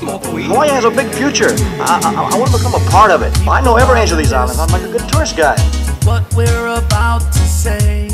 I 0.00 0.06
don't 0.06 0.22
smoke 0.22 0.34
weed. 0.34 0.46
Hawaii 0.46 0.68
has 0.70 0.84
a 0.84 0.90
big 0.90 1.12
future. 1.12 1.50
I, 1.80 2.00
I, 2.04 2.34
I 2.34 2.38
want 2.38 2.50
to 2.52 2.56
become 2.56 2.74
a 2.74 2.90
part 2.90 3.10
of 3.10 3.22
it. 3.22 3.36
I 3.46 3.60
know 3.60 3.76
every 3.76 4.00
inch 4.00 4.10
of 4.12 4.18
these 4.18 4.32
islands. 4.32 4.58
I'm 4.58 4.68
like 4.70 4.82
a 4.82 4.90
good 4.90 5.06
tourist 5.10 5.36
guy. 5.36 5.56
what 6.04 6.24
we're 6.34 6.68
about 6.68 7.20
to 7.20 7.38
say. 7.38 8.08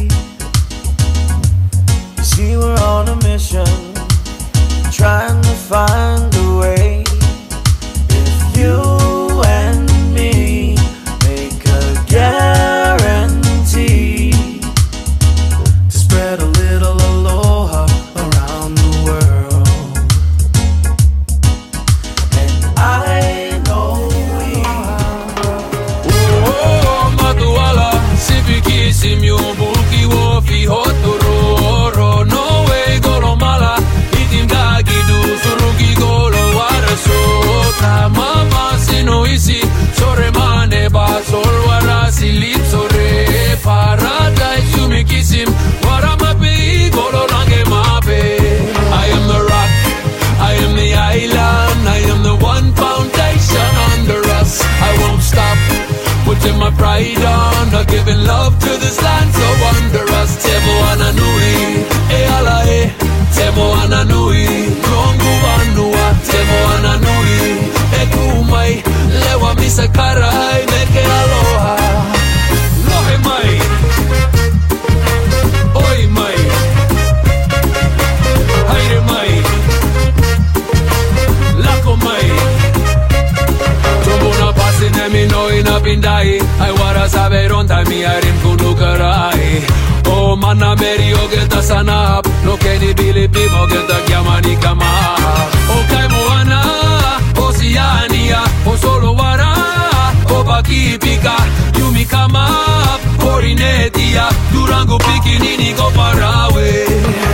You 2.17 2.25
see, 2.25 2.57
we're 2.57 2.77
on 2.79 3.09
a 3.09 3.17
mission, 3.23 3.67
trying 4.91 5.41
to 5.43 5.55
find 5.71 6.35
a 6.35 6.59
way. 6.59 7.05
If 8.11 8.57
you 8.57 8.96
Durango 104.53 104.99
go 104.99 105.05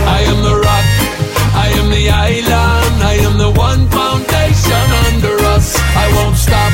I 0.05 0.21
am 0.27 0.41
the 0.43 0.55
rock 0.63 1.13
I 1.55 1.69
am 1.79 1.89
the 1.91 2.09
island, 2.09 2.97
I 3.03 3.15
am 3.21 3.37
the 3.37 3.51
one 3.51 3.87
foundation 3.87 4.85
under 5.05 5.37
us. 5.53 5.77
I 5.95 6.09
won't 6.17 6.35
stop, 6.35 6.73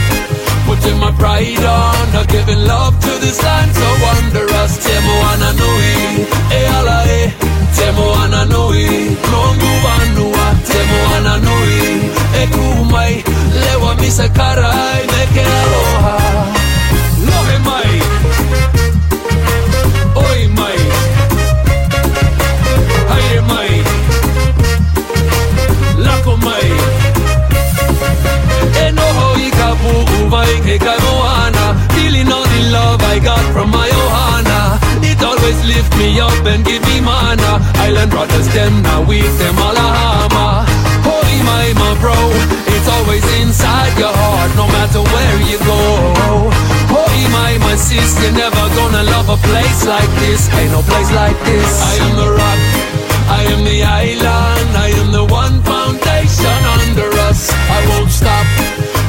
putting 0.66 0.98
my 0.98 1.12
pride 1.12 1.64
on, 1.64 2.28
giving 2.28 2.64
love 2.66 2.98
to 3.00 3.12
this 3.20 3.44
land 3.44 3.76
so 3.76 3.90
wondrous. 4.02 4.72
Temo 4.80 5.16
ananui, 5.32 6.26
e 6.52 6.62
ala 6.78 7.00
e, 7.06 7.34
temo 7.76 8.08
ananui, 8.24 9.20
longu 9.32 9.72
vanua, 9.84 10.48
temo 10.64 11.00
ananui, 11.18 12.10
e 12.42 12.44
kumai, 12.54 13.24
lewa 13.62 13.96
misakarai, 13.96 15.04
meke 15.12 15.44
a 49.30 49.38
place 49.38 49.86
like 49.86 50.12
this. 50.22 50.50
Ain't 50.58 50.72
no 50.72 50.82
place 50.82 51.12
like 51.14 51.38
this. 51.46 51.72
I 51.82 51.94
am 52.06 52.16
the 52.18 52.30
rock. 52.34 52.90
I 53.30 53.44
am 53.54 53.64
the 53.64 53.84
island, 53.84 54.70
I 54.76 54.90
am 55.00 55.12
the 55.12 55.24
one 55.24 55.62
foundation 55.62 56.60
under 56.82 57.10
us. 57.30 57.54
I 57.54 57.80
won't 57.90 58.10
stop, 58.10 58.48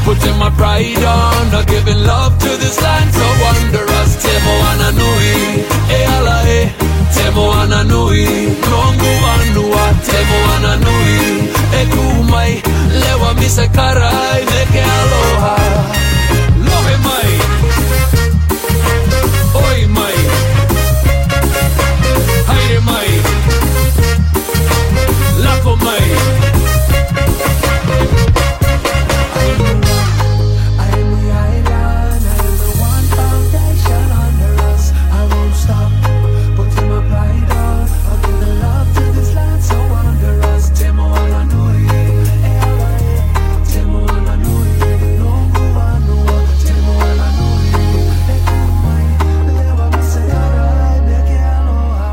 putting 0.04 0.36
my 0.36 0.50
pride 0.50 1.02
on, 1.02 1.50
not 1.50 1.66
giving 1.66 2.04
love 2.04 2.38
to 2.38 2.50
this 2.60 2.76
land 2.82 3.08
so 3.14 3.26
wondrous. 3.40 4.10
Temo 4.20 4.54
ananui, 4.72 5.64
e 5.88 6.00
ala 6.16 6.38
e, 6.46 6.60
temo 7.16 7.50
ananui, 7.62 8.52
longu 8.68 9.12
anua, 9.34 9.84
temo 10.04 10.38
ananui, 10.54 11.48
e 11.80 11.82
kumai, 11.92 12.62
lewa 13.00 13.34
misakarai, 13.40 14.44
meke 14.52 14.82
aloha. 14.84 15.99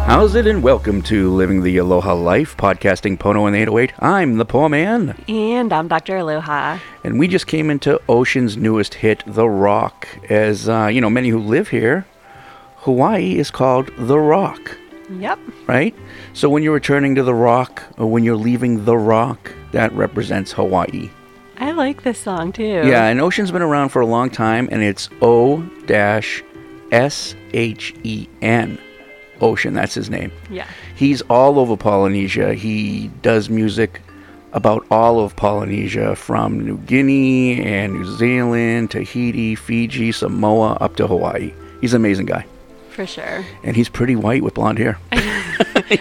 How's 0.07 0.35
it 0.35 0.47
and 0.47 0.63
welcome 0.63 1.01
to 1.03 1.29
Living 1.33 1.61
the 1.63 1.77
Aloha 1.77 2.13
Life, 2.13 2.55
podcasting 2.55 3.17
Pono 3.17 3.45
in 3.45 3.53
the 3.53 3.59
808. 3.59 3.91
I'm 3.99 4.37
the 4.37 4.45
Poor 4.45 4.69
Man, 4.69 5.21
And 5.27 5.73
I'm 5.73 5.89
Dr. 5.89 6.17
Aloha. 6.17 6.79
and 7.03 7.19
we 7.19 7.27
just 7.27 7.45
came 7.45 7.69
into 7.69 7.99
O-Shen's 8.07 8.55
newest 8.55 8.93
hit, 8.95 9.21
The 9.27 9.47
Rock. 9.49 10.07
As 10.29 10.69
uh, 10.69 10.87
you 10.87 11.01
know, 11.01 11.09
many 11.09 11.27
who 11.29 11.39
live 11.39 11.67
here, 11.67 12.05
Hawaii 12.77 13.37
is 13.37 13.51
called 13.51 13.91
The 13.97 14.17
Rock, 14.17 14.77
Yep. 15.09 15.39
right? 15.67 15.93
So 16.33 16.49
when 16.49 16.63
you're 16.63 16.73
returning 16.73 17.13
to 17.15 17.23
The 17.23 17.35
Rock 17.35 17.83
or 17.97 18.07
when 18.09 18.23
you're 18.23 18.37
leaving 18.37 18.85
The 18.85 18.97
Rock, 18.97 19.51
that 19.73 19.91
represents 19.91 20.53
Hawaii. 20.53 21.09
I 21.57 21.71
like 21.71 22.03
this 22.03 22.17
song 22.17 22.53
too. 22.53 22.63
Yeah, 22.63 23.05
and 23.07 23.19
O-Shen's 23.19 23.51
been 23.51 23.61
around 23.61 23.89
for 23.89 24.01
a 24.01 24.05
long 24.07 24.29
time, 24.29 24.69
and 24.71 24.81
it's 24.81 25.09
O 25.21 25.61
dash 25.85 26.43
S 26.93 27.35
H 27.53 27.93
E 28.03 28.27
N. 28.41 28.79
O-Shen, 29.41 29.73
that's 29.73 29.93
his 29.93 30.09
name. 30.09 30.31
Yeah. 30.49 30.67
He's 30.95 31.21
all 31.23 31.59
over 31.59 31.77
Polynesia. 31.77 32.53
He 32.53 33.09
does 33.21 33.49
music 33.49 34.01
about 34.53 34.85
all 34.89 35.19
of 35.19 35.35
Polynesia, 35.35 36.15
from 36.15 36.59
New 36.65 36.77
Guinea 36.79 37.61
and 37.61 37.93
New 37.93 38.05
Zealand, 38.17 38.91
Tahiti, 38.91 39.55
Fiji, 39.55 40.11
Samoa, 40.11 40.73
up 40.81 40.95
to 40.95 41.05
Hawaii. 41.07 41.53
He's 41.81 41.93
an 41.93 42.01
amazing 42.01 42.25
guy, 42.25 42.45
For 42.89 43.05
sure. 43.05 43.45
and 43.63 43.75
he's 43.75 43.89
pretty 43.89 44.15
white 44.15 44.41
with 44.41 44.55
blonde 44.55 44.79
hair. 44.79 44.97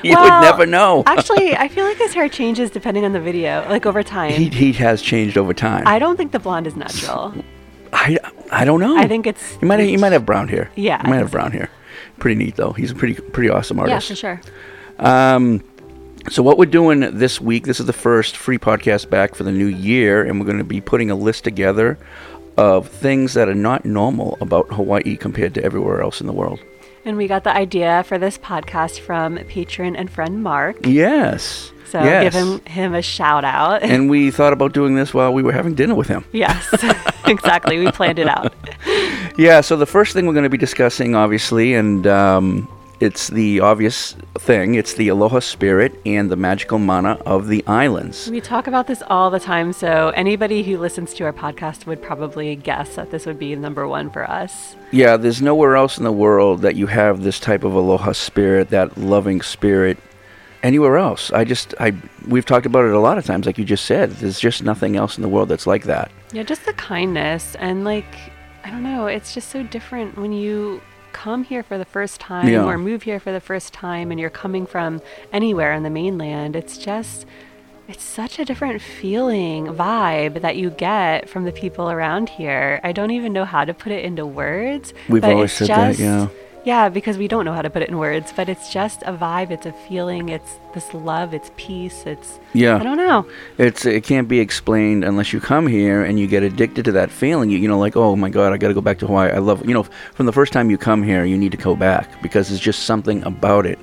you 0.03 0.13
Well, 0.15 0.23
would 0.23 0.47
never 0.47 0.65
know. 0.65 1.03
Actually, 1.07 1.55
I 1.57 1.69
feel 1.69 1.85
like 1.85 1.99
his 1.99 2.15
hair 2.15 2.29
changes 2.29 2.71
depending 2.71 3.05
on 3.05 3.13
the 3.13 3.21
video, 3.21 3.67
like 3.69 3.85
over 3.85 4.03
time. 4.03 4.33
he 4.33 4.49
he 4.49 4.73
has 4.75 5.03
changed 5.03 5.37
over 5.37 5.53
time. 5.53 5.83
I 5.87 5.99
don't 5.99 6.17
think 6.17 6.33
the 6.33 6.39
blonde 6.39 6.67
is 6.67 6.77
natural. 6.77 7.35
I, 7.93 8.19
I 8.51 8.65
don't 8.65 8.81
know. 8.81 8.97
I 8.97 9.07
think 9.07 9.27
it's. 9.27 9.59
you 9.61 9.69
might 9.69 9.81
you 9.81 9.99
might 9.99 10.13
have 10.13 10.25
brown 10.27 10.49
hair. 10.49 10.71
Yeah, 10.77 11.03
you 11.05 11.11
might 11.11 11.19
have 11.19 11.31
brown 11.31 11.53
hair. 11.53 11.69
Pretty 12.19 12.37
neat 12.37 12.57
though. 12.57 12.73
He's 12.73 12.91
a 12.91 12.95
pretty 12.95 13.15
pretty 13.15 13.51
awesome 13.51 13.79
artist. 13.79 14.09
Yeah, 14.09 14.15
for 14.15 14.17
sure. 14.17 14.41
Um, 14.99 15.63
so 16.29 16.43
what 16.43 16.59
we're 16.59 16.67
doing 16.67 17.01
this 17.01 17.41
week, 17.41 17.67
this 17.67 17.79
is 17.79 17.87
the 17.87 17.93
first 17.93 18.37
free 18.37 18.59
podcast 18.59 19.11
back 19.11 19.35
for 19.35 19.45
the 19.45 19.53
new 19.53 19.67
year, 19.67 20.25
and 20.25 20.41
we're 20.41 20.47
going 20.47 20.59
to 20.59 20.65
be 20.65 20.81
putting 20.81 21.11
a 21.11 21.15
list 21.15 21.45
together 21.45 21.99
of 22.57 22.89
things 22.89 23.35
that 23.35 23.49
are 23.49 23.55
not 23.55 23.85
normal 23.85 24.37
about 24.41 24.73
Hawaii 24.73 25.17
compared 25.17 25.55
to 25.55 25.63
everywhere 25.63 26.01
else 26.01 26.21
in 26.21 26.27
the 26.27 26.33
world. 26.33 26.59
And 27.05 27.17
we 27.17 27.29
got 27.29 27.45
the 27.45 27.55
idea 27.55 28.03
for 28.05 28.19
this 28.19 28.39
podcast 28.39 28.99
from 28.99 29.37
patron 29.45 29.95
and 29.95 30.11
friend 30.11 30.43
Mark. 30.43 30.85
Yes. 30.85 31.71
So 31.87 32.03
yes. 32.03 32.25
give 32.25 32.35
him 32.35 32.65
him 32.65 32.95
a 32.95 33.03
shout 33.03 33.45
out. 33.45 33.85
and 33.85 34.11
we 34.11 34.33
thought 34.33 34.53
about 34.53 34.73
doing 34.73 34.97
this 34.97 35.15
while 35.15 35.33
we 35.33 35.45
were 35.45 35.53
having 35.53 35.75
dinner 35.75 35.95
with 35.95 36.09
him. 36.09 36.25
yes, 36.33 36.67
exactly. 37.27 37.79
We 37.79 37.93
planned 37.93 38.19
it 38.19 38.27
out. 38.27 38.53
Yeah, 39.39 39.61
so 39.61 39.77
the 39.77 39.87
first 39.87 40.15
thing 40.15 40.27
we're 40.27 40.33
going 40.33 40.45
to 40.45 40.51
be 40.51 40.57
discussing, 40.57 41.15
obviously, 41.15 41.75
and 41.75 42.07
um, 42.07 42.69
it's 43.01 43.29
the 43.29 43.61
obvious 43.61 44.17
thing 44.39 44.77
it's 44.77 44.95
the 44.95 45.09
aloha 45.09 45.41
spirit 45.41 45.95
and 46.07 46.31
the 46.31 46.37
magical 46.37 46.79
mana 46.79 47.19
of 47.27 47.49
the 47.49 47.63
islands. 47.67 48.31
We 48.31 48.41
talk 48.41 48.67
about 48.67 48.87
this 48.87 49.03
all 49.09 49.31
the 49.31 49.39
time, 49.39 49.75
so 49.75 50.09
anybody 50.11 50.63
who 50.63 50.79
listens 50.79 51.13
to 51.15 51.25
our 51.25 51.35
podcast 51.35 51.85
would 51.85 52.01
probably 52.01 52.57
guess 52.57 52.97
that 52.97 53.11
this 53.11 53.27
would 53.27 53.39
be 53.39 53.55
number 53.57 53.87
one 53.87 54.09
for 54.11 54.29
us. 54.29 54.75
Yeah, 54.91 55.19
there's 55.19 55.43
nowhere 55.43 55.77
else 55.77 55.99
in 55.99 56.05
the 56.05 56.13
world 56.13 56.63
that 56.63 56.77
you 56.77 56.87
have 56.87 57.23
this 57.23 57.39
type 57.39 57.65
of 57.65 57.75
aloha 57.75 58.13
spirit, 58.13 58.71
that 58.71 58.97
loving 58.97 59.43
spirit, 59.43 59.99
anywhere 60.63 60.97
else. 60.97 61.31
I 61.31 61.45
just, 61.45 61.75
I, 61.79 61.93
we've 62.27 62.47
talked 62.47 62.65
about 62.65 62.87
it 62.87 62.93
a 62.93 63.01
lot 63.01 63.19
of 63.19 63.27
times, 63.27 63.45
like 63.45 63.59
you 63.59 63.67
just 63.67 63.85
said. 63.85 64.13
There's 64.13 64.41
just 64.41 64.63
nothing 64.63 64.97
else 64.97 65.19
in 65.19 65.23
the 65.23 65.29
world 65.29 65.51
that's 65.51 65.67
like 65.67 65.85
that. 65.85 66.11
Yeah, 66.33 66.43
just 66.43 66.65
the 66.65 66.73
kindness 66.73 67.55
and 67.57 67.85
like 67.85 68.33
I 68.67 68.71
don't 68.71 68.83
know, 68.83 69.07
it's 69.07 69.33
just 69.33 69.51
so 69.51 69.63
different 69.63 70.19
when 70.19 70.33
you 70.33 70.83
come 71.13 71.45
here 71.45 71.63
for 71.63 71.79
the 71.79 71.85
first 71.85 72.21
time 72.21 72.49
Yeah. 72.49 72.65
or 72.65 72.77
move 72.77 73.05
here 73.05 73.21
for 73.21 73.31
the 73.31 73.41
first 73.41 73.73
time 73.73 74.11
and 74.11 74.19
you're 74.19 74.29
coming 74.29 74.67
from 74.67 75.01
anywhere 75.33 75.73
on 75.73 75.85
the 75.85 75.91
mainland. 75.91 76.57
It's 76.57 76.77
just 76.77 77.27
it's 77.87 78.03
such 78.03 78.41
a 78.41 78.45
different 78.45 78.83
feeling, 78.83 79.67
vibe 79.67 80.41
that 80.41 80.57
you 80.57 80.71
get 80.71 81.29
from 81.29 81.45
the 81.45 81.53
people 81.53 81.89
around 81.89 82.29
here. 82.29 82.81
I 82.83 82.91
don't 82.91 83.13
even 83.13 83.33
know 83.33 83.45
how 83.45 83.65
to 83.65 83.73
put 83.73 83.93
it 83.93 84.05
into 84.05 84.27
words. 84.27 84.93
We've 85.09 85.23
but 85.23 85.31
always 85.31 85.53
said 85.53 85.69
that, 85.69 85.97
yeah. 85.97 86.27
Yeah, 86.67 86.89
because 86.89 87.17
we 87.17 87.29
don't 87.29 87.45
know 87.45 87.53
how 87.53 87.63
to 87.63 87.71
put 87.71 87.83
it 87.83 87.91
in 87.91 87.97
words, 87.97 88.33
but 88.35 88.49
it's 88.49 88.73
just 88.73 89.03
a 89.03 89.13
vibe, 89.13 89.53
it's 89.53 89.67
a 89.67 89.73
feeling, 89.73 90.31
it's 90.31 90.59
this 90.75 90.93
love, 90.93 91.33
it's 91.33 91.53
peace, 91.57 92.05
it's 92.07 92.41
Yeah. 92.55 92.79
I 92.79 92.83
don't 92.83 92.97
know. 92.97 93.25
It's 93.57 93.87
it 93.87 94.03
can't 94.03 94.27
be 94.27 94.41
explained 94.41 95.05
unless 95.05 95.33
you 95.33 95.39
come 95.39 95.69
here 95.69 96.03
and 96.03 96.19
you 96.19 96.27
get 96.27 96.43
addicted 96.43 96.85
to 96.87 96.93
that 96.93 97.13
feeling. 97.13 97.51
You, 97.51 97.59
you 97.59 97.69
know, 97.69 97.79
like 97.79 97.97
oh 97.97 98.17
my 98.17 98.31
god, 98.31 98.53
I 98.53 98.57
got 98.57 98.67
to 98.67 98.75
go 98.75 98.81
back 98.81 98.99
to 98.99 99.07
Hawaii. 99.07 99.31
I 99.31 99.39
love 99.39 99.65
you 99.65 99.75
know 99.75 99.85
from 100.15 100.27
the 100.27 100.33
first 100.33 100.53
time 100.53 100.69
you 100.69 100.77
come 100.77 101.05
here, 101.05 101.25
you 101.25 101.39
need 101.39 101.53
to 101.53 101.57
go 101.57 101.77
back 101.77 102.21
because 102.21 102.51
it's 102.51 102.61
just 102.61 102.83
something 102.83 103.23
about 103.23 103.65
it. 103.65 103.79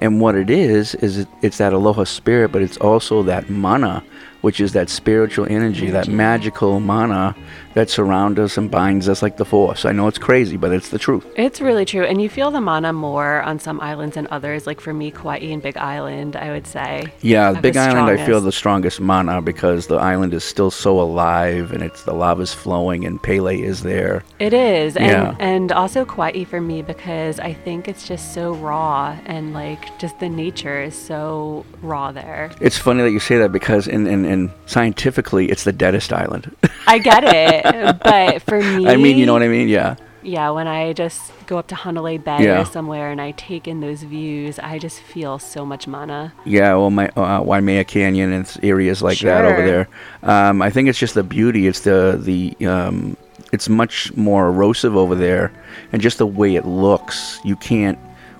And 0.00 0.20
what 0.20 0.36
it 0.36 0.48
is 0.48 0.94
is 0.94 1.18
it, 1.18 1.28
it's 1.42 1.58
that 1.58 1.72
aloha 1.72 2.04
spirit, 2.04 2.52
but 2.52 2.62
it's 2.62 2.76
also 2.76 3.24
that 3.24 3.50
mana, 3.50 4.04
which 4.42 4.60
is 4.60 4.74
that 4.74 4.88
spiritual 4.90 5.48
energy, 5.50 5.90
that 5.90 6.06
magical 6.06 6.78
mana 6.78 7.34
that 7.78 7.88
surrounds 7.88 8.40
us 8.40 8.58
and 8.58 8.72
binds 8.72 9.08
us 9.08 9.22
like 9.22 9.36
the 9.36 9.44
force. 9.44 9.84
I 9.84 9.92
know 9.92 10.08
it's 10.08 10.18
crazy, 10.18 10.56
but 10.56 10.72
it's 10.72 10.88
the 10.88 10.98
truth. 10.98 11.24
It's 11.36 11.60
really 11.60 11.84
true. 11.84 12.02
And 12.04 12.20
you 12.20 12.28
feel 12.28 12.50
the 12.50 12.60
mana 12.60 12.92
more 12.92 13.40
on 13.42 13.60
some 13.60 13.80
islands 13.80 14.16
than 14.16 14.26
others. 14.32 14.66
Like 14.66 14.80
for 14.80 14.92
me, 14.92 15.12
Kauai 15.12 15.38
and 15.52 15.62
Big 15.62 15.76
Island, 15.76 16.34
I 16.34 16.50
would 16.50 16.66
say. 16.66 17.12
Yeah, 17.20 17.52
Big 17.52 17.76
Island, 17.76 18.10
I 18.10 18.26
feel 18.26 18.40
the 18.40 18.50
strongest 18.50 19.00
mana 19.00 19.40
because 19.40 19.86
the 19.86 19.94
island 19.94 20.34
is 20.34 20.42
still 20.42 20.72
so 20.72 21.00
alive 21.00 21.70
and 21.70 21.84
it's 21.84 22.02
the 22.02 22.14
lava's 22.14 22.52
flowing 22.52 23.04
and 23.04 23.22
Pele 23.22 23.56
is 23.60 23.84
there. 23.84 24.24
It 24.40 24.52
is. 24.52 24.96
And, 24.96 25.06
Yeah. 25.06 25.36
and 25.38 25.70
also 25.70 26.04
Kauai 26.04 26.42
for 26.44 26.60
me 26.60 26.82
because 26.82 27.38
I 27.38 27.52
think 27.52 27.86
it's 27.86 28.08
just 28.08 28.34
so 28.34 28.54
raw 28.54 29.16
and 29.24 29.52
like 29.52 29.96
just 30.00 30.18
the 30.18 30.28
nature 30.28 30.82
is 30.82 30.96
so 30.96 31.64
raw 31.80 32.10
there. 32.10 32.50
It's 32.60 32.76
funny 32.76 33.02
that 33.04 33.12
you 33.12 33.20
say 33.20 33.38
that 33.38 33.52
because 33.52 33.86
in, 33.86 34.08
in, 34.08 34.24
in 34.24 34.50
scientifically 34.66 35.48
it's 35.48 35.62
the 35.62 35.72
deadest 35.72 36.12
island. 36.12 36.56
I 36.88 36.98
get 36.98 37.22
it. 37.22 37.67
but 38.02 38.42
for 38.42 38.60
me. 38.60 38.88
I 38.88 38.96
mean, 38.96 39.16
you 39.18 39.26
know 39.26 39.32
what 39.32 39.42
I 39.42 39.48
mean? 39.48 39.68
Yeah. 39.68 39.96
Yeah, 40.22 40.50
when 40.50 40.66
I 40.66 40.92
just 40.92 41.32
go 41.46 41.58
up 41.58 41.68
to 41.68 41.74
Hanalei 41.74 42.18
Bay 42.18 42.44
Yeah. 42.44 42.60
or 42.60 42.64
somewhere 42.64 43.10
and 43.10 43.20
I 43.20 43.30
take 43.32 43.68
in 43.68 43.80
those 43.80 44.02
views, 44.02 44.58
I 44.58 44.78
just 44.78 45.00
feel 45.00 45.38
so 45.38 45.64
much 45.64 45.86
mana. 45.86 46.32
Yeah, 46.44 46.74
well, 46.74 46.90
my 46.90 47.08
uh, 47.10 47.40
Waimea 47.42 47.84
Canyon 47.84 48.32
and 48.32 48.56
areas 48.62 49.00
like 49.00 49.20
that 49.20 49.44
over 49.44 49.64
there. 49.64 49.88
Um, 50.22 50.60
I 50.60 50.70
think 50.70 50.88
it's 50.88 50.98
just 50.98 51.14
the 51.14 51.22
beauty. 51.22 51.66
It's 51.66 51.80
the 51.80 52.18
the 52.20 52.66
um, 52.66 53.16
it's 53.52 53.68
much 53.68 54.14
more 54.16 54.48
erosive 54.48 54.96
over 54.96 55.14
there, 55.14 55.52
and 55.92 56.02
just 56.02 56.18
the 56.18 56.26
way 56.26 56.56
it 56.56 56.66
looks. 56.66 57.40
You 57.44 57.56
can't 57.56 57.98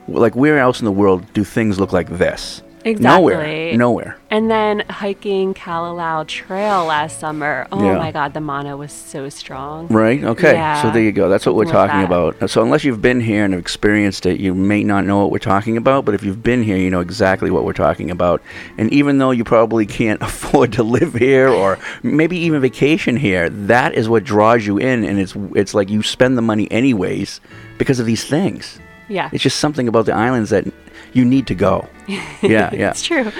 like 0.08 0.34
where 0.34 0.58
else 0.58 0.80
in 0.80 0.84
the 0.84 0.92
world 0.92 1.24
do 1.32 1.44
things 1.44 1.78
look 1.78 1.92
like 1.92 2.08
this? 2.18 2.60
Nowhere. 2.84 3.40
Exactly. 3.42 3.76
Nowhere. 3.76 4.16
And 4.30 4.50
then 4.50 4.80
hiking 4.88 5.54
Kalalau 5.54 6.26
Trail 6.26 6.84
last 6.84 7.18
summer. 7.18 7.66
Oh 7.72 7.82
Yeah. 7.84 7.98
my 7.98 8.12
God, 8.12 8.34
the 8.34 8.40
mana 8.40 8.76
was 8.76 8.92
so 8.92 9.28
strong. 9.28 9.88
Right. 9.88 10.22
Okay. 10.22 10.52
Yeah. 10.52 10.82
So 10.82 10.90
there 10.90 11.02
you 11.02 11.12
go. 11.12 11.28
That's 11.28 11.44
what 11.46 11.54
we're 11.54 11.64
talking 11.64 12.02
about. 12.02 12.48
So 12.50 12.62
unless 12.62 12.84
you've 12.84 13.02
been 13.02 13.20
here 13.20 13.44
and 13.44 13.52
have 13.54 13.60
experienced 13.60 14.26
it, 14.26 14.38
you 14.40 14.54
may 14.54 14.84
not 14.84 15.04
know 15.04 15.18
what 15.18 15.30
we're 15.30 15.38
talking 15.38 15.76
about. 15.76 16.04
But 16.04 16.14
if 16.14 16.22
you've 16.22 16.42
been 16.42 16.62
here, 16.62 16.76
you 16.76 16.90
know 16.90 17.00
exactly 17.00 17.50
what 17.50 17.64
we're 17.64 17.72
talking 17.72 18.10
about. 18.10 18.42
And 18.76 18.92
even 18.92 19.18
though 19.18 19.30
you 19.30 19.44
probably 19.44 19.86
can't 19.86 20.22
afford 20.28 20.72
to 20.74 20.82
live 20.82 21.14
here 21.14 21.48
or 21.48 21.78
maybe 22.02 22.36
even 22.38 22.60
vacation 22.60 23.16
here, 23.16 23.48
that 23.50 23.94
is 23.94 24.08
what 24.08 24.24
draws 24.24 24.66
you 24.66 24.78
in, 24.78 25.04
and 25.04 25.18
it's 25.18 25.34
it's 25.54 25.74
like 25.74 25.88
you 25.90 26.02
spend 26.02 26.36
the 26.38 26.42
money 26.42 26.70
anyways 26.70 27.40
because 27.78 27.98
of 28.00 28.06
these 28.06 28.24
things. 28.24 28.78
Yeah. 29.08 29.30
It's 29.32 29.42
just 29.42 29.58
something 29.58 29.88
about 29.88 30.04
the 30.06 30.12
islands 30.14 30.50
that 30.50 30.66
you 31.12 31.24
need 31.24 31.46
to 31.48 31.54
go. 31.54 31.88
Yeah. 32.40 32.72
Yeah. 32.72 32.90
It's 32.90 33.02
true. 33.02 33.30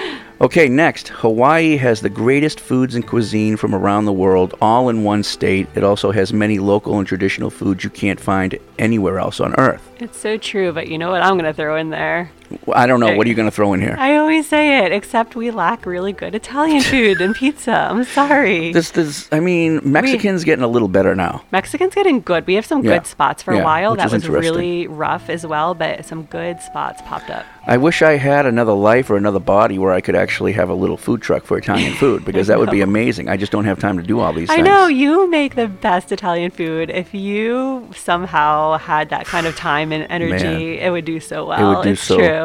Okay, 0.41 0.67
next. 0.67 1.07
Hawaii 1.07 1.77
has 1.77 2.01
the 2.01 2.09
greatest 2.09 2.59
foods 2.59 2.95
and 2.95 3.07
cuisine 3.07 3.55
from 3.57 3.73
around 3.73 4.05
the 4.05 4.13
world, 4.13 4.55
all 4.61 4.89
in 4.89 5.03
one 5.03 5.23
state. 5.23 5.67
It 5.73 5.83
also 5.83 6.11
has 6.11 6.33
many 6.33 6.59
local 6.59 6.99
and 6.99 7.07
traditional 7.07 7.49
foods 7.49 7.83
you 7.83 7.89
can't 7.89 8.19
find 8.19 8.57
anywhere 8.77 9.19
else 9.19 9.39
on 9.39 9.55
Earth. 9.55 9.89
It's 9.99 10.17
so 10.19 10.37
true, 10.37 10.71
but 10.73 10.87
you 10.89 10.97
know 10.97 11.09
what 11.11 11.21
I'm 11.23 11.33
going 11.33 11.45
to 11.45 11.53
throw 11.53 11.77
in 11.77 11.89
there? 11.89 12.29
I 12.73 12.87
don't 12.87 12.99
know. 12.99 13.15
What 13.15 13.25
are 13.25 13.29
you 13.29 13.35
going 13.35 13.47
to 13.47 13.55
throw 13.55 13.73
in 13.73 13.81
here? 13.81 13.95
I 13.97 14.15
always 14.17 14.47
say 14.47 14.83
it, 14.85 14.91
except 14.91 15.35
we 15.35 15.51
lack 15.51 15.85
really 15.85 16.13
good 16.13 16.33
Italian 16.35 16.81
food 16.93 17.21
and 17.21 17.35
pizza. 17.35 17.71
I'm 17.91 18.03
sorry. 18.03 18.71
This, 18.71 18.91
this, 18.91 19.27
I 19.31 19.39
mean, 19.39 19.79
Mexicans 19.83 20.43
getting 20.43 20.63
a 20.63 20.67
little 20.67 20.87
better 20.87 21.15
now. 21.15 21.43
Mexican's 21.51 21.93
getting 21.95 22.21
good. 22.21 22.47
We 22.47 22.55
have 22.55 22.65
some 22.65 22.83
Yeah. 22.83 22.97
good 22.97 23.05
spots 23.07 23.43
for 23.43 23.53
Yeah, 23.53 23.61
a 23.61 23.63
while. 23.63 23.95
That 23.95 24.11
was 24.11 24.27
really 24.27 24.87
rough 24.87 25.29
as 25.29 25.45
well, 25.45 25.73
but 25.73 26.05
some 26.05 26.23
good 26.23 26.59
spots 26.61 27.01
popped 27.05 27.29
up. 27.29 27.45
I 27.67 27.77
wish 27.77 28.01
I 28.01 28.17
had 28.17 28.47
another 28.47 28.73
life 28.73 29.11
or 29.11 29.17
another 29.17 29.39
body 29.39 29.77
where 29.77 29.93
I 29.93 30.01
could 30.01 30.15
actually 30.15 30.53
have 30.53 30.69
a 30.69 30.73
little 30.73 30.97
food 30.97 31.21
truck 31.21 31.43
for 31.45 31.57
Italian 31.57 31.93
food 32.01 32.25
because 32.25 32.47
that 32.47 32.57
would 32.57 32.71
be 32.71 32.81
amazing. 32.81 33.29
I 33.29 33.37
just 33.37 33.51
don't 33.51 33.65
have 33.65 33.79
time 33.79 33.97
to 33.97 34.03
do 34.03 34.19
all 34.19 34.33
these 34.33 34.47
things. 34.47 34.51
I 34.51 34.55
things. 34.63 34.67
know 34.67 34.87
you 34.87 35.29
make 35.29 35.53
the 35.55 35.67
best 35.67 36.11
Italian 36.11 36.49
food. 36.49 36.89
If 36.89 37.13
you 37.13 37.87
somehow 37.95 38.77
had 38.77 39.09
that 39.09 39.25
kind 39.27 39.45
of 39.45 39.55
time 39.55 39.91
and 39.91 40.07
energy, 40.09 40.79
it 40.79 40.89
would 40.91 41.05
do 41.05 41.19
so 41.19 41.45
well. 41.45 41.59
it 41.73 41.75
would 41.75 41.83
do 41.83 41.89
it's 41.91 42.01
so. 42.01 42.17
true. 42.17 42.38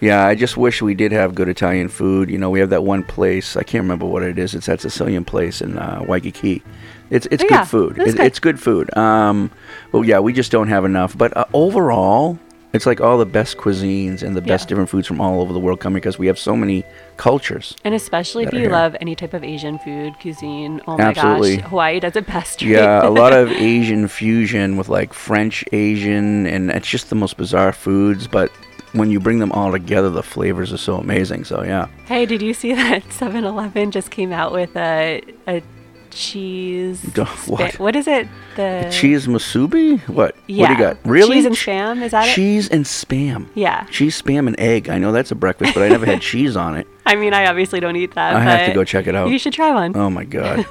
Yeah, 0.00 0.26
I 0.26 0.34
just 0.34 0.56
wish 0.56 0.80
we 0.82 0.94
did 0.94 1.12
have 1.12 1.34
good 1.34 1.48
Italian 1.48 1.88
food. 1.88 2.30
You 2.30 2.38
know, 2.38 2.50
we 2.50 2.60
have 2.60 2.70
that 2.70 2.84
one 2.84 3.02
place. 3.02 3.56
I 3.56 3.62
can't 3.62 3.82
remember 3.82 4.06
what 4.06 4.22
it 4.22 4.38
is. 4.38 4.54
It's 4.54 4.66
that 4.66 4.80
Sicilian 4.80 5.24
place 5.24 5.60
in 5.60 5.78
uh, 5.78 6.04
Waikiki. 6.06 6.62
It's 7.10 7.26
it's 7.30 7.42
Oh, 7.42 7.48
good 7.48 7.54
yeah, 7.54 7.64
food. 7.64 7.96
that's 7.96 8.10
It, 8.10 8.16
good. 8.16 8.26
It's 8.26 8.38
good 8.38 8.60
food. 8.60 8.96
Um, 8.96 9.50
but 9.92 10.02
yeah, 10.02 10.18
we 10.20 10.32
just 10.32 10.52
don't 10.52 10.68
have 10.68 10.84
enough. 10.84 11.16
But 11.16 11.34
uh, 11.36 11.46
overall, 11.54 12.38
it's 12.74 12.84
like 12.84 13.00
all 13.00 13.16
the 13.16 13.24
best 13.24 13.56
cuisines 13.56 14.22
and 14.22 14.36
the 14.36 14.42
best 14.42 14.68
different 14.68 14.90
foods 14.90 15.06
from 15.06 15.20
all 15.22 15.40
over 15.40 15.54
the 15.54 15.58
world 15.58 15.80
coming 15.80 15.96
because 16.02 16.18
we 16.18 16.26
have 16.26 16.38
so 16.38 16.54
many 16.54 16.84
cultures. 17.16 17.74
And 17.82 17.94
especially 17.94 18.44
if 18.44 18.52
you 18.52 18.60
here. 18.60 18.70
love 18.70 18.94
any 19.00 19.14
type 19.14 19.32
of 19.32 19.42
Asian 19.42 19.78
food, 19.78 20.12
cuisine. 20.20 20.82
Oh 20.86 20.98
my 20.98 21.14
gosh, 21.14 21.56
Hawaii 21.70 21.98
does 21.98 22.14
it 22.14 22.26
best. 22.26 22.60
Yeah, 22.60 23.06
a 23.06 23.08
lot 23.08 23.32
of 23.32 23.50
Asian 23.72 24.06
fusion 24.06 24.76
with 24.76 24.90
like 24.90 25.14
French 25.14 25.64
Asian, 25.72 26.46
and 26.46 26.70
it's 26.70 26.88
just 26.88 27.08
the 27.08 27.16
most 27.16 27.38
bizarre 27.38 27.72
foods. 27.72 28.26
But 28.28 28.52
when 28.92 29.10
you 29.10 29.20
bring 29.20 29.38
them 29.38 29.52
all 29.52 29.72
together, 29.72 30.10
the 30.10 30.22
flavors 30.22 30.72
are 30.72 30.78
so 30.78 30.96
amazing. 30.96 31.44
So 31.44 31.62
yeah. 31.62 31.88
Hey, 32.06 32.26
did 32.26 32.42
you 32.42 32.54
see 32.54 32.72
that 32.74 33.04
7-Eleven 33.04 33.90
just 33.90 34.10
came 34.10 34.32
out 34.32 34.52
with 34.52 34.76
a, 34.76 35.22
a 35.46 35.62
cheese. 36.10 37.02
Duh, 37.02 37.24
spa- 37.24 37.52
what? 37.52 37.78
What 37.78 37.96
is 37.96 38.06
it? 38.06 38.28
The 38.56 38.88
Cheese 38.92 39.26
musubi? 39.26 40.00
What? 40.08 40.34
What 40.34 40.46
do 40.46 40.52
you 40.54 40.78
got? 40.78 40.98
Really? 41.04 41.36
Cheese 41.36 41.44
and 41.46 41.54
spam, 41.54 42.02
is 42.02 42.10
that 42.12 42.28
it? 42.28 42.34
Cheese 42.34 42.68
and 42.68 42.84
spam. 42.84 43.48
Yeah. 43.54 43.84
Cheese, 43.84 44.20
spam, 44.20 44.46
and 44.46 44.58
egg. 44.58 44.88
I 44.88 44.98
know 44.98 45.12
that's 45.12 45.30
a 45.30 45.34
breakfast, 45.34 45.74
but 45.74 45.82
I 45.82 45.88
never 45.88 46.06
had 46.06 46.20
cheese 46.32 46.56
on 46.56 46.76
it. 46.76 46.86
I 47.06 47.14
mean, 47.16 47.32
I 47.32 47.46
obviously 47.46 47.80
don't 47.80 47.96
eat 47.96 48.14
that. 48.14 48.34
I 48.34 48.40
have 48.40 48.68
to 48.68 48.74
go 48.74 48.84
check 48.84 49.06
it 49.06 49.14
out. 49.14 49.30
You 49.30 49.38
should 49.38 49.52
try 49.52 49.72
one. 49.72 49.96
Oh 49.96 50.10
my 50.10 50.24
god. 50.24 50.66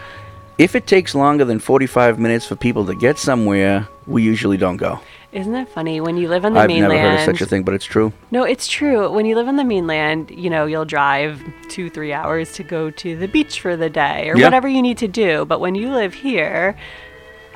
if 0.58 0.74
it 0.74 0.86
takes 0.86 1.14
longer 1.14 1.44
than 1.44 1.58
45 1.58 2.18
minutes 2.18 2.46
for 2.46 2.56
people 2.56 2.86
to 2.86 2.94
get 2.94 3.18
somewhere, 3.18 3.86
we 4.06 4.22
usually 4.22 4.56
don't 4.56 4.76
go. 4.76 5.00
Isn't 5.36 5.54
it 5.54 5.68
funny 5.68 6.00
when 6.00 6.16
you 6.16 6.28
live 6.28 6.46
on 6.46 6.54
the 6.54 6.60
I've 6.60 6.68
mainland? 6.68 6.94
never 6.94 7.10
heard 7.10 7.18
of 7.20 7.24
such 7.26 7.42
a 7.42 7.46
thing, 7.46 7.62
but 7.62 7.74
it's 7.74 7.84
true. 7.84 8.10
No, 8.30 8.44
it's 8.44 8.66
true. 8.66 9.10
When 9.12 9.26
you 9.26 9.34
live 9.36 9.48
on 9.48 9.56
the 9.56 9.64
mainland, 9.64 10.30
you 10.30 10.48
know, 10.48 10.64
you'll 10.64 10.86
drive 10.86 11.42
two, 11.68 11.90
three 11.90 12.10
hours 12.10 12.54
to 12.54 12.62
go 12.62 12.90
to 12.92 13.16
the 13.16 13.28
beach 13.28 13.60
for 13.60 13.76
the 13.76 13.90
day 13.90 14.30
or 14.30 14.36
Yeah. 14.38 14.46
whatever 14.46 14.66
you 14.66 14.80
need 14.80 14.96
to 14.96 15.08
do. 15.08 15.44
But 15.44 15.60
when 15.60 15.74
you 15.74 15.90
live 15.90 16.14
here, 16.14 16.74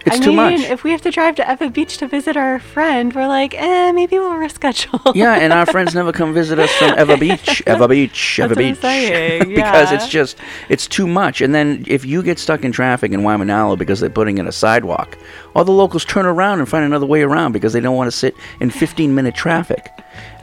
It's 0.07 0.17
I 0.17 0.21
too 0.21 0.29
mean, 0.29 0.37
much. 0.37 0.61
if 0.61 0.83
we 0.83 0.93
have 0.93 1.03
to 1.03 1.11
drive 1.11 1.37
to 1.37 1.57
Ewa 1.61 1.71
Beach 1.71 1.99
to 1.99 2.09
visit 2.09 2.37
our 2.37 2.59
friend, 2.59 3.15
we're 3.15 3.29
like, 3.29 3.55
eh, 3.55 3.93
maybe 3.93 4.19
we'll 4.19 4.33
reschedule. 4.33 5.15
yeah, 5.15 5.35
and 5.35 5.53
our 5.53 5.67
friends 5.75 5.95
never 5.95 6.11
come 6.11 6.33
visit 6.33 6.59
us 6.59 6.73
from 6.73 6.99
Ewa 6.99 7.19
Beach, 7.19 7.63
Ewa 7.67 7.87
Beach, 7.87 8.39
Ewa 8.39 8.49
That's 8.49 8.57
what 8.57 8.65
I'm 8.65 8.73
Beach, 8.73 8.81
saying, 8.81 9.49
because 9.55 9.93
it's 9.93 10.09
just 10.09 10.39
it's 10.71 10.87
too 10.87 11.07
much. 11.07 11.43
And 11.43 11.55
then 11.55 11.85
if 11.87 12.05
you 12.05 12.23
get 12.23 12.39
stuck 12.39 12.65
in 12.65 12.73
traffic 12.73 13.13
in 13.13 13.21
Waimanalo 13.21 13.77
because 13.77 14.01
they're 14.01 14.09
putting 14.09 14.39
in 14.39 14.47
a 14.47 14.53
sidewalk, 14.53 15.19
all 15.55 15.65
the 15.65 15.73
locals 15.73 16.05
turn 16.07 16.25
around 16.25 16.61
and 16.61 16.69
find 16.69 16.85
another 16.85 17.07
way 17.07 17.23
around 17.23 17.53
because 17.53 17.75
they 17.75 17.81
don't 17.81 17.97
want 17.97 18.11
to 18.11 18.17
sit 18.17 18.35
in 18.61 18.71
15 18.71 19.15
minute 19.15 19.35
traffic. 19.35 19.91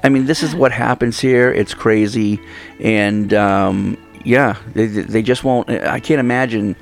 I 0.03 0.09
mean, 0.09 0.25
this 0.27 0.43
is 0.43 0.53
what 0.53 0.71
happens 0.71 1.19
here. 1.19 1.51
It's 1.51 1.73
crazy, 1.73 2.39
and 2.79 3.33
um, 3.33 3.97
yeah, 4.23 4.57
they 4.73 4.85
they 4.85 5.23
just 5.23 5.43
won't. 5.43 5.69
I 5.69 5.99
can't 5.99 6.19
imagine 6.19 6.75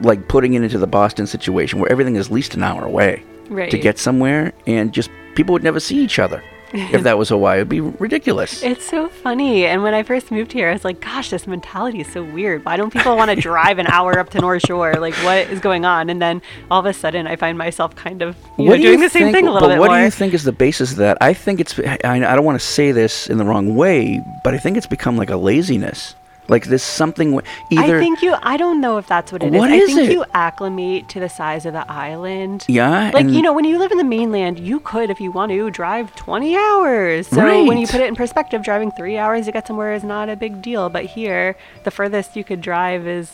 like 0.00 0.28
putting 0.28 0.54
it 0.54 0.62
into 0.62 0.78
the 0.78 0.86
Boston 0.86 1.26
situation 1.26 1.78
where 1.80 1.90
everything 1.90 2.16
is 2.16 2.26
at 2.26 2.32
least 2.32 2.54
an 2.54 2.62
hour 2.62 2.84
away 2.84 3.22
to 3.48 3.78
get 3.78 3.98
somewhere, 3.98 4.52
and 4.66 4.92
just 4.92 5.10
people 5.34 5.52
would 5.52 5.62
never 5.62 5.80
see 5.80 5.98
each 6.02 6.18
other. 6.18 6.42
if 6.76 7.04
that 7.04 7.16
was 7.16 7.28
Hawaii, 7.28 7.58
it'd 7.58 7.68
be 7.68 7.80
ridiculous. 7.80 8.60
It's 8.74 8.84
so 8.84 9.08
funny. 9.08 9.64
And 9.64 9.84
when 9.84 9.94
I 9.94 10.02
first 10.02 10.32
moved 10.32 10.50
here, 10.50 10.70
I 10.70 10.72
was 10.72 10.84
like, 10.84 11.00
gosh, 11.00 11.30
this 11.30 11.46
mentality 11.46 12.00
is 12.00 12.08
so 12.12 12.24
weird. 12.24 12.64
Why 12.64 12.76
don't 12.76 12.92
people 12.92 13.16
want 13.16 13.30
to 13.30 13.36
drive 13.40 13.78
an 13.78 13.86
hour 13.86 14.18
up 14.18 14.30
to 14.30 14.40
North 14.40 14.62
Shore? 14.66 14.94
Like, 14.94 15.14
what 15.22 15.48
is 15.50 15.60
going 15.60 15.84
on? 15.84 16.10
And 16.10 16.20
then 16.20 16.42
all 16.72 16.80
of 16.80 16.86
a 16.86 16.92
sudden, 16.92 17.28
I 17.28 17.36
find 17.36 17.56
myself 17.56 17.94
kind 17.94 18.22
of 18.22 18.36
you 18.58 18.64
know, 18.70 18.76
do 18.76 18.82
doing 18.82 19.00
the 19.00 19.08
same 19.08 19.30
thing 19.32 19.46
a 19.46 19.52
little 19.52 19.68
but 19.68 19.74
bit 19.74 19.78
what 19.78 19.90
more. 19.90 19.98
do 19.98 20.02
you 20.04 20.10
think 20.10 20.34
is 20.34 20.42
the 20.42 20.50
basis 20.50 20.90
of 20.90 20.96
that? 20.96 21.16
I 21.20 21.32
think 21.32 21.60
it's. 21.60 21.78
I, 21.78 21.98
I 22.04 22.18
don't 22.34 22.44
want 22.44 22.58
to 22.60 22.66
say 22.66 22.90
this 22.90 23.28
in 23.28 23.36
the 23.38 23.44
wrong 23.44 23.76
way, 23.76 24.20
but 24.42 24.52
I 24.54 24.58
think 24.58 24.76
it's 24.76 24.88
become 24.88 25.16
like 25.16 25.30
a 25.30 25.36
laziness. 25.36 26.16
Like 26.48 26.64
there's 26.66 26.82
something. 26.82 27.40
Either 27.70 27.96
I 27.96 28.00
think 28.00 28.20
you. 28.22 28.34
I 28.42 28.56
don't 28.56 28.80
know 28.80 28.98
if 28.98 29.06
that's 29.06 29.32
what 29.32 29.42
it 29.42 29.54
is. 29.54 29.58
What 29.58 29.70
I 29.70 29.84
think 29.86 29.98
it? 30.00 30.12
you 30.12 30.24
acclimate 30.34 31.08
to 31.10 31.20
the 31.20 31.28
size 31.28 31.64
of 31.64 31.72
the 31.72 31.90
island. 31.90 32.64
Yeah, 32.68 33.10
Like 33.14 33.26
you 33.28 33.40
know, 33.42 33.52
when 33.52 33.64
you 33.64 33.78
live 33.78 33.92
in 33.92 33.98
the 33.98 34.04
mainland, 34.04 34.58
you 34.58 34.80
could, 34.80 35.08
if 35.10 35.20
you 35.20 35.30
want 35.32 35.52
to, 35.52 35.70
drive 35.70 36.14
20 36.16 36.56
hours. 36.56 37.28
So 37.28 37.64
when 37.64 37.78
you 37.78 37.86
put 37.86 38.00
it 38.00 38.08
in 38.08 38.14
perspective, 38.16 38.62
driving 38.62 38.90
three 38.92 39.16
hours 39.16 39.46
to 39.46 39.52
get 39.52 39.66
somewhere 39.66 39.94
is 39.94 40.04
not 40.04 40.28
a 40.28 40.36
big 40.36 40.60
deal. 40.60 40.88
But 40.90 41.06
here, 41.06 41.56
the 41.84 41.90
furthest 41.90 42.36
you 42.36 42.44
could 42.44 42.60
drive 42.60 43.06
is. 43.06 43.30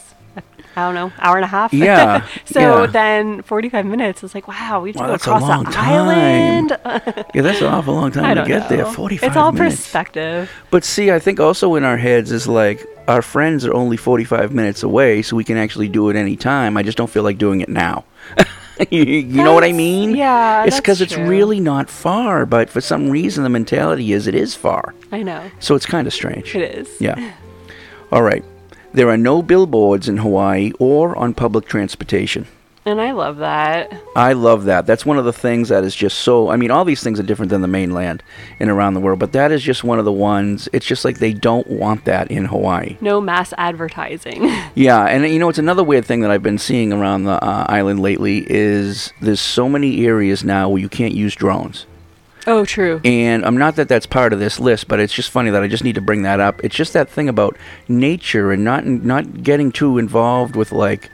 I 0.76 0.82
don't 0.86 0.94
know, 0.94 1.10
hour 1.18 1.34
and 1.34 1.44
a 1.44 1.48
half. 1.48 1.72
Yeah, 1.74 2.24
so 2.44 2.60
yeah. 2.82 2.86
then 2.86 3.42
45 3.42 3.84
minutes 3.84 4.22
is 4.22 4.36
like, 4.36 4.46
wow, 4.46 4.80
we 4.80 4.90
have 4.90 4.96
to 4.96 5.00
Wow, 5.02 5.06
go 5.06 5.12
that's 5.14 5.26
a 5.26 5.30
across 5.30 5.42
long 5.42 5.64
the 5.64 5.76
island. 5.76 6.70
yeah, 7.34 7.42
that's 7.42 7.60
an 7.60 7.66
awful 7.66 7.94
long 7.94 8.12
time 8.12 8.36
to 8.36 8.44
get 8.44 8.68
there. 8.68 8.86
Forty-five 8.86 9.26
It's 9.30 9.36
all 9.36 9.50
minutes. 9.50 9.74
perspective. 9.78 10.48
But 10.70 10.84
see, 10.84 11.10
I 11.10 11.18
think 11.18 11.40
also 11.40 11.74
in 11.74 11.82
our 11.82 11.96
heads 11.96 12.30
is 12.30 12.46
like 12.46 12.86
our 13.08 13.22
friends 13.22 13.64
are 13.66 13.74
only 13.74 13.96
45 13.96 14.52
minutes 14.52 14.82
away, 14.82 15.22
so 15.22 15.36
we 15.36 15.44
can 15.44 15.56
actually 15.56 15.88
do 15.88 16.10
it 16.10 16.16
any 16.16 16.36
time. 16.36 16.76
I 16.76 16.82
just 16.82 16.96
don't 16.98 17.10
feel 17.10 17.22
like 17.22 17.38
doing 17.38 17.60
it 17.60 17.68
now. 17.68 18.04
you 18.90 19.02
you 19.02 19.42
know 19.42 19.52
what 19.52 19.64
I 19.64 19.72
mean? 19.72 20.14
yeah, 20.16 20.64
It's 20.64 20.76
because 20.76 21.00
it's 21.00 21.16
really 21.16 21.60
not 21.60 21.90
far, 21.90 22.46
but 22.46 22.70
for 22.70 22.80
some 22.80 23.10
reason 23.10 23.42
the 23.44 23.50
mentality 23.50 24.12
is 24.12 24.26
it 24.26 24.34
is 24.34 24.54
far. 24.54 24.94
I 25.12 25.22
know. 25.22 25.50
So 25.58 25.74
it's 25.74 25.86
kind 25.86 26.06
of 26.06 26.12
strange. 26.14 26.54
It 26.54 26.76
is. 26.78 27.00
Yeah. 27.00 27.34
All 28.12 28.22
right. 28.22 28.44
There 28.92 29.08
are 29.08 29.16
no 29.16 29.42
billboards 29.42 30.08
in 30.08 30.16
Hawaii 30.18 30.72
or 30.78 31.16
on 31.16 31.34
public 31.34 31.66
transportation. 31.66 32.46
And 32.90 33.00
I 33.00 33.12
love 33.12 33.36
that. 33.36 33.92
I 34.16 34.32
love 34.32 34.64
that. 34.64 34.84
That's 34.84 35.06
one 35.06 35.16
of 35.16 35.24
the 35.24 35.32
things 35.32 35.68
that 35.68 35.84
is 35.84 35.94
just 35.94 36.18
so. 36.18 36.50
I 36.50 36.56
mean, 36.56 36.72
all 36.72 36.84
these 36.84 37.04
things 37.04 37.20
are 37.20 37.22
different 37.22 37.50
than 37.50 37.60
the 37.60 37.68
mainland 37.68 38.20
and 38.58 38.68
around 38.68 38.94
the 38.94 39.00
world, 39.00 39.20
but 39.20 39.30
that 39.30 39.52
is 39.52 39.62
just 39.62 39.84
one 39.84 40.00
of 40.00 40.04
the 40.04 40.12
ones. 40.12 40.68
It's 40.72 40.84
just 40.84 41.04
like 41.04 41.18
they 41.18 41.32
don't 41.32 41.68
want 41.68 42.04
that 42.06 42.32
in 42.32 42.46
Hawaii. 42.46 42.96
No 43.00 43.20
mass 43.20 43.54
advertising. 43.56 44.50
Yeah, 44.74 45.04
and 45.04 45.24
you 45.28 45.38
know, 45.38 45.48
it's 45.48 45.58
another 45.58 45.82
weird 45.84 46.04
thing 46.04 46.20
that 46.20 46.30
I've 46.30 46.42
been 46.42 46.58
seeing 46.58 46.92
around 46.92 47.24
the 47.24 47.42
uh, 47.44 47.66
island 47.68 48.00
lately 48.00 48.46
is 48.48 49.12
there's 49.20 49.40
so 49.40 49.68
many 49.68 50.06
areas 50.06 50.42
now 50.42 50.68
where 50.68 50.80
you 50.80 50.88
can't 50.88 51.12
use 51.14 51.34
drones. 51.34 51.86
oh, 52.46 52.64
true. 52.64 53.00
And 53.04 53.44
I'm 53.44 53.56
not 53.58 53.76
that 53.76 53.88
that's 53.88 54.06
part 54.06 54.32
of 54.32 54.38
this 54.38 54.58
list, 54.58 54.88
but 54.88 54.98
it's 55.00 55.12
just 55.12 55.30
funny 55.30 55.50
that 55.50 55.62
I 55.62 55.68
just 55.68 55.84
need 55.84 55.96
to 55.96 56.00
bring 56.00 56.22
that 56.22 56.40
up. 56.40 56.62
It's 56.64 56.74
just 56.74 56.92
that 56.94 57.08
thing 57.10 57.28
about 57.28 57.56
nature 57.88 58.52
and 58.52 58.64
not 58.64 58.86
not 58.86 59.42
getting 59.42 59.70
too 59.70 59.98
involved 59.98 60.56
with 60.56 60.72
like 60.72 61.10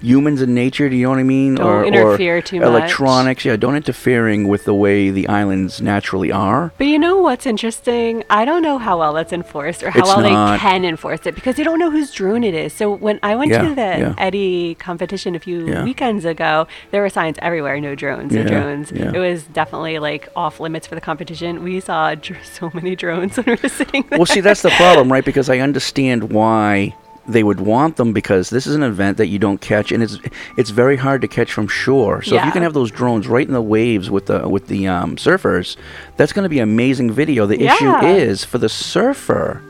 humans 0.00 0.42
in 0.42 0.54
nature. 0.54 0.88
Do 0.88 0.96
you 0.96 1.04
know 1.04 1.10
what 1.10 1.18
I 1.18 1.22
mean? 1.22 1.54
Don't 1.56 1.84
interfere 1.86 2.42
too 2.42 2.60
much. 2.60 2.68
Electronics, 2.68 3.44
yeah. 3.44 3.56
Don't 3.56 3.76
interfering 3.76 4.48
with 4.48 4.64
the 4.64 4.74
way 4.74 5.10
the 5.10 5.28
islands 5.28 5.80
naturally 5.80 6.32
are. 6.32 6.72
But 6.78 6.86
you 6.88 6.98
know 6.98 7.18
what's 7.18 7.46
interesting? 7.46 8.24
I 8.30 8.44
don't 8.44 8.62
know 8.62 8.78
how 8.78 8.98
well 8.98 9.12
that's 9.12 9.32
enforced 9.32 9.82
or 9.82 9.90
how 9.90 10.00
It's 10.00 10.08
well 10.08 10.22
they 10.22 10.58
can 10.58 10.84
enforce 10.84 11.26
it 11.26 11.34
because 11.34 11.56
they 11.56 11.62
don't 11.62 11.78
know 11.78 11.90
whose 11.90 12.12
drone 12.12 12.44
it 12.44 12.54
is. 12.54 12.72
So 12.72 12.92
when 12.94 13.18
I 13.22 13.36
went 13.36 13.50
Yeah, 13.50 13.62
to 13.68 13.74
the 13.74 13.80
yeah. 13.82 14.14
Eddie 14.18 14.74
competition 14.76 15.34
a 15.34 15.38
few 15.38 15.66
Yeah. 15.68 15.84
weekends 15.84 16.24
ago, 16.24 16.66
there 16.90 17.02
were 17.02 17.08
signs 17.08 17.36
everywhere: 17.42 17.80
no 17.80 17.94
drones, 17.94 18.32
no 18.32 18.44
drones. 18.44 18.92
It 18.92 19.18
was 19.18 19.44
definitely 19.44 19.98
like 19.98 20.28
off 20.36 20.60
limits 20.60 20.86
for 20.86 20.94
the 20.94 21.00
competition. 21.00 21.62
We 21.62 21.80
saw 21.80 22.14
dr- 22.14 22.44
so 22.58 22.70
many 22.74 22.96
drones 22.96 23.36
when 23.36 23.46
we 23.46 23.56
were 23.62 23.68
sitting 23.68 24.04
there. 24.08 24.18
Well, 24.18 24.26
see, 24.26 24.40
that's 24.40 24.62
the 24.62 24.70
problem, 24.70 25.10
right? 25.12 25.24
Because 25.24 25.48
I 25.48 25.58
understand 25.58 26.32
why 26.32 26.94
they 27.28 27.42
would 27.42 27.60
want 27.60 27.96
them 27.96 28.12
because 28.12 28.50
this 28.50 28.66
is 28.66 28.74
an 28.74 28.82
event 28.82 29.16
that 29.18 29.26
you 29.26 29.38
don't 29.38 29.60
catch, 29.60 29.90
and 29.92 30.02
it's 30.02 30.18
it's 30.56 30.70
very 30.70 30.96
hard 30.96 31.20
to 31.22 31.28
catch 31.28 31.52
from 31.52 31.66
shore. 31.68 32.22
So 32.22 32.36
if 32.36 32.44
you 32.44 32.52
can 32.52 32.62
have 32.62 32.74
those 32.74 32.90
drones 32.90 33.26
right 33.28 33.46
in 33.46 33.52
the 33.52 33.62
waves 33.62 34.10
with 34.10 34.26
the 34.26 34.48
with 34.48 34.68
the 34.68 34.86
um, 34.88 35.16
surfers, 35.16 35.76
that's 36.16 36.32
going 36.32 36.44
to 36.44 36.48
be 36.48 36.60
amazing 36.60 37.10
video. 37.12 37.46
The 37.46 37.60
Yeah. 37.60 37.74
issue 37.74 38.06
is 38.06 38.44
for 38.44 38.58
the 38.58 38.68
surfer, 38.68 39.60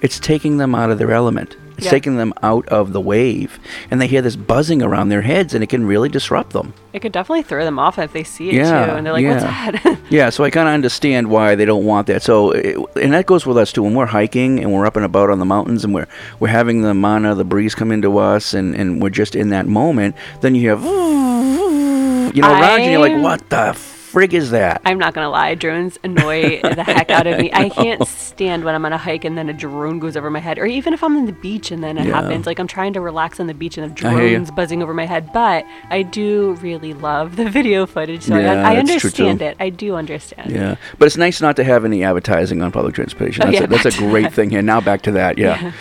it's 0.00 0.18
taking 0.18 0.56
them 0.58 0.74
out 0.74 0.90
of 0.90 0.98
their 0.98 1.12
element. 1.12 1.56
It's 1.78 1.88
taking 1.88 2.16
them 2.16 2.32
out 2.42 2.66
of 2.68 2.92
the 2.92 3.00
wave, 3.00 3.58
and 3.90 4.00
they 4.00 4.06
hear 4.06 4.22
this 4.22 4.36
buzzing 4.36 4.82
around 4.82 5.08
their 5.10 5.22
heads, 5.22 5.54
and 5.54 5.62
it 5.62 5.68
can 5.68 5.86
really 5.86 6.08
disrupt 6.08 6.50
them. 6.52 6.72
it 6.92 7.00
could 7.00 7.12
definitely 7.12 7.42
throw 7.42 7.62
them 7.64 7.78
off 7.78 7.98
if 7.98 8.12
they 8.14 8.24
see 8.24 8.48
it 8.48 8.54
Yeah, 8.54 8.86
too, 8.86 8.92
and 8.92 9.04
they're 9.06 9.12
like, 9.12 9.26
"What's 9.26 9.44
yeah. 9.44 9.70
that?" 9.72 9.98
Yeah, 10.10 10.30
so 10.30 10.44
I 10.44 10.50
kind 10.50 10.66
of 10.68 10.72
understand 10.74 11.28
why 11.28 11.54
they 11.54 11.64
don't 11.66 11.84
want 11.84 12.06
that. 12.06 12.22
So, 12.22 12.52
it, 12.52 12.76
and 12.96 13.12
that 13.12 13.26
goes 13.26 13.44
with 13.44 13.58
us 13.58 13.72
too. 13.72 13.82
When 13.82 13.94
we're 13.94 14.06
hiking 14.06 14.58
and 14.60 14.72
we're 14.72 14.86
up 14.86 14.96
and 14.96 15.04
about 15.04 15.28
on 15.30 15.38
the 15.38 15.44
mountains 15.44 15.84
and 15.84 15.92
we're 15.92 16.06
we're 16.40 16.48
having 16.48 16.80
the 16.82 16.94
mana, 16.94 17.34
the 17.34 17.44
breeze 17.44 17.74
come 17.74 17.92
into 17.92 18.16
us, 18.18 18.54
and 18.54 18.74
and 18.74 19.02
we're 19.02 19.10
just 19.10 19.34
in 19.36 19.50
that 19.50 19.66
moment. 19.66 20.14
Then 20.40 20.54
you 20.54 20.70
have, 20.70 20.82
you 22.34 22.42
know, 22.42 22.50
around 22.52 22.78
you, 22.80 22.84
and 22.84 22.92
you're 22.92 23.00
like, 23.00 23.22
what 23.22 23.48
the 23.50 23.74
frig 24.16 24.32
is 24.32 24.50
that? 24.50 24.80
I'm 24.86 24.96
not 24.98 25.12
gonna 25.12 25.28
lie, 25.28 25.54
drones 25.54 25.98
annoy 26.02 26.60
the 26.62 26.82
heck 26.84 27.10
out 27.10 27.26
of 27.26 27.38
me. 27.38 27.50
I 27.52 27.68
can't 27.68 28.06
stand 28.08 28.64
when 28.64 28.74
I'm 28.74 28.84
on 28.86 28.92
a 28.94 28.98
hike 28.98 29.24
and 29.26 29.36
then 29.36 29.50
a 29.50 29.52
drone 29.52 29.98
goes 29.98 30.16
over 30.16 30.30
my 30.30 30.38
head, 30.38 30.58
or 30.58 30.64
even 30.64 30.94
if 30.94 31.04
I'm 31.04 31.16
on 31.16 31.26
the 31.26 31.32
beach 31.32 31.70
and 31.70 31.84
then 31.84 31.98
it 31.98 32.06
Yeah. 32.06 32.22
happens. 32.22 32.46
Like 32.46 32.58
I'm 32.58 32.66
trying 32.66 32.94
to 32.94 33.00
relax 33.02 33.38
on 33.40 33.46
the 33.46 33.52
beach 33.54 33.76
and 33.76 33.94
the 33.94 34.08
I 34.08 34.12
drones 34.14 34.50
buzzing 34.50 34.82
over 34.82 34.94
my 34.94 35.04
head. 35.04 35.30
But 35.34 35.66
I 35.90 36.02
do 36.02 36.52
really 36.62 36.94
love 36.94 37.36
the 37.36 37.50
video 37.50 37.84
footage, 37.84 38.22
so 38.22 38.38
Yeah, 38.38 38.66
I, 38.66 38.70
I 38.72 38.82
that's 38.82 39.00
true, 39.02 39.10
too. 39.10 39.26
understand 39.28 39.42
it. 39.42 39.56
I 39.60 39.68
do 39.68 39.94
understand. 39.96 40.50
Yeah, 40.50 40.76
but 40.98 41.06
it's 41.06 41.16
nice 41.18 41.40
not 41.42 41.56
to 41.56 41.64
have 41.64 41.84
any 41.84 42.02
advertising 42.02 42.62
on 42.62 42.72
public 42.72 42.94
transportation. 42.94 43.42
Oh, 43.42 43.46
That's, 43.46 43.58
yeah, 43.58 43.64
a, 43.64 43.66
that's 43.66 43.84
a 43.96 43.98
great 43.98 44.22
that. 44.22 44.32
thing 44.34 44.48
here. 44.50 44.62
Now 44.62 44.80
back 44.80 45.02
to 45.02 45.12
that. 45.12 45.36
Yeah. 45.36 45.72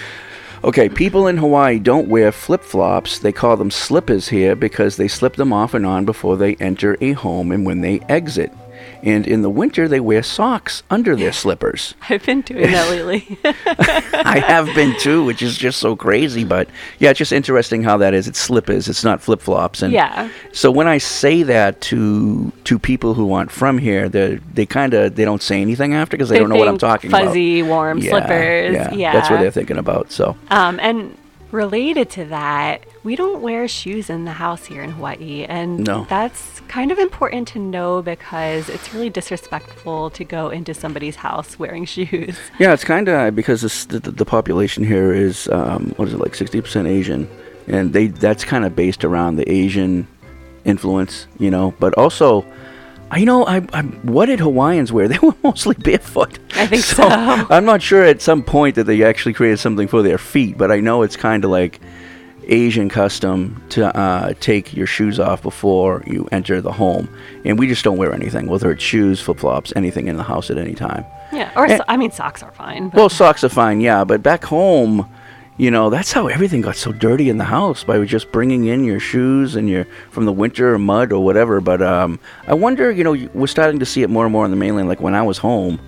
Okay, 0.65 0.89
people 0.89 1.27
in 1.27 1.37
Hawaii 1.37 1.77
don't 1.77 2.07
wear 2.07 2.31
flip 2.31 2.63
flops. 2.63 3.19
They 3.19 3.31
call 3.31 3.55
them 3.55 3.69
slippers 3.69 4.27
here 4.27 4.55
because 4.55 4.97
they 4.97 5.07
slip 5.07 5.35
them 5.35 5.53
off 5.53 5.75
and 5.75 5.85
on 5.85 6.05
before 6.05 6.37
they 6.37 6.55
enter 6.55 6.97
a 7.01 7.11
home 7.11 7.51
and 7.51 7.67
when 7.67 7.81
they 7.81 7.99
exit. 8.09 8.51
And 9.05 9.27
in 9.27 9.43
the 9.43 9.49
winter, 9.51 9.87
they 9.87 9.99
wear 9.99 10.23
socks 10.23 10.81
under 10.89 11.15
their 11.15 11.31
slippers. 11.43 11.93
I've 12.09 12.25
been 12.25 12.41
doing 12.41 12.71
that 12.71 12.89
lately. 12.89 13.37
I 13.45 14.39
have 14.39 14.65
been 14.73 14.97
too, 14.99 15.23
which 15.23 15.41
is 15.43 15.55
just 15.57 15.79
so 15.79 15.95
crazy. 15.95 16.43
But 16.43 16.67
yeah, 16.99 17.11
it's 17.11 17.19
just 17.19 17.31
interesting 17.31 17.83
how 17.83 17.97
that 17.97 18.13
is. 18.15 18.27
It's 18.27 18.39
slippers. 18.39 18.87
It's 18.89 19.03
not 19.03 19.21
flip 19.21 19.41
flops. 19.41 19.81
And 19.83 19.93
Yeah. 19.93 20.29
So 20.51 20.71
when 20.71 20.87
I 20.87 20.97
say 20.97 21.43
that 21.43 21.81
to 21.81 22.51
to 22.63 22.79
people 22.79 23.13
who 23.13 23.31
aren't 23.33 23.51
from 23.51 23.77
here, 23.77 24.09
they 24.09 24.39
they 24.53 24.65
kind 24.65 24.93
of 24.95 25.15
they 25.15 25.23
don't 25.23 25.41
say 25.43 25.61
anything 25.61 25.93
after 25.93 26.17
because 26.17 26.29
they, 26.29 26.35
They 26.35 26.39
don't 26.39 26.49
know 26.49 26.55
what 26.57 26.67
I'm 26.67 26.77
talking 26.79 27.11
about. 27.11 27.25
fuzzy, 27.25 27.61
warm 27.61 27.99
Yeah, 27.99 28.09
slippers. 28.09 28.73
Yeah, 28.75 28.93
Yeah. 28.93 29.13
that's 29.13 29.29
what 29.29 29.39
they're 29.39 29.51
thinking 29.51 29.77
about. 29.77 30.11
So 30.11 30.35
Um, 30.49 30.79
and 30.81 31.15
related 31.55 32.09
to 32.11 32.25
that, 32.25 32.83
we 33.03 33.15
don't 33.15 33.41
wear 33.41 33.67
shoes 33.67 34.09
in 34.09 34.25
the 34.25 34.33
house 34.33 34.65
here 34.65 34.83
in 34.83 34.91
Hawaii. 34.91 35.45
And 35.45 35.79
No. 35.85 36.05
that's 36.09 36.59
kind 36.67 36.91
of 36.91 36.99
important 36.99 37.47
to 37.49 37.59
know 37.59 38.01
because 38.01 38.69
it's 38.69 38.93
really 38.93 39.09
disrespectful 39.09 40.09
to 40.11 40.23
go 40.23 40.49
into 40.49 40.73
somebody's 40.73 41.15
house 41.15 41.57
wearing 41.57 41.85
shoes. 41.95 42.37
yeah, 42.59 42.73
it's 42.73 42.83
kind 42.83 43.07
of 43.07 43.35
because 43.35 43.61
this, 43.61 43.85
the, 43.85 43.99
the 43.99 44.25
population 44.25 44.83
here 44.83 45.13
is 45.13 45.47
um, 45.49 45.93
what 45.97 46.07
is 46.07 46.13
it 46.13 46.19
like 46.19 46.33
60% 46.33 46.87
Asian. 46.87 47.27
and 47.67 47.93
they 47.93 48.07
that's 48.07 48.43
kind 48.43 48.65
of 48.65 48.75
based 48.75 49.03
around 49.03 49.37
the 49.37 49.49
Asian 49.51 50.07
influence, 50.65 51.27
you 51.39 51.49
know. 51.49 51.73
But 51.79 51.93
also, 51.95 52.45
you 53.15 53.25
know, 53.25 53.45
I, 53.45 53.57
I 53.73 53.81
what 54.03 54.25
did 54.27 54.39
Hawaiians 54.39 54.91
wear? 54.91 55.07
They 55.15 55.19
were 55.19 55.35
mostly 55.43 55.75
barefoot. 55.75 56.39
I 56.55 56.67
think 56.67 56.83
so. 56.97 57.03
I'm 57.03 57.65
not 57.65 57.81
sure 57.81 58.03
at 58.03 58.21
some 58.21 58.43
point 58.43 58.75
that 58.75 58.85
they 58.85 59.03
actually 59.03 59.33
created 59.33 59.59
something 59.59 59.87
for 59.87 60.01
their 60.01 60.17
feet, 60.17 60.57
but 60.57 60.71
I 60.71 60.79
know 60.79 61.01
it's 61.03 61.15
kind 61.17 61.43
of 61.45 61.51
like 61.51 61.79
Asian 62.47 62.89
custom 62.89 63.63
to 63.69 63.95
uh, 63.97 64.33
take 64.39 64.73
your 64.75 64.85
shoes 64.85 65.19
off 65.19 65.41
before 65.41 66.03
you 66.05 66.27
enter 66.31 66.61
the 66.61 66.71
home, 66.71 67.09
and 67.43 67.57
we 67.57 67.67
just 67.67 67.83
don't 67.83 67.97
wear 67.97 68.13
anything, 68.13 68.47
whether 68.47 68.69
it's 68.71 68.83
shoes, 68.83 69.19
flip 69.19 69.39
flops, 69.39 69.73
anything 69.75 70.07
in 70.07 70.17
the 70.17 70.23
house 70.23 70.51
at 70.51 70.57
any 70.57 70.73
time. 70.75 71.03
Yeah, 71.33 71.51
or 71.55 71.65
Eh. 71.65 71.77
so, 71.77 71.83
I 71.87 71.97
mean, 71.97 72.11
socks 72.11 72.43
are 72.43 72.51
fine. 72.51 72.89
But 72.89 72.97
Well, 72.97 73.09
socks 73.09 73.43
are 73.43 73.49
fine, 73.49 73.81
yeah, 73.81 74.03
but 74.03 74.21
back 74.21 74.43
home, 74.45 75.09
you 75.57 75.71
know, 75.71 75.89
that's 75.89 76.11
how 76.11 76.27
everything 76.27 76.61
got 76.61 76.75
so 76.75 76.91
dirty 76.91 77.29
in 77.29 77.37
the 77.37 77.45
house 77.45 77.83
by 77.83 78.03
just 78.03 78.31
bringing 78.31 78.65
in 78.65 78.83
your 78.83 78.99
shoes 78.99 79.55
and 79.55 79.69
your 79.69 79.85
from 80.09 80.25
the 80.25 80.33
winter 80.33 80.73
or 80.73 80.79
mud 80.79 81.13
or 81.13 81.23
whatever. 81.23 81.61
But 81.61 81.81
um, 81.81 82.19
I 82.47 82.53
wonder, 82.53 82.91
you 82.91 83.03
know, 83.03 83.15
we're 83.33 83.47
starting 83.47 83.79
to 83.79 83.85
see 83.85 84.03
it 84.03 84.09
more 84.09 84.25
and 84.25 84.33
more 84.33 84.43
on 84.43 84.51
the 84.51 84.57
mainland. 84.57 84.89
Like 84.89 84.99
when 84.99 85.15
I 85.15 85.21
was 85.21 85.37
home, 85.37 85.79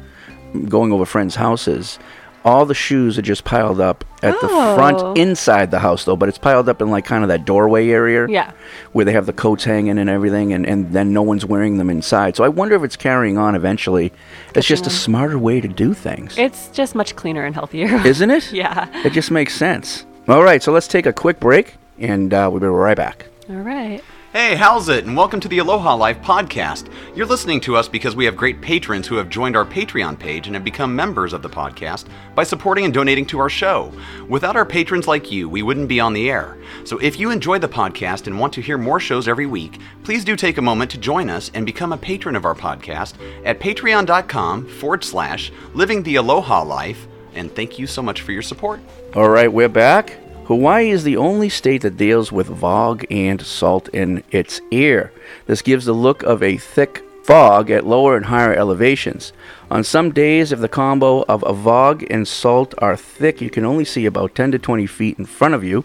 going 0.70 0.94
over 0.94 1.06
friends' 1.06 1.36
houses, 1.36 2.00
all 2.48 2.66
the 2.66 2.74
shoes 2.74 3.18
are 3.18 3.22
just 3.22 3.44
piled 3.44 3.80
up 3.82 4.06
at 4.24 4.40
the 4.42 4.48
Oh. 4.50 4.76
front 4.76 5.18
inside 5.18 5.70
the 5.70 5.80
house, 5.80 6.06
though. 6.06 6.16
But 6.16 6.30
it's 6.30 6.38
piled 6.38 6.70
up 6.70 6.82
in 6.82 6.90
like 6.90 7.06
kind 7.06 7.24
of 7.24 7.28
that 7.28 7.46
doorway 7.46 7.90
area 7.90 8.26
yeah, 8.30 8.52
where 8.94 9.04
they 9.06 9.12
have 9.12 9.26
the 9.26 9.34
coats 9.34 9.64
hanging 9.66 9.98
and 10.00 10.10
everything, 10.10 10.54
and, 10.54 10.66
and 10.66 10.92
then 10.94 11.12
no 11.14 11.22
one's 11.22 11.46
wearing 11.46 11.78
them 11.78 11.90
inside. 11.90 12.36
So 12.36 12.44
I 12.44 12.48
wonder 12.50 12.76
if 12.76 12.84
it's 12.84 12.96
carrying 12.96 13.38
on 13.38 13.54
eventually. 13.54 14.14
It's 14.56 14.66
just 14.66 14.88
a 14.88 14.90
smarter 14.90 15.38
way 15.38 15.60
to 15.62 15.68
do 15.68 15.94
things. 15.94 16.38
it's 16.38 16.70
just 16.70 16.96
much 16.96 17.16
cleaner 17.16 17.46
and 17.46 17.54
healthier. 17.54 17.88
Isn't 18.06 18.32
it? 18.32 18.52
yeah. 18.54 18.88
It 19.06 19.12
just 19.14 19.30
makes 19.30 19.54
sense. 19.54 20.06
All 20.28 20.44
right, 20.44 20.64
so 20.64 20.72
let's 20.72 20.88
take 20.88 21.06
a 21.06 21.14
quick 21.14 21.40
break, 21.40 21.76
and 22.00 22.34
uh, 22.34 22.48
we'll 22.52 22.60
be 22.62 22.68
right 22.68 22.98
back. 22.98 23.28
All 23.50 23.56
right. 23.58 24.02
Hey, 24.34 24.56
how's 24.56 24.90
it? 24.90 25.06
And 25.06 25.16
welcome 25.16 25.40
to 25.40 25.48
the 25.48 25.60
Aloha 25.60 25.96
Life 25.96 26.22
podcast. 26.22 26.92
You're 27.16 27.26
listening 27.26 27.62
to 27.62 27.78
us 27.78 27.88
because 27.88 28.14
we 28.14 28.26
have 28.26 28.36
great 28.36 28.60
patrons 28.62 29.08
who 29.08 29.16
have 29.16 29.30
joined 29.30 29.56
our 29.56 29.66
Patreon 29.66 30.20
page 30.20 30.48
and 30.48 30.56
have 30.56 30.66
become 30.66 30.94
members 30.94 31.32
of 31.32 31.42
the 31.42 31.50
podcast 31.50 32.08
by 32.36 32.44
supporting 32.44 32.84
and 32.84 32.94
donating 32.94 33.26
to 33.28 33.40
our 33.40 33.50
show. 33.50 33.92
Without 34.28 34.58
our 34.58 34.66
patrons 34.66 35.08
like 35.08 35.32
you, 35.32 35.48
we 35.48 35.64
wouldn't 35.64 35.88
be 35.88 36.02
on 36.02 36.12
the 36.12 36.30
air. 36.30 36.58
So 36.84 36.98
if 36.98 37.18
you 37.18 37.32
enjoy 37.32 37.60
the 37.60 37.70
podcast 37.70 38.28
and 38.28 38.38
want 38.38 38.52
to 38.56 38.62
hear 38.62 38.78
more 38.78 39.00
shows 39.00 39.30
every 39.30 39.46
week, 39.46 39.80
please 40.04 40.26
do 40.26 40.36
take 40.36 40.58
a 40.58 40.62
moment 40.62 40.92
to 40.92 40.98
join 40.98 41.30
us 41.30 41.50
and 41.54 41.66
become 41.66 41.94
a 41.94 41.98
patron 41.98 42.36
of 42.36 42.44
our 42.44 42.56
podcast 42.56 43.14
at 43.46 43.62
patreon.com 43.62 44.68
forward 44.68 45.06
slash 45.06 45.54
living 45.74 46.04
the 46.04 46.18
Aloha 46.18 46.64
Life. 46.64 47.08
And 47.34 47.56
thank 47.56 47.80
you 47.80 47.88
so 47.88 48.02
much 48.02 48.22
for 48.22 48.34
your 48.34 48.42
support. 48.42 48.82
All 49.16 49.30
right, 49.30 49.52
we're 49.52 49.70
back. 49.70 50.18
Hawaii 50.48 50.92
is 50.92 51.04
the 51.04 51.18
only 51.18 51.50
state 51.50 51.82
that 51.82 51.98
deals 51.98 52.32
with 52.32 52.62
fog 52.62 53.06
and 53.12 53.42
salt 53.42 53.90
in 53.90 54.24
its 54.32 54.62
air. 54.72 55.12
This 55.46 55.62
gives 55.62 55.84
the 55.84 55.92
look 55.92 56.24
of 56.24 56.42
a 56.42 56.56
thick 56.56 57.04
fog 57.26 57.70
at 57.70 57.86
lower 57.86 58.16
and 58.16 58.28
higher 58.28 58.54
elevations. 58.54 59.34
On 59.70 59.84
some 59.84 60.14
days, 60.14 60.54
if 60.54 60.62
the 60.62 60.70
combo 60.70 61.24
of 61.24 61.44
a 61.46 61.54
fog 61.54 62.06
and 62.10 62.26
salt 62.26 62.74
are 62.78 62.96
thick, 62.96 63.42
you 63.42 63.50
can 63.50 63.66
only 63.66 63.84
see 63.84 64.06
about 64.06 64.36
10 64.36 64.54
to 64.54 64.58
20 64.58 64.86
feet 64.86 65.20
in 65.20 65.26
front 65.26 65.54
of 65.54 65.66
you. 65.66 65.84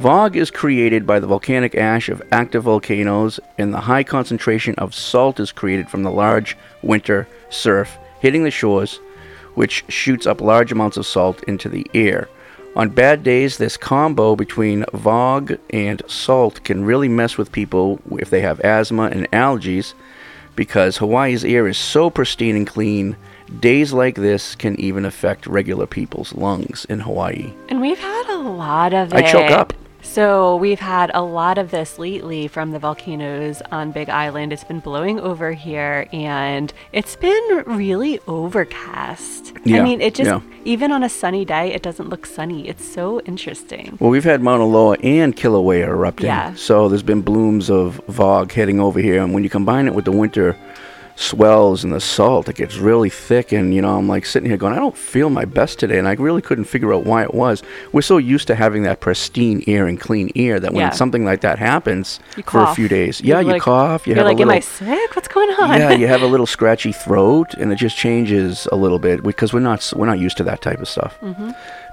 Fog 0.00 0.36
is 0.36 0.52
created 0.52 1.04
by 1.04 1.18
the 1.18 1.26
volcanic 1.26 1.74
ash 1.74 2.08
of 2.08 2.22
active 2.30 2.62
volcanoes, 2.62 3.40
and 3.58 3.74
the 3.74 3.80
high 3.80 4.04
concentration 4.04 4.76
of 4.76 4.94
salt 4.94 5.40
is 5.40 5.50
created 5.50 5.90
from 5.90 6.04
the 6.04 6.12
large 6.12 6.56
winter 6.82 7.26
surf 7.48 7.98
hitting 8.20 8.44
the 8.44 8.52
shores, 8.52 9.00
which 9.54 9.84
shoots 9.88 10.28
up 10.28 10.40
large 10.40 10.70
amounts 10.70 10.96
of 10.96 11.04
salt 11.04 11.42
into 11.48 11.68
the 11.68 11.84
air. 11.92 12.28
On 12.76 12.88
bad 12.88 13.22
days, 13.24 13.58
this 13.58 13.76
combo 13.76 14.36
between 14.36 14.84
fog 14.96 15.58
and 15.70 16.02
salt 16.06 16.62
can 16.62 16.84
really 16.84 17.08
mess 17.08 17.36
with 17.36 17.50
people 17.50 18.00
if 18.18 18.30
they 18.30 18.40
have 18.42 18.60
asthma 18.60 19.04
and 19.06 19.30
allergies 19.32 19.92
because 20.54 20.98
Hawaii's 20.98 21.44
air 21.44 21.66
is 21.66 21.78
so 21.78 22.10
pristine 22.10 22.54
and 22.56 22.66
clean. 22.66 23.16
Days 23.58 23.92
like 23.92 24.14
this 24.14 24.54
can 24.54 24.78
even 24.78 25.04
affect 25.04 25.46
regular 25.46 25.86
people's 25.86 26.32
lungs 26.34 26.84
in 26.88 27.00
Hawaii. 27.00 27.52
And 27.68 27.80
we've 27.80 27.98
had 27.98 28.34
a 28.34 28.38
lot 28.38 28.94
of 28.94 29.12
I 29.12 29.20
it. 29.20 29.32
choke 29.32 29.50
up. 29.50 29.72
So 30.10 30.56
we've 30.56 30.80
had 30.80 31.12
a 31.14 31.22
lot 31.22 31.56
of 31.56 31.70
this 31.70 31.96
lately 31.96 32.48
from 32.48 32.72
the 32.72 32.80
volcanoes 32.80 33.62
on 33.70 33.92
Big 33.92 34.08
Island. 34.08 34.52
It's 34.52 34.64
been 34.64 34.80
blowing 34.80 35.20
over 35.20 35.52
here 35.52 36.08
and 36.12 36.72
it's 36.92 37.14
been 37.14 37.62
really 37.64 38.18
overcast. 38.26 39.52
Yeah, 39.64 39.78
I 39.78 39.84
mean, 39.84 40.00
it 40.00 40.16
just, 40.16 40.26
yeah. 40.26 40.40
even 40.64 40.90
on 40.90 41.04
a 41.04 41.08
sunny 41.08 41.44
day, 41.44 41.72
it 41.72 41.82
doesn't 41.82 42.08
look 42.08 42.26
sunny. 42.26 42.66
It's 42.66 42.84
so 42.84 43.20
interesting. 43.20 43.98
Well, 44.00 44.10
we've 44.10 44.24
had 44.24 44.42
Mauna 44.42 44.64
Loa 44.64 44.96
and 45.04 45.36
Kilauea 45.36 45.86
erupting. 45.86 46.26
Yeah. 46.26 46.54
So 46.54 46.88
there's 46.88 47.04
been 47.04 47.22
blooms 47.22 47.70
of 47.70 48.00
fog 48.10 48.50
heading 48.50 48.80
over 48.80 48.98
here. 48.98 49.22
And 49.22 49.32
when 49.32 49.44
you 49.44 49.48
combine 49.48 49.86
it 49.86 49.94
with 49.94 50.06
the 50.06 50.12
winter 50.12 50.56
swells 51.20 51.84
and 51.84 51.92
the 51.92 52.00
salt, 52.00 52.48
it 52.48 52.56
gets 52.56 52.76
really 52.78 53.10
thick. 53.10 53.52
And, 53.52 53.74
you 53.74 53.82
know, 53.82 53.96
I'm 53.96 54.08
like 54.08 54.24
sitting 54.26 54.48
here 54.48 54.56
going, 54.56 54.72
I 54.72 54.76
don't 54.78 54.96
feel 54.96 55.28
my 55.30 55.44
best 55.44 55.78
today. 55.78 55.98
And 55.98 56.08
I 56.08 56.12
really 56.14 56.40
couldn't 56.42 56.64
figure 56.64 56.92
out 56.94 57.04
why 57.04 57.22
it 57.22 57.34
was. 57.34 57.62
We're 57.92 58.00
so 58.02 58.16
used 58.18 58.46
to 58.48 58.54
having 58.54 58.82
that 58.84 59.00
pristine 59.00 59.62
air 59.66 59.86
and 59.86 60.00
clean 60.00 60.30
air 60.34 60.58
that 60.60 60.72
when 60.72 60.80
Yeah. 60.80 60.90
something 60.90 61.24
like 61.24 61.42
that 61.42 61.58
happens 61.58 62.20
You 62.36 62.42
for 62.44 62.60
a 62.62 62.74
few 62.74 62.88
days, 62.88 63.20
You're 63.20 63.36
yeah, 63.36 63.40
you 63.42 63.52
like- 63.52 63.62
cough. 63.62 64.06
You 64.06 64.14
You're 64.14 64.24
have 64.24 64.26
like, 64.26 64.38
a 64.38 64.42
am 64.42 64.48
little, 64.48 64.58
I 64.58 64.96
sick? 64.96 65.14
What's 65.16 65.28
going 65.28 65.50
on? 65.60 65.78
yeah, 65.78 65.90
you 65.92 66.06
have 66.06 66.22
a 66.22 66.26
little 66.34 66.46
scratchy 66.46 66.92
throat, 66.92 67.54
and 67.54 67.70
it 67.72 67.76
just 67.76 67.96
changes 67.96 68.66
a 68.72 68.76
little 68.76 68.98
bit 68.98 69.22
because 69.22 69.52
we're 69.52 69.60
not 69.60 69.92
we're 69.94 70.06
not 70.06 70.18
used 70.18 70.36
to 70.38 70.44
that 70.44 70.62
type 70.62 70.80
of 70.80 70.88
stuff. 70.88 71.18
Mm-hmm. 71.20 71.50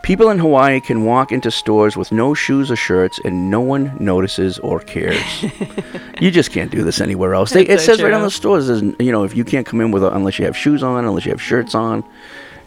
People 0.07 0.29
in 0.29 0.39
Hawaii 0.39 0.79
can 0.79 1.03
walk 1.03 1.33
into 1.33 1.51
stores 1.51 1.97
with 1.97 2.13
no 2.13 2.33
shoes 2.33 2.71
or 2.71 2.77
shirts, 2.77 3.19
and 3.25 3.51
no 3.51 3.59
one 3.59 3.93
notices 3.99 4.57
or 4.59 4.79
cares. 4.79 5.21
you 6.21 6.31
just 6.31 6.49
can't 6.53 6.71
do 6.71 6.81
this 6.81 7.01
anywhere 7.01 7.33
else. 7.33 7.51
They, 7.51 7.67
it 7.67 7.81
so 7.81 7.87
says 7.87 8.01
right 8.01 8.13
on 8.13 8.21
the 8.21 8.31
stores, 8.31 8.69
you 8.69 9.11
know, 9.11 9.25
if 9.25 9.35
you 9.35 9.43
can't 9.43 9.67
come 9.67 9.81
in 9.81 9.91
with 9.91 10.05
a, 10.05 10.15
unless 10.15 10.39
you 10.39 10.45
have 10.45 10.55
shoes 10.55 10.81
on, 10.81 11.03
unless 11.03 11.25
you 11.25 11.31
have 11.31 11.41
shirts 11.41 11.75
on. 11.75 12.05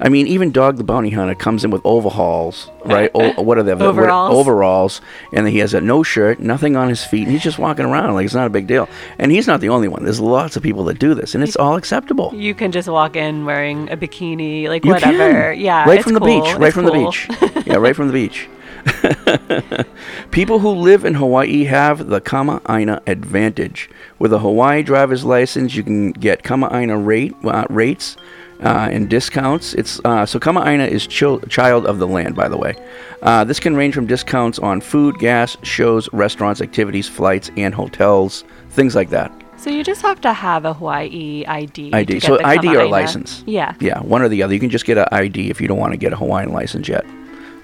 I 0.02 0.08
mean, 0.08 0.26
even 0.26 0.50
Dog 0.50 0.76
the 0.78 0.84
Bounty 0.84 1.10
Hunter 1.10 1.34
comes 1.34 1.62
in 1.64 1.70
with 1.70 1.82
overhauls, 1.84 2.70
right? 2.86 3.10
o- 3.14 3.42
what 3.42 3.58
are 3.58 3.62
they? 3.62 3.74
what- 3.74 3.82
Overalls. 3.82 4.34
overalls, 4.34 5.00
and 5.32 5.46
he 5.46 5.58
has 5.58 5.74
a 5.74 5.80
no 5.80 6.02
shirt, 6.02 6.40
nothing 6.40 6.74
on 6.74 6.88
his 6.88 7.04
feet, 7.04 7.24
and 7.24 7.32
he's 7.32 7.42
just 7.42 7.58
walking 7.58 7.84
around 7.84 8.14
like 8.14 8.24
it's 8.24 8.34
not 8.34 8.46
a 8.46 8.50
big 8.50 8.66
deal. 8.66 8.88
And 9.18 9.30
he's 9.30 9.46
not 9.46 9.60
the 9.60 9.68
only 9.68 9.88
one. 9.88 10.02
There's 10.04 10.18
lots 10.20 10.56
of 10.56 10.62
people 10.62 10.84
that 10.84 10.98
do 10.98 11.12
this, 11.14 11.34
and 11.34 11.44
it's 11.44 11.54
all 11.56 11.76
acceptable. 11.76 12.32
You 12.34 12.54
can 12.54 12.72
just 12.72 12.88
walk 12.88 13.14
in 13.14 13.44
wearing 13.44 13.90
a 13.90 13.96
bikini, 13.96 14.68
like 14.68 14.84
You 14.86 14.92
whatever. 14.92 15.52
can. 15.52 15.60
Yeah, 15.60 15.84
right 15.84 15.96
it's 15.98 16.04
from 16.04 16.14
the 16.14 16.20
cool. 16.20 16.42
beach. 16.42 16.54
Right 16.56 16.68
It's 16.68 16.74
from 16.74 16.86
cool. 16.88 17.12
the 17.12 17.50
beach. 17.50 17.66
yeah, 17.66 17.76
right 17.76 17.94
from 17.94 18.06
the 18.08 18.12
beach. 18.14 18.48
People 20.30 20.60
who 20.60 20.70
live 20.70 21.04
in 21.04 21.14
Hawaii 21.14 21.64
have 21.64 22.06
the 22.08 22.20
Kama'aina 22.20 23.00
advantage. 23.06 23.90
With 24.18 24.32
a 24.32 24.38
Hawaii 24.38 24.82
driver's 24.82 25.24
license, 25.24 25.74
you 25.74 25.82
can 25.82 26.12
get 26.12 26.42
Kama'aina 26.42 27.04
rate 27.04 27.34
uh, 27.44 27.66
rates 27.68 28.16
uh, 28.62 28.88
and 28.90 29.08
discounts. 29.08 29.74
It's 29.74 30.00
uh, 30.04 30.26
so 30.26 30.38
Kama'aina 30.38 30.88
is 30.88 31.06
chil- 31.06 31.40
child 31.42 31.86
of 31.86 31.98
the 31.98 32.06
land, 32.06 32.34
by 32.34 32.48
the 32.48 32.56
way. 32.56 32.74
Uh, 33.22 33.44
this 33.44 33.60
can 33.60 33.76
range 33.76 33.94
from 33.94 34.06
discounts 34.06 34.58
on 34.58 34.80
food, 34.80 35.18
gas, 35.18 35.56
shows, 35.62 36.08
restaurants, 36.12 36.60
activities, 36.60 37.08
flights, 37.08 37.50
and 37.56 37.74
hotels, 37.74 38.44
things 38.70 38.94
like 38.94 39.10
that. 39.10 39.32
So 39.56 39.68
you 39.68 39.84
just 39.84 40.00
have 40.02 40.20
to 40.22 40.32
have 40.32 40.64
a 40.64 40.72
Hawaii 40.72 41.44
ID. 41.46 41.92
ID. 41.92 42.20
So 42.20 42.42
ID 42.42 42.68
or 42.68 42.70
Kama'aina. 42.86 42.90
license. 42.90 43.44
Yeah. 43.46 43.74
Yeah, 43.80 44.00
one 44.00 44.22
or 44.22 44.28
the 44.28 44.42
other. 44.42 44.54
You 44.54 44.60
can 44.60 44.70
just 44.70 44.86
get 44.86 44.96
an 44.98 45.06
ID 45.12 45.50
if 45.50 45.60
you 45.60 45.68
don't 45.68 45.78
want 45.78 45.92
to 45.92 45.98
get 45.98 46.12
a 46.12 46.16
Hawaiian 46.16 46.52
license 46.52 46.88
yet. 46.88 47.04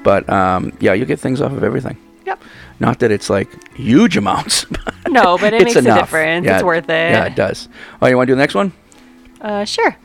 But 0.03 0.29
um, 0.29 0.73
yeah, 0.81 0.93
you 0.93 1.05
get 1.07 1.19
things 1.21 1.41
off 1.41 1.53
of 1.53 1.65
everything. 1.65 1.97
Yep. 2.27 2.43
Not 2.81 2.99
that 2.99 3.11
it's 3.11 3.31
like 3.31 3.49
huge 3.75 4.17
amounts. 4.17 4.67
No, 5.09 5.39
but 5.39 5.55
it 5.55 5.63
makes 5.65 5.77
a 5.77 5.83
difference. 5.83 6.45
Yeah, 6.45 6.57
It's 6.57 6.65
worth 6.65 6.91
it. 6.91 7.13
Yeah, 7.13 7.25
it 7.27 7.37
does. 7.37 7.69
Oh, 8.03 8.07
you 8.09 8.17
want 8.17 8.27
to 8.27 8.33
do 8.33 8.35
the 8.35 8.41
next 8.43 8.55
one? 8.57 8.73
Uh, 9.41 9.65
sure. 9.65 9.97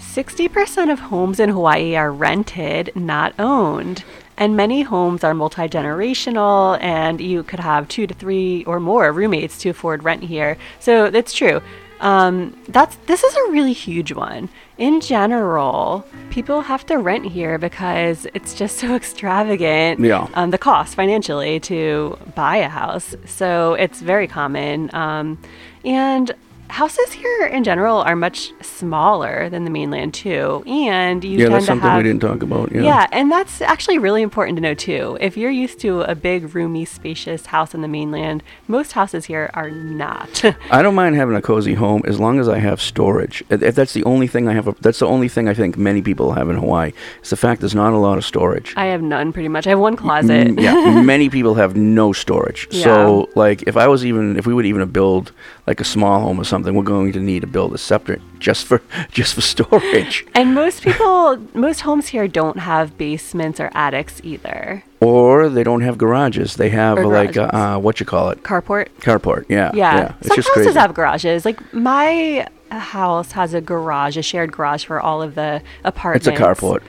60% 0.00 0.90
of 0.90 0.98
homes 0.98 1.38
in 1.38 1.50
Hawaii 1.50 1.94
are 1.94 2.10
rented, 2.10 2.90
not 2.96 3.34
owned. 3.38 4.02
And 4.36 4.56
many 4.56 4.82
homes 4.82 5.22
are 5.22 5.34
multi 5.34 5.68
generational, 5.68 6.80
and 6.80 7.20
you 7.20 7.42
could 7.42 7.60
have 7.60 7.86
two 7.88 8.06
to 8.06 8.14
three 8.14 8.64
or 8.64 8.80
more 8.80 9.12
roommates 9.12 9.58
to 9.58 9.68
afford 9.68 10.02
rent 10.02 10.22
here. 10.22 10.56
So 10.80 11.10
that's 11.10 11.34
true. 11.34 11.60
Um, 12.00 12.56
that's 12.68 12.96
this 13.06 13.22
is 13.22 13.34
a 13.34 13.52
really 13.52 13.74
huge 13.74 14.12
one. 14.12 14.48
In 14.78 15.02
general, 15.02 16.06
people 16.30 16.62
have 16.62 16.86
to 16.86 16.96
rent 16.96 17.26
here 17.26 17.58
because 17.58 18.26
it's 18.32 18.54
just 18.54 18.78
so 18.78 18.94
extravagant. 18.96 20.00
Yeah. 20.00 20.26
Um, 20.32 20.50
the 20.50 20.58
cost 20.58 20.94
financially 20.94 21.60
to 21.60 22.18
buy 22.34 22.56
a 22.56 22.68
house, 22.70 23.14
so 23.26 23.74
it's 23.74 24.00
very 24.00 24.26
common. 24.26 24.88
Um, 24.94 25.38
and 25.84 26.34
houses 26.70 27.12
here 27.12 27.46
in 27.46 27.64
general 27.64 27.98
are 27.98 28.16
much 28.16 28.52
smaller 28.62 29.50
than 29.50 29.64
the 29.64 29.70
mainland 29.70 30.14
too, 30.14 30.62
and 30.66 31.22
you 31.22 31.38
yeah, 31.38 31.44
tend 31.44 31.54
that's 31.54 31.64
to 31.64 31.66
something 31.66 31.88
have 31.88 31.98
we 31.98 32.02
didn't 32.04 32.22
talk 32.22 32.42
about. 32.42 32.72
Yeah. 32.72 32.82
yeah, 32.82 33.06
and 33.12 33.30
that's 33.30 33.60
actually 33.60 33.98
really 33.98 34.22
important 34.22 34.56
to 34.56 34.62
know 34.62 34.74
too. 34.74 35.18
If 35.20 35.36
you're 35.36 35.50
used 35.50 35.80
to 35.80 36.02
a 36.02 36.14
big, 36.14 36.54
roomy, 36.54 36.84
spacious 36.84 37.46
house 37.46 37.74
in 37.74 37.82
the 37.82 37.88
mainland, 37.88 38.42
most 38.68 38.92
houses 38.92 39.26
here 39.26 39.50
are 39.54 39.70
not. 39.70 40.44
I 40.70 40.82
don't 40.82 40.94
mind 40.94 41.16
having 41.16 41.36
a 41.36 41.42
cozy 41.42 41.74
home 41.74 42.02
as 42.06 42.18
long 42.18 42.38
as 42.38 42.48
I 42.48 42.58
have 42.58 42.80
storage. 42.80 43.42
If 43.50 43.74
that's 43.74 43.92
the 43.92 44.04
only 44.04 44.26
thing 44.26 44.48
I 44.48 44.54
have, 44.54 44.80
that's 44.80 45.00
the 45.00 45.06
only 45.06 45.28
thing 45.28 45.48
I 45.48 45.54
think 45.54 45.76
many 45.76 46.02
people 46.02 46.32
have 46.32 46.48
in 46.48 46.56
Hawaii. 46.56 46.92
It's 47.18 47.30
the 47.30 47.36
fact 47.36 47.60
there's 47.60 47.74
not 47.74 47.92
a 47.92 47.98
lot 47.98 48.16
of 48.16 48.24
storage. 48.24 48.74
I 48.76 48.86
have 48.86 49.02
none 49.02 49.32
pretty 49.32 49.48
much. 49.48 49.66
I 49.66 49.70
have 49.70 49.80
one 49.80 49.96
closet. 49.96 50.58
Yeah, 50.58 51.02
many 51.02 51.28
people 51.28 51.54
have 51.54 51.76
no 51.76 52.12
storage. 52.12 52.68
Yeah. 52.70 52.84
So, 52.84 53.28
like, 53.34 53.62
if 53.64 53.76
I 53.76 53.88
was 53.88 54.04
even, 54.04 54.36
if 54.36 54.46
we 54.46 54.54
would 54.54 54.66
even 54.66 54.88
build 54.90 55.32
like 55.66 55.80
a 55.80 55.84
small 55.84 56.20
home 56.20 56.40
or 56.40 56.44
something, 56.44 56.74
we're 56.74 56.82
going 56.82 57.12
to 57.12 57.20
need 57.20 57.40
to 57.40 57.46
build 57.46 57.74
a 57.74 57.78
separate 57.78 58.20
just 58.38 58.64
for 58.66 58.80
just 59.12 59.34
for 59.34 59.40
storage. 59.40 60.24
And 60.34 60.54
most 60.54 60.82
people, 60.82 61.38
most 61.54 61.80
homes 61.82 62.08
here 62.08 62.26
don't 62.28 62.58
have 62.58 62.96
basements 62.96 63.60
or 63.60 63.70
attics 63.74 64.20
either. 64.24 64.82
or 65.00 65.48
they 65.48 65.62
don't 65.64 65.82
have 65.82 65.96
garages. 65.98 66.56
They 66.56 66.70
have 66.70 66.98
Or 66.98 67.06
like 67.06 67.34
garages. 67.34 67.54
uh, 67.54 67.78
what 67.78 68.00
you 68.00 68.06
call 68.06 68.30
it, 68.30 68.42
Carport. 68.42 68.88
carport. 69.00 69.44
Yeah, 69.48 69.70
Yeah. 69.74 70.14
It's 70.20 70.28
Some 70.28 70.36
houses 70.38 70.52
crazy. 70.52 70.78
have 70.78 70.94
garages. 70.94 71.44
Like 71.44 71.60
my 71.74 72.46
house 72.70 73.32
has 73.32 73.52
a 73.54 73.60
garage, 73.60 74.16
a 74.16 74.22
shared 74.22 74.52
garage 74.52 74.84
for 74.84 75.00
all 75.00 75.20
of 75.22 75.34
the 75.34 75.60
apartments. 75.84 76.26
it's 76.26 76.38
a 76.38 76.42
carport. 76.42 76.82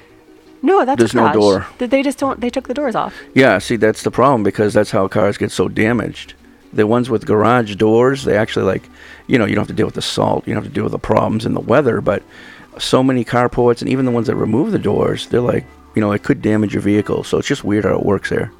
No, 0.64 0.86
that's 0.86 1.00
There's 1.00 1.14
a 1.14 1.18
no 1.18 1.34
door. 1.34 1.66
They 1.80 2.04
just 2.04 2.20
don't. 2.20 2.40
They 2.40 2.52
took 2.52 2.68
the 2.68 2.74
doors 2.76 2.96
off. 2.96 3.16
Yeah, 3.34 3.58
see, 3.58 3.78
that's 3.78 4.04
the 4.04 4.12
problem 4.12 4.44
because 4.44 4.74
that's 4.76 4.92
how 4.92 5.08
cars 5.08 5.38
get 5.38 5.52
so 5.52 5.68
damaged. 5.68 6.36
The 6.74 6.88
ones 6.88 7.10
with 7.10 7.26
garage 7.26 7.76
doors, 7.76 8.24
they 8.24 8.38
actually 8.38 8.66
like, 8.66 8.84
you 9.28 9.38
know, 9.38 9.46
you 9.46 9.56
don't 9.56 9.64
have 9.64 9.68
to 9.68 9.74
deal 9.74 9.88
with 9.88 9.96
the 9.96 10.02
salt, 10.02 10.48
you 10.48 10.54
don't 10.54 10.64
have 10.64 10.72
to 10.72 10.76
deal 10.76 10.86
with 10.86 10.94
the 10.94 11.00
problems 11.00 11.46
in 11.46 11.54
the 11.54 11.60
weather, 11.60 12.02
but 12.02 12.24
so 12.78 13.04
many 13.04 13.26
carports 13.26 13.82
and 13.82 13.90
even 13.90 14.06
the 14.06 14.12
ones 14.12 14.28
that 14.28 14.36
remove 14.36 14.72
the 14.72 14.80
doors, 14.80 15.28
they're 15.28 15.42
like, 15.42 15.66
you 15.96 16.02
know, 16.02 16.12
it 16.12 16.24
could 16.24 16.42
damage 16.42 16.74
your 16.74 16.82
vehicle. 16.82 17.24
So 17.24 17.38
it's 17.38 17.48
just 17.48 17.64
weird 17.64 17.84
how 17.84 17.98
it 17.98 18.06
works 18.06 18.30
there. 18.30 18.52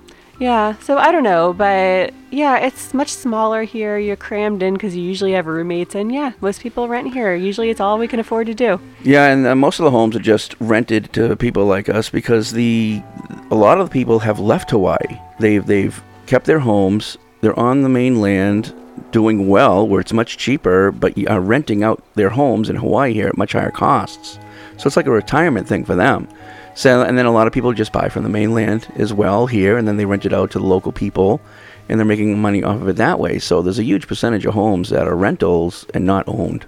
Yeah. 0.42 0.76
So 0.80 0.98
I 0.98 1.12
don't 1.12 1.24
know, 1.24 1.54
but 1.54 2.14
yeah, 2.32 2.58
it's 2.58 2.96
much 2.96 3.10
smaller 3.10 3.62
here. 3.62 4.00
You're 4.00 4.16
crammed 4.16 4.64
in 4.64 4.74
because 4.74 4.96
you 4.96 5.04
usually 5.04 5.34
have 5.34 5.46
roommates, 5.46 5.94
and 5.94 6.12
yeah, 6.12 6.32
most 6.42 6.62
people 6.62 6.88
rent 6.88 7.14
here. 7.14 7.36
Usually, 7.36 7.70
it's 7.70 7.80
all 7.80 8.00
we 8.00 8.08
can 8.08 8.20
afford 8.20 8.48
to 8.48 8.56
do. 8.56 8.82
Yeah, 9.04 9.28
and 9.28 9.46
uh, 9.46 9.56
most 9.56 9.80
of 9.80 9.84
the 9.84 9.92
homes 9.92 10.16
are 10.16 10.20
just 10.20 10.56
rented 10.60 11.14
to 11.14 11.36
people 11.36 11.66
like 11.66 11.90
us 11.90 12.10
because 12.10 12.54
the 12.54 13.04
a 13.52 13.56
lot 13.56 13.80
of 13.80 13.88
the 13.88 13.94
people 13.94 14.18
have 14.18 14.40
left 14.40 14.72
Hawaii. 14.72 15.20
They've 15.40 15.64
they've 15.64 16.02
kept 16.26 16.48
their 16.48 16.60
homes. 16.60 17.20
They're 17.42 17.60
on 17.60 17.82
the 17.82 17.90
mainland, 17.90 18.74
doing 19.12 19.48
well, 19.48 19.88
where 19.88 20.00
it's 20.00 20.14
much 20.14 20.38
cheaper, 20.38 20.92
but 20.92 21.14
are 21.28 21.42
renting 21.42 21.84
out 21.84 22.04
their 22.16 22.30
homes 22.30 22.70
in 22.70 22.76
Hawaii 22.78 23.14
here 23.14 23.28
at 23.28 23.38
much 23.38 23.54
higher 23.54 23.72
costs. 23.72 24.38
So 24.78 24.88
it's 24.88 24.98
like 24.98 25.08
a 25.08 25.12
retirement 25.12 25.68
thing 25.68 25.86
for 25.86 25.96
them. 25.96 26.28
So 26.76 27.02
and 27.02 27.18
then 27.18 27.26
a 27.26 27.32
lot 27.32 27.48
of 27.48 27.54
people 27.54 27.74
just 27.74 27.92
buy 27.92 28.10
from 28.10 28.24
the 28.24 28.30
mainland 28.30 28.88
as 28.96 29.14
well 29.14 29.48
here, 29.48 29.78
and 29.78 29.88
then 29.88 29.98
they 29.98 30.06
rent 30.06 30.26
it 30.26 30.34
out 30.34 30.52
to 30.52 30.60
the 30.60 30.66
local 30.66 30.92
people, 30.92 31.42
and 31.90 32.00
they're 32.00 32.06
making 32.06 32.40
money 32.40 32.64
off 32.64 32.82
of 32.82 32.88
it 32.88 32.96
that 32.98 33.20
way. 33.20 33.40
So 33.40 33.62
there's 33.62 33.80
a 33.80 33.84
huge 33.84 34.08
percentage 34.08 34.46
of 34.46 34.54
homes 34.54 34.90
that 34.90 35.08
are 35.08 35.16
rentals 35.16 35.86
and 35.94 36.06
not 36.06 36.28
owned. 36.28 36.66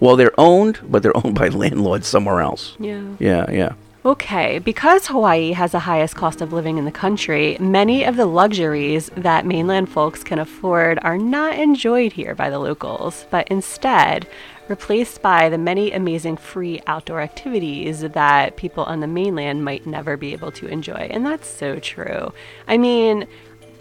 Well, 0.00 0.16
they're 0.16 0.38
owned, 0.38 0.80
but 0.82 1.02
they're 1.02 1.16
owned 1.24 1.34
by 1.36 1.48
landlords 1.48 2.06
somewhere 2.06 2.40
else. 2.40 2.76
Yeah. 2.78 3.02
Yeah, 3.18 3.50
yeah. 3.50 3.72
Okay, 4.06 4.58
because 4.58 5.06
Hawaii 5.06 5.52
has 5.52 5.72
the 5.72 5.78
highest 5.78 6.14
cost 6.14 6.42
of 6.42 6.52
living 6.52 6.76
in 6.76 6.84
the 6.84 6.92
country, 6.92 7.56
many 7.58 8.04
of 8.04 8.16
the 8.16 8.26
luxuries 8.26 9.10
that 9.16 9.46
mainland 9.46 9.88
folks 9.88 10.22
can 10.22 10.38
afford 10.38 10.98
are 11.00 11.16
not 11.16 11.58
enjoyed 11.58 12.12
here 12.12 12.34
by 12.34 12.50
the 12.50 12.58
locals, 12.58 13.26
but 13.30 13.48
instead 13.48 14.28
replaced 14.68 15.22
by 15.22 15.48
the 15.48 15.56
many 15.56 15.90
amazing 15.90 16.36
free 16.36 16.82
outdoor 16.86 17.22
activities 17.22 18.02
that 18.02 18.58
people 18.58 18.84
on 18.84 19.00
the 19.00 19.06
mainland 19.06 19.64
might 19.64 19.86
never 19.86 20.18
be 20.18 20.34
able 20.34 20.52
to 20.52 20.66
enjoy. 20.66 21.08
And 21.10 21.24
that's 21.24 21.48
so 21.48 21.78
true. 21.78 22.30
I 22.68 22.76
mean, 22.76 23.26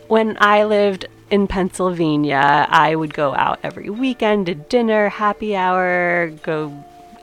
when 0.07 0.37
I 0.39 0.63
lived 0.63 1.05
in 1.31 1.47
Pennsylvania, 1.47 2.65
I 2.69 2.95
would 2.95 3.13
go 3.13 3.35
out 3.35 3.59
every 3.61 3.89
weekend 3.89 4.45
to 4.45 4.55
dinner, 4.55 5.09
happy 5.09 5.53
hour, 5.53 6.31
go 6.43 6.69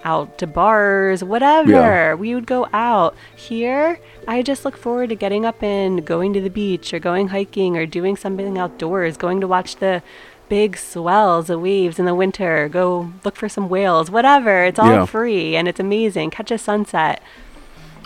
out 0.05 0.39
to 0.39 0.47
bars, 0.47 1.23
whatever. 1.23 1.71
Yeah. 1.71 2.15
We 2.15 2.35
would 2.35 2.47
go 2.47 2.69
out. 2.73 3.15
Here, 3.35 3.99
I 4.27 4.43
just 4.43 4.65
look 4.65 4.77
forward 4.77 5.09
to 5.11 5.15
getting 5.15 5.45
up 5.45 5.63
and 5.63 6.05
going 6.05 6.33
to 6.35 6.41
the 6.41 6.51
beach 6.51 6.93
or 6.95 6.99
going 6.99 7.29
hiking 7.29 7.77
or 7.77 7.87
doing 7.87 8.17
something 8.17 8.59
outdoors, 8.59 9.17
going 9.17 9.41
to 9.41 9.49
watch 9.49 9.77
the 9.77 10.03
big 10.49 10.77
swells, 10.77 11.47
the 11.47 11.59
waves 11.59 11.99
in 11.99 12.07
the 12.07 12.15
winter, 12.15 12.69
go 12.69 13.13
look 13.25 13.37
for 13.37 13.49
some 13.49 13.69
whales, 13.69 14.11
whatever. 14.11 14.65
It's 14.65 14.79
all 14.79 14.89
Yeah. 14.91 15.05
free 15.07 15.55
and 15.57 15.69
it's 15.69 15.79
amazing. 15.81 16.31
Catch 16.31 16.51
a 16.51 16.59
sunset. 16.59 17.23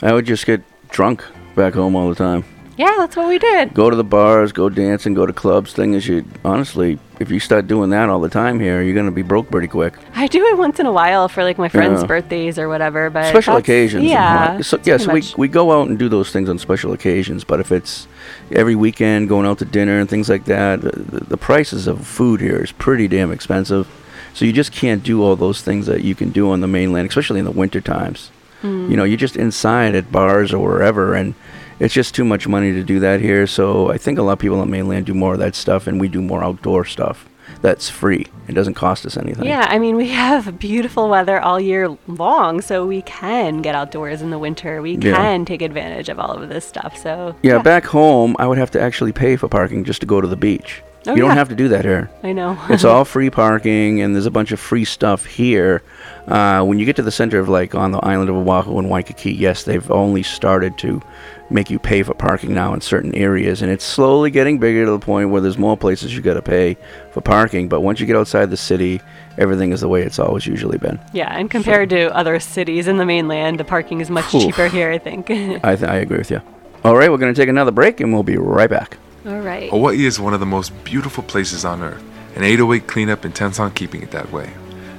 I 0.02 0.12
would 0.12 0.26
just 0.26 0.44
get 0.44 0.62
drunk 0.90 1.24
back 1.56 1.74
home 1.74 1.96
all 1.96 2.08
the 2.08 2.14
time. 2.14 2.44
Yeah, 2.76 2.94
that's 2.98 3.14
what 3.16 3.28
we 3.28 3.38
did. 3.38 3.72
Go 3.72 3.88
to 3.88 3.96
the 3.96 4.02
bars, 4.04 4.50
go 4.52 4.68
dancing, 4.68 5.14
go 5.14 5.26
to 5.26 5.32
clubs. 5.32 5.72
Thing 5.72 5.94
is, 5.94 6.08
you 6.08 6.24
honestly, 6.44 6.98
if 7.20 7.30
you 7.30 7.38
start 7.38 7.68
doing 7.68 7.90
that 7.90 8.08
all 8.08 8.20
the 8.20 8.28
time 8.28 8.58
here, 8.58 8.82
you're 8.82 8.94
gonna 8.96 9.12
be 9.12 9.22
broke 9.22 9.50
pretty 9.50 9.68
quick. 9.68 9.94
I 10.14 10.26
do 10.26 10.44
it 10.46 10.58
once 10.58 10.80
in 10.80 10.86
a 10.86 10.92
while 10.92 11.28
for 11.28 11.44
like 11.44 11.56
my 11.56 11.68
friends' 11.68 12.00
Yeah. 12.02 12.06
birthdays 12.08 12.58
or 12.58 12.68
whatever, 12.68 13.10
but 13.10 13.28
special 13.30 13.56
occasions. 13.56 14.04
Yeah. 14.04 14.60
So, 14.62 14.80
yeah, 14.82 14.96
so 14.96 15.08
we, 15.12 15.20
much- 15.20 15.38
we 15.38 15.46
go 15.48 15.70
out 15.72 15.88
and 15.88 15.98
do 15.98 16.08
those 16.08 16.32
things 16.32 16.48
on 16.48 16.58
special 16.58 16.92
occasions. 16.92 17.44
But 17.44 17.60
if 17.60 17.70
it's 17.70 18.08
every 18.50 18.74
weekend, 18.74 19.28
going 19.28 19.46
out 19.46 19.58
to 19.58 19.64
dinner 19.64 20.00
and 20.00 20.08
things 20.10 20.28
like 20.28 20.46
that, 20.46 20.80
the, 20.80 20.90
the, 20.90 21.24
the 21.24 21.36
prices 21.36 21.86
of 21.86 22.04
food 22.06 22.40
here 22.40 22.56
is 22.62 22.72
pretty 22.72 23.06
damn 23.06 23.30
expensive. 23.30 23.86
So 24.32 24.44
you 24.44 24.52
just 24.52 24.72
can't 24.72 25.04
do 25.04 25.22
all 25.22 25.36
those 25.36 25.62
things 25.62 25.86
that 25.86 26.02
you 26.02 26.16
can 26.16 26.30
do 26.30 26.50
on 26.50 26.60
the 26.60 26.66
mainland, 26.66 27.08
especially 27.08 27.38
in 27.38 27.44
the 27.44 27.52
winter 27.52 27.80
times. 27.80 28.32
Mm. 28.62 28.90
You 28.90 28.96
know, 28.96 29.04
you're 29.04 29.16
just 29.16 29.36
inside 29.36 29.94
at 29.94 30.10
bars 30.10 30.52
or 30.52 30.58
wherever, 30.58 31.14
and 31.14 31.34
it's 31.80 31.94
just 31.94 32.14
too 32.14 32.24
much 32.24 32.46
money 32.46 32.72
to 32.72 32.82
do 32.82 33.00
that 33.00 33.20
here. 33.20 33.46
So 33.46 33.90
I 33.90 33.98
think 33.98 34.18
a 34.18 34.22
lot 34.22 34.32
of 34.34 34.38
people 34.38 34.60
on 34.60 34.70
mainland 34.70 35.06
do 35.06 35.14
more 35.14 35.34
of 35.34 35.38
that 35.40 35.54
stuff, 35.54 35.86
and 35.86 36.00
we 36.00 36.08
do 36.08 36.20
more 36.22 36.42
outdoor 36.44 36.84
stuff 36.84 37.28
that's 37.64 37.88
free. 37.88 38.26
It 38.46 38.52
doesn't 38.52 38.74
cost 38.74 39.06
us 39.06 39.16
anything. 39.16 39.46
Yeah, 39.46 39.66
I 39.68 39.78
mean, 39.78 39.96
we 39.96 40.08
have 40.10 40.58
beautiful 40.58 41.08
weather 41.08 41.40
all 41.40 41.58
year 41.58 41.96
long, 42.06 42.60
so 42.60 42.86
we 42.86 43.00
can 43.02 43.62
get 43.62 43.74
outdoors 43.74 44.20
in 44.20 44.28
the 44.30 44.38
winter. 44.38 44.82
We 44.82 44.92
Yeah. 44.98 45.16
can 45.16 45.44
take 45.46 45.62
advantage 45.62 46.10
of 46.10 46.18
all 46.18 46.32
of 46.32 46.48
this 46.50 46.66
stuff. 46.66 46.96
So, 46.96 47.34
Yeah, 47.42 47.58
back 47.62 47.86
home, 47.86 48.36
I 48.38 48.46
would 48.46 48.58
have 48.58 48.70
to 48.72 48.80
actually 48.80 49.12
pay 49.12 49.36
for 49.36 49.48
parking 49.48 49.84
just 49.84 50.00
to 50.00 50.06
go 50.06 50.20
to 50.20 50.28
the 50.28 50.36
beach. 50.36 50.82
Oh, 51.06 51.14
you 51.14 51.20
don't 51.22 51.36
have 51.36 51.50
to 51.50 51.54
do 51.54 51.68
that 51.68 51.84
here. 51.84 52.10
I 52.22 52.32
know. 52.32 52.58
it's 52.68 52.84
all 52.84 53.04
free 53.04 53.30
parking, 53.30 54.00
and 54.00 54.14
there's 54.14 54.26
a 54.26 54.30
bunch 54.30 54.52
of 54.52 54.60
free 54.60 54.84
stuff 54.84 55.24
here. 55.26 55.82
Uh, 56.26 56.62
when 56.64 56.78
you 56.78 56.86
get 56.86 56.96
to 56.96 57.02
the 57.02 57.10
center 57.10 57.38
of 57.38 57.48
like 57.48 57.74
on 57.74 57.92
the 57.92 57.98
island 57.98 58.30
of 58.30 58.36
Oahu 58.36 58.78
and 58.78 58.88
Waikiki, 58.88 59.32
yes, 59.32 59.64
they've 59.64 59.90
only 59.90 60.22
started 60.22 60.78
to 60.78 61.02
make 61.50 61.70
you 61.70 61.78
pay 61.78 62.02
for 62.02 62.14
parking 62.14 62.54
now 62.54 62.74
in 62.74 62.80
certain 62.80 63.14
areas, 63.14 63.62
and 63.62 63.70
it's 63.70 63.84
slowly 63.84 64.30
getting 64.30 64.58
bigger 64.58 64.84
to 64.84 64.90
the 64.90 64.98
point 64.98 65.30
where 65.30 65.40
there's 65.40 65.58
more 65.58 65.76
places 65.76 66.14
you 66.14 66.22
got 66.22 66.34
to 66.34 66.42
pay 66.42 66.76
for 67.12 67.20
parking. 67.20 67.68
But 67.68 67.80
once 67.80 68.00
you 68.00 68.06
get 68.06 68.16
outside 68.16 68.50
the 68.50 68.56
city, 68.56 69.00
everything 69.38 69.72
is 69.72 69.80
the 69.80 69.88
way 69.88 70.02
it's 70.02 70.18
always 70.18 70.46
usually 70.46 70.78
been. 70.78 70.98
yeah, 71.12 71.36
and 71.36 71.50
compared 71.50 71.90
to 71.90 72.14
other 72.16 72.40
cities 72.40 72.88
in 72.88 72.96
the 72.96 73.06
mainland, 73.06 73.60
the 73.60 73.64
parking 73.64 74.00
is 74.00 74.10
much 74.10 74.34
Oof. 74.34 74.42
cheaper 74.42 74.68
here, 74.68 74.90
I 74.90 74.98
think. 74.98 75.30
I, 75.30 75.76
th- 75.76 75.82
I 75.82 75.96
agree 75.96 76.18
with 76.18 76.30
you. 76.30 76.40
All 76.82 76.96
right, 76.96 77.10
we're 77.10 77.18
going 77.18 77.34
to 77.34 77.40
take 77.40 77.48
another 77.48 77.70
break, 77.70 78.00
and 78.00 78.12
we'll 78.12 78.22
be 78.22 78.36
right 78.36 78.70
back. 78.70 78.98
all 79.26 79.40
right. 79.40 79.70
Hawaii 79.70 80.04
is 80.04 80.20
one 80.20 80.34
of 80.34 80.40
the 80.40 80.46
most 80.46 80.72
beautiful 80.84 81.22
places 81.24 81.64
on 81.64 81.82
earth, 81.82 82.02
and 82.34 82.44
808 82.44 82.86
Cleanup 82.86 83.24
intends 83.24 83.58
on 83.58 83.72
keeping 83.72 84.02
it 84.02 84.10
that 84.10 84.30
way. 84.32 84.50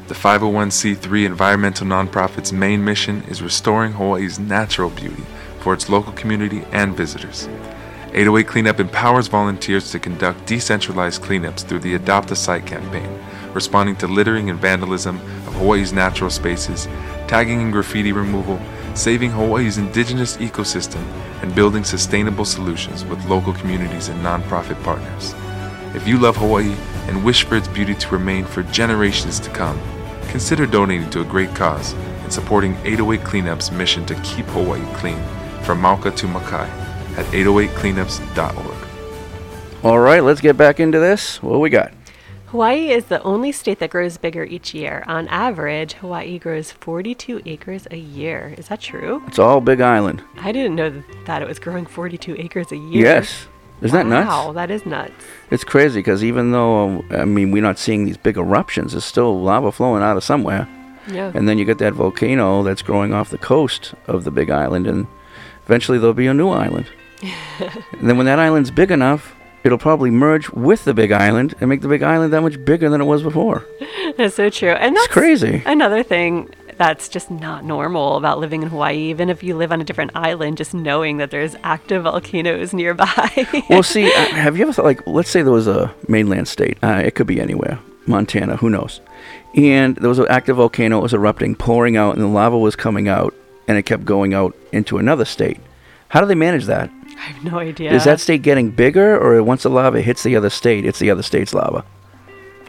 The 0.08 0.14
501c3 0.14 1.26
environmental 1.26 1.88
nonprofit's 1.88 2.54
main 2.54 2.84
mission 2.86 3.24
is 3.24 3.42
restoring 3.42 3.94
Hawaii's 3.94 4.38
natural 4.38 4.92
beauty 4.92 5.24
for 5.66 5.74
its 5.74 5.90
local 5.90 6.14
community 6.14 6.64
and 6.74 6.96
visitors. 6.96 7.48
808 8.14 8.48
Cleanup 8.48 8.80
empowers 8.80 9.26
volunteers 9.26 9.90
to 9.90 9.98
conduct 9.98 10.46
decentralized 10.46 11.24
cleanups 11.24 11.66
through 11.66 11.80
the 11.80 11.96
Adopt 11.96 12.30
a 12.30 12.36
Site 12.36 12.68
campaign, 12.68 13.10
responding 13.52 13.96
to 13.96 14.06
littering 14.06 14.52
and 14.52 14.60
vandalism 14.60 15.16
of 15.48 15.56
Hawaii's 15.56 15.92
natural 15.92 16.30
spaces, 16.30 16.88
tagging 17.28 17.62
and 17.62 17.74
graffiti 17.74 18.12
removal, 18.12 18.62
saving 18.94 19.32
Hawaii's 19.32 19.80
indigenous 19.80 20.38
ecosystem, 20.38 21.04
and 21.42 21.56
building 21.56 21.84
sustainable 21.84 22.46
solutions 22.46 23.04
with 23.04 23.26
local 23.26 23.54
communities 23.54 24.10
and 24.10 24.24
nonprofit 24.24 24.82
partners. 24.84 25.34
If 25.96 26.08
you 26.08 26.20
love 26.20 26.38
Hawaii 26.38 26.76
and 27.08 27.26
wish 27.26 27.44
for 27.44 27.56
its 27.56 27.68
beauty 27.70 27.96
to 27.96 28.10
remain 28.10 28.46
for 28.46 28.62
generations 28.62 29.40
to 29.40 29.50
come, 29.50 29.80
consider 30.28 30.68
donating 30.68 31.10
to 31.10 31.22
a 31.22 31.32
great 31.34 31.56
cause 31.56 31.94
and 32.22 32.32
supporting 32.32 32.78
808 32.84 33.22
Cleanup's 33.22 33.72
mission 33.72 34.06
to 34.06 34.14
keep 34.22 34.46
Hawaii 34.46 34.86
clean 34.94 35.20
from 35.66 35.82
Mauka 35.82 36.16
to 36.16 36.28
Makai 36.28 36.68
at 37.18 37.26
808cleanups.org. 37.26 38.88
All 39.84 40.00
right, 40.00 40.24
let's 40.24 40.42
get 40.42 40.58
back 40.58 40.80
into 40.80 41.00
this. 41.00 41.42
What 41.42 41.60
we 41.60 41.70
got? 41.70 41.92
Hawaii 42.48 42.92
is 42.92 43.06
the 43.06 43.22
only 43.24 43.52
state 43.52 43.80
that 43.80 43.90
grows 43.90 44.18
bigger 44.18 44.44
each 44.44 44.74
year. 44.74 45.04
On 45.08 45.28
average, 45.28 45.94
Hawaii 45.94 46.40
grows 46.40 46.72
42 46.72 47.42
acres 47.46 47.88
a 47.92 47.98
year. 47.98 48.54
Is 48.58 48.68
that 48.68 48.80
true? 48.80 49.24
It's 49.28 49.40
all 49.40 49.60
Big 49.60 49.82
Island. 49.82 50.24
I 50.38 50.52
didn't 50.52 50.76
know 50.76 51.04
that 51.26 51.42
it 51.42 51.48
was 51.48 51.60
growing 51.60 51.86
42 51.86 52.36
acres 52.38 52.72
a 52.72 52.78
year. 52.78 53.04
Yes. 53.04 53.48
Isn't 53.82 53.98
that 53.98 54.06
nuts? 54.06 54.30
Wow, 54.30 54.54
that 54.54 54.72
is 54.72 54.86
nuts. 54.86 55.12
It's 55.52 55.66
crazy 55.66 56.00
because 56.00 56.24
even 56.24 56.52
though 56.52 57.04
I 57.10 57.26
mean 57.26 57.52
we're 57.52 57.62
not 57.62 57.78
seeing 57.78 58.06
these 58.06 58.18
big 58.18 58.38
eruptions, 58.38 58.94
there's 58.94 59.04
still 59.04 59.42
lava 59.42 59.72
flowing 59.72 60.02
out 60.02 60.16
of 60.16 60.24
somewhere. 60.24 60.68
Yeah. 61.08 61.32
And 61.36 61.50
then 61.50 61.58
you 61.58 61.66
get 61.66 61.80
that 61.80 61.94
volcano 61.94 62.64
that's 62.64 62.82
growing 62.82 63.14
off 63.14 63.30
the 63.30 63.38
coast 63.38 63.94
of 64.08 64.24
the 64.24 64.32
big 64.32 64.50
island, 64.50 64.88
and 64.88 65.08
eventually 65.66 65.98
there'll 65.98 66.14
be 66.14 66.28
a 66.28 66.34
new 66.34 66.50
island. 66.50 66.88
and 67.22 68.10
then 68.10 68.18
when 68.18 68.26
that 68.26 68.40
island's 68.40 68.72
big 68.72 68.92
enough, 68.92 69.36
it'll 69.64 69.78
probably 69.78 70.12
merge 70.12 70.50
with 70.52 70.86
the 70.86 70.94
big 70.94 71.12
island 71.12 71.56
and 71.60 71.70
make 71.70 71.82
the 71.82 71.88
big 71.88 72.04
island 72.04 72.32
that 72.32 72.42
much 72.42 72.64
bigger 72.64 72.90
than 72.90 73.02
it 73.02 73.06
was 73.06 73.24
before. 73.24 73.66
That's 74.18 74.36
so 74.36 74.50
true. 74.50 74.70
And 74.70 74.96
that's 74.96 75.08
crazy. 75.08 75.62
Another 75.66 76.04
thing 76.04 76.50
that's 76.78 77.10
just 77.10 77.32
not 77.32 77.66
normal 77.66 78.18
about 78.18 78.40
living 78.40 78.62
in 78.64 78.70
Hawaii, 78.70 78.98
even 78.98 79.30
if 79.30 79.44
you 79.44 79.56
live 79.56 79.72
on 79.72 79.82
a 79.82 79.84
different 79.84 80.12
island, 80.16 80.58
just 80.58 80.74
knowing 80.74 81.18
that 81.18 81.32
there's 81.32 81.56
active 81.64 82.04
volcanoes 82.04 82.74
nearby. 82.74 83.48
well, 83.70 83.84
see, 83.84 84.08
uh, 84.08 84.26
have 84.36 84.58
you 84.58 84.64
ever 84.64 84.74
thought, 84.74 84.86
like, 84.86 85.06
let's 85.08 85.30
say 85.30 85.42
there 85.42 85.52
was 85.52 85.68
a 85.68 85.94
mainland 86.08 86.48
state, 86.48 86.78
uh, 86.84 87.02
it 87.04 87.16
could 87.16 87.28
be 87.28 87.42
anywhere, 87.42 87.80
Montana, 88.06 88.58
who 88.58 88.70
knows? 88.70 89.02
And 89.56 89.96
there 89.98 90.10
was 90.10 90.20
an 90.20 90.28
active 90.30 90.58
volcano, 90.58 91.00
it 91.00 91.04
was 91.04 91.14
erupting, 91.14 91.56
pouring 91.56 91.98
out, 91.98 92.16
and 92.16 92.24
the 92.24 92.28
lava 92.28 92.58
was 92.58 92.76
coming 92.76 93.08
out, 93.08 93.34
and 93.68 93.78
it 93.78 93.84
kept 93.84 94.06
going 94.06 94.34
out 94.34 94.56
into 94.72 94.98
another 94.98 95.26
state. 95.26 95.60
How 96.10 96.22
do 96.22 96.28
they 96.28 96.36
manage 96.36 96.66
that? 96.66 96.90
I 97.18 97.20
have 97.20 97.44
no 97.44 97.60
idea. 97.60 97.94
Is 97.94 98.04
that 98.04 98.20
state 98.20 98.42
getting 98.42 98.72
bigger, 98.72 99.18
or 99.18 99.42
once 99.44 99.64
the 99.64 99.70
lava 99.70 100.02
hits 100.02 100.24
the 100.24 100.36
other 100.36 100.50
state, 100.50 100.86
it's 100.86 101.00
the 101.00 101.10
other 101.10 101.24
state's 101.24 101.54
lava? 101.54 101.84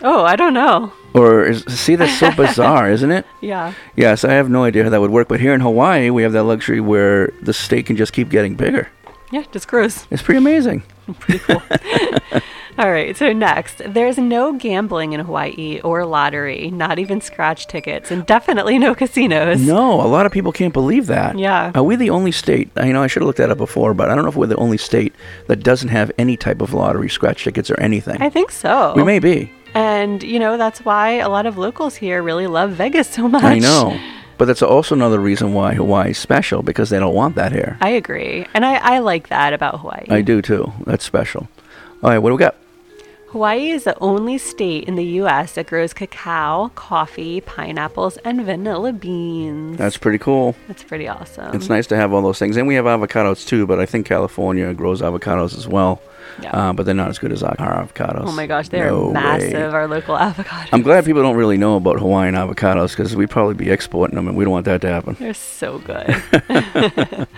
Oh, 0.03 0.25
I 0.25 0.37
don't 0.37 0.55
know. 0.55 0.93
Or 1.15 1.45
is 1.45 1.65
see 1.65 1.97
that's 1.97 2.19
so 2.19 2.31
bizarre, 2.37 2.91
isn't 2.91 3.11
it? 3.11 3.27
Yeah. 3.41 3.73
Yes, 3.97 4.25
I 4.25 4.33
have 4.35 4.51
no 4.51 4.65
idea 4.65 4.85
how 4.85 4.91
that 4.91 5.01
would 5.01 5.11
work. 5.11 5.29
But 5.29 5.41
here 5.41 5.55
in 5.55 5.61
Hawaii, 5.61 6.11
we 6.11 6.23
have 6.23 6.33
that 6.33 6.45
luxury 6.45 6.81
where 6.81 7.33
the 7.43 7.53
state 7.53 7.87
can 7.87 7.97
just 7.97 8.13
keep 8.13 8.29
getting 8.29 8.55
bigger. 8.55 8.89
Yeah, 9.33 9.45
just 9.51 9.67
grows. 9.69 10.07
It's 10.11 10.23
pretty 10.23 10.39
amazing. 10.39 10.83
Pretty 11.21 11.41
cool. 11.41 11.63
All 12.79 12.91
right, 12.91 13.17
so 13.17 13.33
next, 13.33 13.81
there's 13.87 14.19
no 14.19 14.53
gambling 14.53 15.15
in 15.15 15.21
Hawaii 15.21 15.81
or 15.83 16.05
lottery, 16.05 16.71
not 16.71 16.99
even 16.99 17.23
scratch 17.23 17.67
tickets, 17.67 18.11
and 18.11 18.27
definitely 18.27 18.79
no 18.79 18.95
casinos. 18.95 19.61
No, 19.61 20.03
a 20.03 20.07
lot 20.07 20.27
of 20.27 20.33
people 20.33 20.53
can't 20.53 20.75
believe 20.75 21.07
that. 21.07 21.39
Yeah. 21.39 21.73
Are 21.75 21.83
we 21.83 21.97
the 21.97 22.11
only 22.11 22.33
state? 22.33 22.71
I 22.77 22.93
know 22.93 23.03
I 23.03 23.07
should 23.07 23.23
have 23.23 23.27
looked 23.27 23.39
that 23.39 23.51
up 23.51 23.57
before, 23.57 23.95
but 23.95 24.11
I 24.11 24.15
don't 24.15 24.25
know 24.25 24.29
if 24.29 24.37
we're 24.37 24.47
the 24.47 24.57
only 24.57 24.77
state 24.77 25.15
that 25.47 25.63
doesn't 25.63 25.89
have 25.89 26.13
any 26.19 26.37
type 26.37 26.61
of 26.61 26.75
lottery, 26.75 27.09
scratch 27.09 27.45
tickets, 27.45 27.71
or 27.71 27.81
anything. 27.81 28.21
I 28.21 28.29
think 28.29 28.51
so. 28.51 28.93
We 28.95 29.05
may 29.05 29.21
be. 29.21 29.51
And, 29.73 30.23
you 30.23 30.39
know, 30.39 30.59
that's 30.59 30.85
why 30.85 31.13
a 31.13 31.29
lot 31.31 31.47
of 31.47 31.57
locals 31.57 31.97
here 31.97 32.23
really 32.23 32.47
love 32.47 32.73
Vegas 32.73 33.09
so 33.09 33.27
much. 33.27 33.43
I 33.43 33.59
know. 33.59 33.99
But 34.39 34.45
that's 34.47 34.61
also 34.63 34.95
another 34.95 35.19
reason 35.19 35.55
why 35.55 35.75
Hawaii's 35.75 36.19
special 36.19 36.63
because 36.63 36.91
they 36.91 36.99
don't 36.99 37.15
want 37.15 37.37
that 37.37 37.53
here. 37.53 37.79
I 37.81 37.89
agree. 37.91 38.47
And 38.53 38.67
I, 38.67 38.75
I 38.75 38.99
like 38.99 39.29
that 39.29 39.55
about 39.55 39.81
Hawaii. 39.81 40.05
I 40.11 40.21
do 40.21 40.43
too. 40.43 40.73
That's 40.85 41.05
special. 41.05 41.49
All 42.03 42.11
right, 42.11 42.19
what 42.19 42.29
do 42.29 42.35
we 42.35 42.39
got? 42.41 42.55
Hawaii 43.37 43.69
is 43.69 43.85
the 43.85 43.99
only 43.99 44.39
state 44.39 44.85
in 44.85 44.95
the 44.95 45.05
U.S. 45.21 45.57
that 45.57 45.67
grows 45.67 45.93
cacao, 45.93 46.71
coffee, 46.75 47.43
pineapples, 47.43 48.17
and 48.25 48.43
vanilla 48.47 48.95
beans. 48.95 49.77
That's 49.77 49.99
pretty 49.99 50.17
cool. 50.17 50.57
That's 50.69 50.83
pretty 50.83 51.07
awesome. 51.07 51.55
It's 51.55 51.69
nice 51.69 51.87
to 51.89 51.97
have 51.97 52.15
all 52.15 52.23
those 52.23 52.39
things. 52.39 52.57
And 52.57 52.67
we 52.67 52.77
have 52.77 52.87
avocados 52.87 53.47
too, 53.47 53.67
but 53.67 53.79
I 53.79 53.85
think 53.85 54.07
California 54.07 54.73
grows 54.73 55.03
avocados 55.03 55.55
as 55.55 55.69
well. 55.69 56.01
Yeah. 56.43 56.51
Uh, 56.51 56.73
but 56.73 56.85
they're 56.87 56.95
not 56.95 57.09
as 57.09 57.19
good 57.19 57.33
as 57.33 57.43
our 57.43 57.57
avocados. 57.57 58.25
Oh 58.27 58.33
my 58.33 58.47
gosh, 58.47 58.69
they're 58.69 58.91
No 58.91 59.07
way. 59.07 59.13
massive, 59.15 59.73
our 59.75 59.89
local 59.89 60.17
avocados. 60.19 60.69
I'm 60.73 60.83
glad 60.83 61.05
people 61.05 61.23
don't 61.23 61.37
really 61.37 61.57
know 61.57 61.77
about 61.77 61.99
Hawaiian 61.99 62.35
avocados 62.35 62.91
because 62.91 63.17
we'd 63.17 63.31
probably 63.31 63.55
be 63.55 63.71
exporting 63.71 64.17
them 64.17 64.29
and 64.29 64.37
we 64.37 64.45
don't 64.45 64.53
want 64.53 64.67
that 64.67 64.81
to 64.83 64.89
happen. 64.89 65.17
They're 65.19 65.35
so 65.35 65.79
good. 65.79 66.23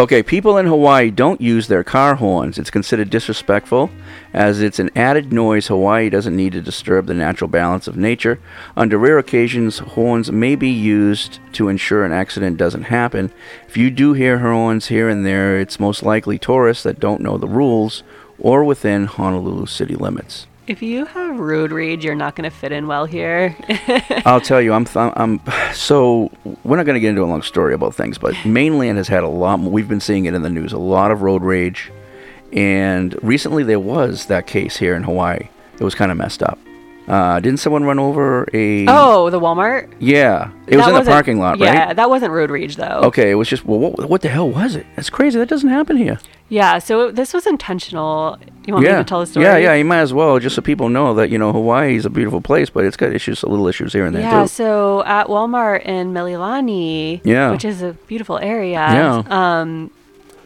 Okay, 0.00 0.22
people 0.22 0.56
in 0.58 0.66
Hawaii 0.66 1.10
don't 1.10 1.40
use 1.40 1.66
their 1.66 1.82
car 1.82 2.14
horns. 2.14 2.56
It's 2.56 2.70
considered 2.70 3.10
disrespectful 3.10 3.90
as 4.32 4.60
it's 4.60 4.78
an 4.78 4.90
added 4.94 5.32
noise 5.32 5.66
Hawaii 5.66 6.08
doesn't 6.08 6.36
need 6.36 6.52
to 6.52 6.60
disturb 6.60 7.06
the 7.06 7.14
natural 7.14 7.48
balance 7.48 7.88
of 7.88 7.96
nature. 7.96 8.38
Under 8.76 8.96
rare 8.96 9.18
occasions, 9.18 9.78
horns 9.80 10.30
may 10.30 10.54
be 10.54 10.70
used 10.70 11.40
to 11.54 11.68
ensure 11.68 12.04
an 12.04 12.12
accident 12.12 12.58
doesn't 12.58 12.84
happen. 12.84 13.32
If 13.66 13.76
you 13.76 13.90
do 13.90 14.12
hear 14.12 14.38
horns 14.38 14.86
here 14.86 15.08
and 15.08 15.26
there, 15.26 15.58
it's 15.58 15.80
most 15.80 16.04
likely 16.04 16.38
tourists 16.38 16.84
that 16.84 17.00
don't 17.00 17.20
know 17.20 17.36
the 17.36 17.48
rules 17.48 18.04
or 18.38 18.64
within 18.64 19.06
Honolulu 19.06 19.66
city 19.66 19.94
limits. 19.96 20.46
if 20.66 20.82
you 20.82 21.06
have 21.06 21.38
road 21.38 21.72
rage, 21.72 22.04
you're 22.04 22.14
not 22.14 22.34
going 22.36 22.48
to 22.48 22.54
fit 22.54 22.72
in 22.72 22.86
well 22.86 23.06
here. 23.06 23.56
I'll 24.26 24.40
tell 24.40 24.60
you, 24.60 24.72
I'm, 24.74 24.84
th- 24.84 25.12
I'm 25.16 25.40
so 25.72 26.30
we're 26.62 26.76
not 26.76 26.84
going 26.84 26.94
to 26.94 27.00
get 27.00 27.08
into 27.10 27.22
a 27.22 27.26
long 27.32 27.42
story 27.42 27.72
about 27.74 27.94
things, 27.94 28.18
but 28.18 28.34
mainland 28.44 28.98
has 28.98 29.08
had 29.08 29.24
a 29.24 29.28
lot. 29.28 29.60
We've 29.60 29.88
been 29.88 30.00
seeing 30.00 30.26
it 30.26 30.34
in 30.34 30.42
the 30.42 30.50
news, 30.50 30.72
a 30.72 30.78
lot 30.78 31.10
of 31.10 31.22
road 31.22 31.42
rage, 31.42 31.90
and 32.52 33.16
recently 33.22 33.62
there 33.64 33.80
was 33.80 34.26
that 34.26 34.46
case 34.46 34.76
here 34.76 34.94
in 34.94 35.04
Hawaii. 35.04 35.48
It 35.80 35.84
was 35.84 35.94
kind 35.94 36.10
of 36.10 36.18
messed 36.18 36.42
up. 36.42 36.58
Uh, 37.08 37.40
didn't 37.40 37.58
someone 37.58 37.84
run 37.84 37.98
over 37.98 38.46
a? 38.52 38.84
oh, 38.86 39.30
the 39.30 39.40
Walmart? 39.40 39.90
yeah, 39.98 40.50
it 40.66 40.76
was 40.76 40.84
That 40.86 40.94
in 40.98 41.04
the 41.04 41.10
parking 41.10 41.38
lot, 41.38 41.58
Yeah, 41.58 41.66
right? 41.66 41.74
Yeah, 41.74 41.92
that 41.94 42.10
wasn't 42.10 42.32
road 42.32 42.50
rage 42.50 42.76
though. 42.76 43.00
Okay, 43.04 43.30
it 43.30 43.34
was 43.34 43.48
just 43.48 43.64
well, 43.64 43.78
what, 43.78 44.08
what 44.10 44.20
the 44.20 44.28
hell 44.28 44.50
was 44.50 44.76
it? 44.76 44.86
That's 44.94 45.08
crazy. 45.10 45.38
That 45.38 45.48
doesn't 45.48 45.70
happen 45.70 45.96
here. 45.96 46.18
Yeah, 46.50 46.78
so 46.78 47.10
this 47.10 47.32
was 47.34 47.46
intentional. 47.46 48.38
You 48.66 48.74
want 48.74 48.84
yeah, 48.86 48.92
me 48.98 48.98
to 48.98 49.04
tell 49.04 49.20
the 49.20 49.26
story? 49.26 49.46
yeah, 49.46 49.56
yeah. 49.56 49.74
You 49.74 49.84
might 49.84 50.00
as 50.00 50.12
well, 50.12 50.38
just 50.38 50.54
so 50.56 50.62
people 50.62 50.88
know 50.90 51.14
that 51.14 51.30
you 51.30 51.38
know 51.38 51.52
Hawaii 51.52 51.96
is 51.96 52.04
a 52.04 52.10
beautiful 52.10 52.40
place, 52.42 52.68
but 52.70 52.84
it's 52.84 52.96
got 52.96 53.12
issues, 53.12 53.42
a 53.42 53.48
little 53.48 53.66
issues 53.68 53.92
here 53.94 54.04
and 54.06 54.14
there 54.14 54.22
Yeah, 54.22 54.42
too. 54.42 54.48
so 54.48 55.02
at 55.04 55.28
Walmart 55.28 55.84
in 55.86 56.12
Mililani, 56.12 57.20
Yeah. 57.24 57.50
which 57.50 57.64
is 57.64 57.82
a 57.82 57.92
beautiful 58.06 58.38
area. 58.38 58.76
Yeah. 58.78 59.22
Um, 59.28 59.90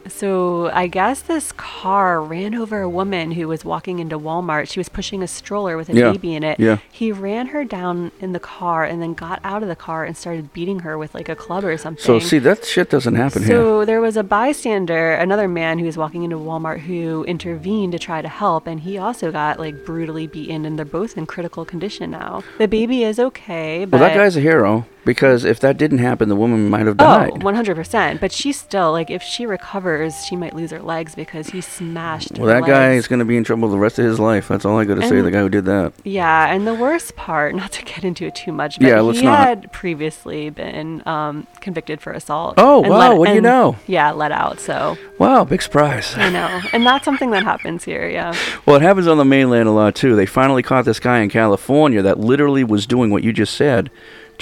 so 0.08 0.70
I 0.72 0.86
guess 0.86 1.20
this 1.22 1.52
car 1.52 2.22
ran 2.22 2.54
over 2.54 2.80
a 2.80 2.88
woman 2.88 3.32
who 3.32 3.48
was 3.48 3.64
walking 3.64 3.98
into 3.98 4.18
Walmart. 4.18 4.68
She 4.68 4.80
was 4.80 4.88
pushing 4.88 5.22
a 5.22 5.28
stroller 5.28 5.76
with 5.76 5.88
a 5.88 5.94
Yeah. 5.94 6.12
baby 6.12 6.34
in 6.34 6.42
it. 6.42 6.58
Yeah. 6.60 6.78
He 6.90 7.12
ran 7.12 7.48
her 7.48 7.64
down 7.64 8.12
in 8.20 8.32
the 8.32 8.40
car 8.40 8.84
and 8.84 9.00
then 9.02 9.14
got 9.14 9.40
out 9.44 9.62
of 9.62 9.68
the 9.68 9.76
car 9.76 10.04
and 10.04 10.16
started 10.16 10.52
beating 10.52 10.80
her 10.80 10.98
with 10.98 11.14
like 11.14 11.28
a 11.28 11.36
club 11.36 11.64
or 11.64 11.76
something. 11.76 12.02
So 12.02 12.18
see, 12.18 12.38
that 12.40 12.64
shit 12.64 12.90
doesn't 12.90 13.14
happen 13.14 13.42
here. 13.42 13.56
So 13.56 13.84
there 13.84 14.00
was 14.00 14.16
a 14.16 14.22
bystander, 14.22 15.12
another 15.14 15.48
man 15.48 15.78
who 15.78 15.86
was 15.86 15.96
walking 15.96 16.22
into 16.22 16.36
Walmart 16.36 16.80
who 16.80 17.24
intervened 17.24 17.92
to 17.92 17.98
try 17.98 18.22
to 18.22 18.28
help, 18.28 18.66
and 18.66 18.80
he 18.80 18.98
also 18.98 19.30
got 19.32 19.58
like 19.58 19.84
brutally 19.84 20.26
beaten, 20.26 20.64
and 20.64 20.78
they're 20.78 20.84
both 20.84 21.16
in 21.16 21.26
critical 21.26 21.64
condition 21.64 22.10
now. 22.10 22.42
The 22.58 22.68
baby 22.68 23.04
is 23.04 23.18
okay, 23.18 23.84
but 23.84 24.00
Well, 24.00 24.08
that 24.08 24.16
guy's 24.16 24.36
a 24.36 24.40
hero 24.40 24.86
because 25.04 25.44
if 25.44 25.58
that 25.60 25.76
didn't 25.76 25.98
happen, 25.98 26.28
the 26.28 26.36
woman 26.36 26.68
might 26.68 26.86
have 26.86 26.96
oh, 26.98 27.04
died. 27.04 27.32
100%. 27.32 28.20
But 28.20 28.32
she's 28.32 28.58
still 28.58 28.92
like, 28.92 29.10
if 29.10 29.22
she 29.22 29.46
recovers, 29.46 30.24
she 30.24 30.36
might 30.36 30.54
lose 30.54 30.70
her 30.70 30.80
legs 30.80 31.14
because 31.14 31.48
he 31.50 31.60
smashed. 31.60 32.38
well, 32.38 32.46
that 32.46 32.66
guy 32.68 32.92
is 32.92 33.08
going 33.08 33.18
to 33.18 33.24
be 33.24 33.36
in 33.36 33.44
trouble 33.44 33.68
the 33.68 33.78
rest 33.78 33.98
of 33.98 34.04
his 34.04 34.20
life. 34.20 34.48
That's 34.48 34.64
all 34.64 34.78
I 34.78 34.84
got 34.84 34.96
to 34.96 35.08
say. 35.08 35.18
And- 35.18 35.26
The 35.26 35.30
guy 35.30 35.40
who 35.40 35.48
did 35.48 35.64
that. 35.64 35.92
Yeah, 36.04 36.52
and 36.52 36.66
the 36.66 36.74
worst 36.74 37.16
part, 37.16 37.54
not 37.62 37.72
to 37.72 37.84
get 37.84 38.04
into 38.04 38.26
it 38.26 38.34
too 38.34 38.52
much, 38.52 38.78
but 38.78 38.88
Yeah, 38.88 39.00
let's 39.00 39.18
he 39.18 39.24
not. 39.24 39.38
had 39.38 39.72
previously 39.72 40.50
been 40.50 41.06
um, 41.06 41.46
convicted 41.60 42.00
for 42.00 42.12
assault. 42.12 42.54
Oh, 42.58 42.82
and 42.82 42.90
wow, 42.90 43.16
what 43.16 43.26
do 43.26 43.32
you 43.32 43.38
and- 43.38 43.44
know? 43.44 43.76
Yeah, 43.86 44.10
let 44.12 44.32
out. 44.32 44.60
So 44.60 44.96
Wow, 45.18 45.44
big 45.44 45.62
surprise. 45.62 46.14
I 46.16 46.30
know, 46.30 46.60
and 46.72 46.86
that's 46.86 47.04
something 47.04 47.30
that 47.30 47.44
happens 47.44 47.84
here. 47.84 48.08
Yeah. 48.08 48.34
Well, 48.66 48.76
it 48.76 48.82
happens 48.82 49.06
on 49.06 49.18
the 49.18 49.24
mainland 49.24 49.68
a 49.68 49.72
lot 49.72 49.94
too. 49.94 50.16
They 50.16 50.26
finally 50.26 50.62
caught 50.62 50.84
this 50.84 51.00
guy 51.00 51.18
in 51.20 51.28
California 51.30 52.02
that 52.02 52.18
literally 52.18 52.64
was 52.64 52.86
doing 52.86 53.10
what 53.10 53.22
you 53.22 53.32
just 53.32 53.54
said 53.54 53.90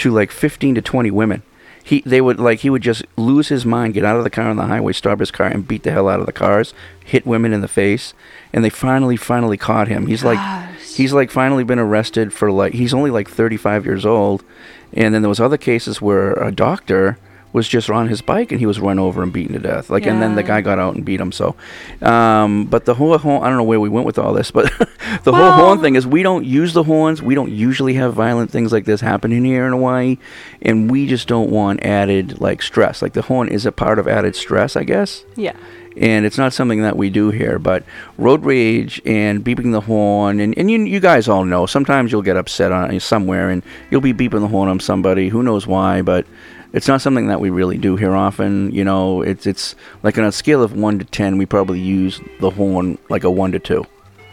to 0.01 0.11
like 0.11 0.31
15 0.31 0.77
to 0.77 0.83
20 0.83 1.11
women. 1.11 1.43
He 1.83 2.03
they 2.05 2.21
would 2.21 2.39
like 2.39 2.61
he 2.61 2.71
would 2.71 2.83
just 2.83 3.05
lose 3.17 3.49
his 3.49 3.65
mind, 3.65 3.95
get 3.95 4.05
out 4.05 4.17
of 4.17 4.25
the 4.25 4.31
car 4.31 4.49
on 4.49 4.57
the 4.57 4.67
highway, 4.67 4.93
stop 4.93 5.19
his 5.19 5.31
car 5.31 5.47
and 5.47 5.67
beat 5.67 5.83
the 5.83 5.91
hell 5.91 6.09
out 6.09 6.21
of 6.21 6.27
the 6.27 6.33
cars, 6.33 6.75
hit 7.05 7.27
women 7.27 7.53
in 7.53 7.63
the 7.63 7.69
face, 7.69 8.13
and 8.53 8.63
they 8.63 8.71
finally 8.71 9.17
finally 9.17 9.57
caught 9.57 9.89
him. 9.89 10.07
He's 10.07 10.23
like 10.23 10.39
he's 10.83 11.13
like 11.13 11.31
finally 11.31 11.65
been 11.65 11.79
arrested 11.79 12.33
for 12.33 12.53
like 12.53 12.75
he's 12.75 12.93
only 12.93 13.11
like 13.11 13.29
35 13.29 13.87
years 13.87 14.05
old. 14.05 14.45
And 14.93 15.15
then 15.15 15.23
there 15.23 15.29
was 15.29 15.41
other 15.41 15.57
cases 15.57 16.03
where 16.03 16.33
a 16.33 16.53
doctor 16.53 17.19
was 17.53 17.67
just 17.69 17.91
on 17.91 18.07
his 18.09 18.21
bike 18.23 18.53
and 18.53 18.61
he 18.61 18.67
was 18.67 18.79
run 18.79 18.99
over 18.99 19.23
and 19.23 19.33
beaten 19.33 19.55
to 19.55 19.59
death. 19.59 19.91
Like, 19.91 20.07
and 20.07 20.23
then 20.23 20.37
the 20.37 20.43
guy 20.43 20.61
got 20.61 20.79
out 20.79 20.95
and 20.95 21.05
beat 21.05 21.21
him. 21.21 21.33
So, 21.33 21.57
um, 22.01 22.67
but 22.67 22.85
the 22.85 22.95
whole 22.95 23.17
horn, 23.19 23.43
I 23.43 23.49
don't 23.49 23.57
know 23.57 23.65
where 23.65 23.81
we 23.81 23.89
went 23.89 24.07
with 24.07 24.19
all 24.19 24.33
this, 24.33 24.51
but 24.51 24.71
the 25.25 25.33
whole 25.33 25.51
horn 25.53 25.81
thing 25.81 25.97
is 25.97 26.07
we 26.07 26.23
don't 26.23 26.45
use 26.45 26.73
the 26.75 26.85
horns. 26.85 27.21
We 27.23 27.35
don't 27.35 27.51
usually 27.51 27.95
have 27.95 28.15
violent 28.15 28.51
things 28.51 28.73
like 28.73 28.85
this 28.85 29.01
happening 29.01 29.45
here 29.45 29.67
in 29.67 29.73
Hawaii, 29.73 30.19
and 30.63 30.91
we 30.91 31.07
just 31.07 31.27
don't 31.29 31.51
want 31.51 31.83
added 31.83 32.41
like 32.41 32.63
stress. 32.63 33.03
Like 33.03 33.15
the 33.15 33.23
horn 33.23 33.49
is 33.49 33.67
a 33.67 33.73
part 33.73 33.99
of 33.99 34.07
added 34.07 34.37
stress, 34.37 34.77
I 34.77 34.85
guess 34.85 35.25
Yeah. 35.37 35.57
and 35.97 36.25
it's 36.25 36.39
not 36.39 36.53
something 36.53 36.83
that 36.83 36.97
we 36.97 37.11
do 37.11 37.31
here. 37.31 37.59
But 37.59 37.83
road 38.17 38.45
rage 38.45 39.03
and 39.05 39.45
beeping 39.45 39.73
the 39.73 39.81
horn, 39.83 40.39
and, 40.41 40.57
and 40.57 40.71
you, 40.71 40.79
you 40.85 41.01
guys 41.01 41.27
all 41.29 41.45
know, 41.45 41.67
sometimes 41.67 42.13
you'll 42.13 42.23
get 42.23 42.37
upset 42.37 42.71
on 42.71 42.99
somewhere 43.01 43.51
and 43.51 43.63
you'll 43.91 44.01
be 44.01 44.15
beeping 44.15 44.41
the 44.41 44.49
horn 44.49 44.69
on 44.69 44.79
somebody, 44.79 45.29
who 45.31 45.43
knows 45.43 45.67
why, 45.67 46.01
but 46.03 46.27
it's 46.72 46.88
not 46.88 47.00
something 47.00 47.26
that 47.28 47.40
we 47.40 47.50
really 47.50 47.78
do 47.78 47.96
here 47.96 48.14
often. 48.14 48.70
You 48.72 48.85
know, 48.85 49.22
it's 49.22 49.46
it's 49.46 49.74
like 50.02 50.18
on 50.18 50.24
a 50.24 50.33
scale 50.33 50.62
of 50.62 50.72
one 50.72 50.98
to 50.98 51.04
ten, 51.04 51.38
we 51.38 51.46
probably 51.46 51.80
use 51.80 52.20
the 52.40 52.50
horn 52.50 52.98
like 53.09 53.24
a 53.24 53.30
one 53.30 53.52
to 53.52 53.59
two. 53.59 53.87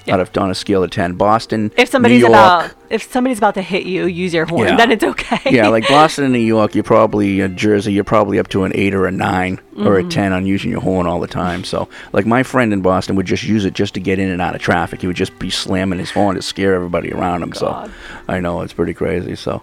out 0.09 0.21
of 0.21 0.29
on 0.37 0.49
a 0.49 0.55
scale 0.55 0.83
of 0.83 0.89
ten. 0.91 1.13
Boston, 1.15 1.69
If 1.75 1.89
somebody's 1.89 2.21
New 2.23 2.29
York, 2.29 2.31
about 2.31 2.71
if 2.89 3.11
somebody's 3.11 3.39
about 3.39 3.55
to 3.55 3.61
hit 3.61 3.83
you, 3.85 4.05
use 4.05 4.33
your 4.33 4.45
horn. 4.45 4.67
Yeah. 4.69 4.77
Then 4.77 4.91
it's 4.91 5.03
okay. 5.03 5.41
yeah, 5.51 5.67
like 5.67 5.85
Boston 5.89 6.23
and 6.23 6.31
New 6.33 6.39
York, 6.39 6.75
you're 6.75 6.83
probably 6.85 7.41
uh, 7.41 7.49
Jersey, 7.49 7.91
you're 7.91 8.05
probably 8.05 8.39
up 8.39 8.47
to 8.49 8.63
an 8.63 8.71
eight 8.75 8.93
or 8.93 9.05
a 9.05 9.11
9 9.11 9.59
or 9.79 9.97
a 9.99 10.03
Mhm. 10.03 10.09
ten 10.09 10.31
on 10.31 10.45
using 10.45 10.71
your 10.71 10.79
horn 10.79 11.07
all 11.07 11.19
the 11.19 11.27
time. 11.27 11.65
So, 11.65 11.89
like 12.13 12.25
my 12.25 12.43
friend 12.43 12.71
in 12.71 12.81
Boston 12.81 13.17
would 13.17 13.25
just 13.25 13.43
use 13.43 13.65
it 13.65 13.73
just 13.73 13.95
to 13.95 13.99
get 13.99 14.17
in 14.17 14.29
and 14.29 14.41
out 14.41 14.55
of 14.55 14.61
traffic. 14.61 15.01
He 15.01 15.07
would 15.07 15.17
just 15.17 15.37
be 15.39 15.49
slamming 15.49 15.99
his 15.99 16.11
horn 16.11 16.37
to 16.37 16.41
scare 16.41 16.73
everybody 16.73 17.11
around 17.11 17.43
him. 17.43 17.51
So, 17.53 17.89
I 18.29 18.39
know 18.39 18.61
it's 18.61 18.71
pretty 18.73 18.93
crazy. 18.93 19.35
So, 19.35 19.61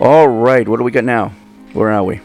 all 0.00 0.26
right, 0.26 0.66
what 0.68 0.78
do 0.78 0.82
we 0.82 0.90
got 0.90 1.04
now? 1.04 1.30
Where 1.72 1.90
are 1.90 2.04
we? 2.04 2.20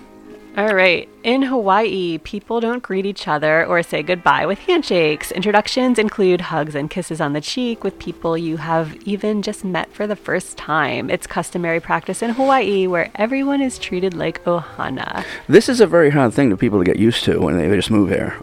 All 0.57 0.73
right. 0.73 1.07
In 1.23 1.43
Hawaii, 1.43 2.17
people 2.17 2.59
don't 2.59 2.81
greet 2.81 3.05
each 3.05 3.27
other 3.27 3.63
or 3.63 3.83
say 3.83 4.01
goodbye 4.01 4.47
with 4.47 4.57
handshakes. 4.57 5.31
Introductions 5.31 5.99
include 5.99 6.41
hugs 6.41 6.73
and 6.73 6.89
kisses 6.89 7.21
on 7.21 7.33
the 7.33 7.41
cheek 7.41 7.83
with 7.83 7.99
people 7.99 8.35
you 8.35 8.57
have 8.57 8.95
even 9.05 9.43
just 9.43 9.63
met 9.63 9.93
for 9.93 10.07
the 10.07 10.15
first 10.15 10.57
time. 10.57 11.11
It's 11.11 11.27
customary 11.27 11.79
practice 11.79 12.23
in 12.23 12.31
Hawaii 12.31 12.87
where 12.87 13.11
everyone 13.13 13.61
is 13.61 13.77
treated 13.77 14.15
like 14.15 14.43
ohana. 14.45 15.23
This 15.47 15.69
is 15.69 15.79
a 15.79 15.85
very 15.85 16.09
hard 16.09 16.33
thing 16.33 16.49
for 16.49 16.57
people 16.57 16.79
to 16.79 16.85
get 16.85 16.97
used 16.97 17.23
to 17.25 17.39
when 17.39 17.55
they 17.55 17.69
just 17.75 17.91
move 17.91 18.09
here. 18.09 18.35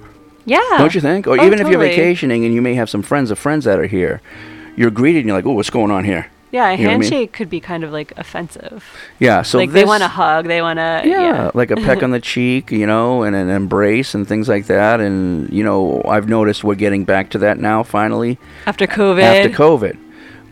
Yeah. 0.45 0.61
Don't 0.79 0.95
you 0.95 1.01
think? 1.01 1.27
Or 1.27 1.41
Oh, 1.41 1.45
even 1.45 1.59
if 1.59 1.67
you're 1.69 1.81
vacationing 1.81 2.45
and 2.45 2.55
you 2.55 2.63
may 2.63 2.75
have 2.75 2.89
some 2.89 3.03
friends 3.03 3.33
of 3.33 3.41
friends 3.41 3.65
that 3.65 3.81
are 3.81 3.87
here, 3.87 4.21
you're 4.77 4.91
greeted 4.93 5.21
and 5.21 5.29
you're 5.29 5.37
like, 5.37 5.47
oh, 5.47 5.53
what's 5.53 5.71
going 5.71 5.91
on 5.91 6.05
here? 6.05 6.31
Yeah, 6.55 6.69
a 6.71 6.77
You 6.77 6.85
know 6.85 6.85
what 6.85 6.95
I 6.95 6.99
mean? 6.99 7.11
handshake 7.11 7.33
could 7.33 7.51
be 7.51 7.59
kind 7.59 7.83
of 7.83 7.91
like 7.91 8.13
offensive. 8.17 8.85
Yeah, 9.19 9.43
so 9.43 9.59
like 9.59 9.73
they 9.73 9.85
want 9.85 10.05
a 10.05 10.09
hug, 10.09 10.47
they 10.47 10.63
want 10.63 10.79
to 10.79 11.03
yeah, 11.05 11.51
like 11.53 11.73
a 11.73 11.77
peck 11.77 12.03
on 12.05 12.11
the 12.13 12.21
cheek, 12.33 12.71
you 12.71 12.87
know, 12.87 13.25
and 13.25 13.35
an 13.35 13.49
embrace 13.51 14.15
and 14.15 14.27
things 14.27 14.49
like 14.49 14.67
that. 14.67 15.01
And 15.01 15.53
you 15.53 15.65
know, 15.65 16.01
I've 16.09 16.29
noticed 16.29 16.63
we're 16.63 16.77
getting 16.77 17.05
back 17.05 17.31
to 17.31 17.39
that 17.39 17.59
now. 17.59 17.83
Finally, 17.83 18.39
after 18.67 18.87
COVID. 18.87 19.23
after 19.23 19.51
COVID, 19.51 19.97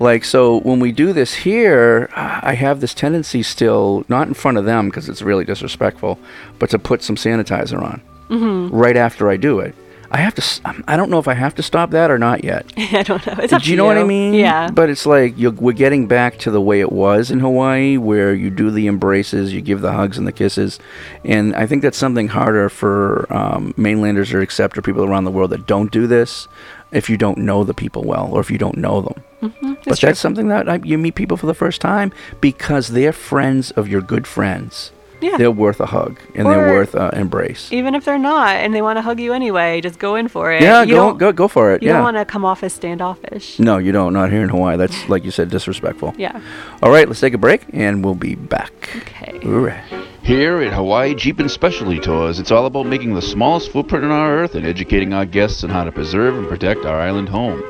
like 0.00 0.24
so, 0.24 0.58
when 0.60 0.80
we 0.80 0.90
do 0.90 1.12
this 1.12 1.34
here, 1.46 2.08
I 2.16 2.54
have 2.54 2.80
this 2.80 2.94
tendency 2.94 3.44
still, 3.44 4.04
not 4.08 4.26
in 4.26 4.34
front 4.34 4.58
of 4.58 4.64
them 4.64 4.88
because 4.88 5.08
it's 5.08 5.22
really 5.22 5.44
disrespectful, 5.44 6.18
but 6.58 6.68
to 6.70 6.78
put 6.80 7.02
some 7.04 7.14
sanitizer 7.14 7.80
on 7.80 8.00
Mhm. 8.28 8.70
right 8.72 8.96
after 8.96 9.30
I 9.30 9.36
do 9.36 9.60
it. 9.60 9.74
I 10.14 10.18
have 10.18 10.34
to. 10.34 10.82
I 10.86 10.96
don't 10.98 11.10
know 11.10 11.18
if 11.18 11.26
I 11.26 11.32
have 11.32 11.54
to 11.54 11.62
stop 11.62 11.90
that 11.90 12.10
or 12.10 12.18
not 12.18 12.44
yet. 12.44 12.66
I 12.76 13.02
don't 13.02 13.26
know. 13.26 13.34
It's 13.42 13.52
up 13.52 13.62
Do 13.62 13.70
you 13.70 13.78
know 13.78 13.86
what 13.86 13.96
I 13.96 14.04
mean? 14.04 14.34
Yeah. 14.34 14.70
But 14.70 14.90
it's 14.90 15.06
like 15.06 15.38
you're, 15.38 15.52
we're 15.52 15.72
getting 15.72 16.06
back 16.06 16.38
to 16.40 16.50
the 16.50 16.60
way 16.60 16.80
it 16.80 16.92
was 16.92 17.30
in 17.30 17.40
Hawaii, 17.40 17.96
where 17.96 18.34
you 18.34 18.50
do 18.50 18.70
the 18.70 18.86
embraces, 18.88 19.54
you 19.54 19.62
give 19.62 19.80
the 19.80 19.92
hugs 19.92 20.18
and 20.18 20.26
the 20.26 20.32
kisses, 20.32 20.78
and 21.24 21.56
I 21.56 21.66
think 21.66 21.80
that's 21.80 21.96
something 21.96 22.28
harder 22.28 22.68
for 22.68 23.26
um, 23.34 23.72
mainlanders 23.78 24.34
or 24.34 24.42
accept 24.42 24.76
or 24.76 24.82
people 24.82 25.02
around 25.02 25.24
the 25.24 25.30
world 25.30 25.48
that 25.50 25.66
don't 25.66 25.90
do 25.90 26.06
this. 26.06 26.46
If 26.92 27.08
you 27.08 27.16
don't 27.16 27.38
know 27.38 27.64
the 27.64 27.72
people 27.72 28.02
well, 28.04 28.28
or 28.34 28.40
if 28.40 28.50
you 28.50 28.58
don't 28.58 28.76
know 28.76 29.00
them, 29.00 29.24
Mhm, 29.42 29.78
but 29.86 29.98
that's 29.98 30.20
something 30.20 30.48
that 30.48 30.68
I, 30.68 30.78
you 30.84 30.98
meet 30.98 31.14
people 31.14 31.38
for 31.38 31.46
the 31.46 31.54
first 31.54 31.80
time 31.80 32.12
because 32.42 32.88
they're 32.88 33.14
friends 33.14 33.70
of 33.70 33.88
your 33.88 34.02
good 34.02 34.26
friends. 34.26 34.92
Yeah. 35.22 35.36
They're 35.38 35.50
worth 35.50 35.80
a 35.80 35.86
hug 35.86 36.18
and 36.34 36.46
they're 36.46 36.68
worth 36.74 36.94
an 36.94 37.14
embrace. 37.14 37.70
Even 37.72 37.94
if 37.94 38.04
they're 38.04 38.18
not 38.18 38.56
and 38.56 38.74
they 38.74 38.82
want 38.82 38.96
to 38.98 39.02
hug 39.02 39.20
you 39.20 39.32
anyway, 39.32 39.80
just 39.80 39.98
go 39.98 40.16
in 40.16 40.28
for 40.28 40.52
it. 40.52 40.60
Yeah, 40.62 40.82
You 40.82 40.94
go 40.94 40.96
don't- 40.96 41.18
go 41.18 41.32
go 41.32 41.48
for 41.48 41.72
it. 41.74 41.82
You 41.82 41.88
yeah. 41.88 41.94
don't 41.94 42.02
want 42.02 42.16
to 42.16 42.24
come 42.24 42.44
off 42.44 42.62
as 42.62 42.72
standoffish. 42.72 43.58
no, 43.58 43.78
you 43.78 43.92
don't. 43.92 44.12
Not 44.12 44.30
here 44.30 44.42
in 44.42 44.48
Hawaii. 44.48 44.76
That's 44.76 45.08
like 45.08 45.24
you 45.24 45.30
said, 45.30 45.48
disrespectful. 45.50 46.14
Yeah. 46.18 46.40
All 46.82 46.90
right, 46.90 47.06
let's 47.08 47.20
take 47.20 47.34
a 47.34 47.38
break 47.38 47.62
and 47.72 48.04
we'll 48.04 48.14
be 48.16 48.34
back. 48.34 48.72
Okay. 48.96 49.38
All 49.44 49.60
right. 49.60 49.82
Here 50.22 50.60
at 50.62 50.72
Hawaii 50.72 51.14
Jeep 51.14 51.40
and 51.40 51.50
Specialty 51.50 51.98
Tours, 51.98 52.38
it's 52.38 52.50
all 52.52 52.66
about 52.66 52.86
making 52.86 53.14
the 53.14 53.22
smallest 53.22 53.72
footprint 53.72 54.04
on 54.04 54.10
our 54.12 54.36
earth 54.36 54.54
and 54.54 54.64
educating 54.66 55.12
our 55.12 55.24
guests 55.24 55.64
on 55.64 55.70
how 55.70 55.82
to 55.84 55.90
preserve 55.92 56.36
and 56.38 56.48
protect 56.48 56.84
our 56.84 57.00
island 57.00 57.28
home. 57.28 57.60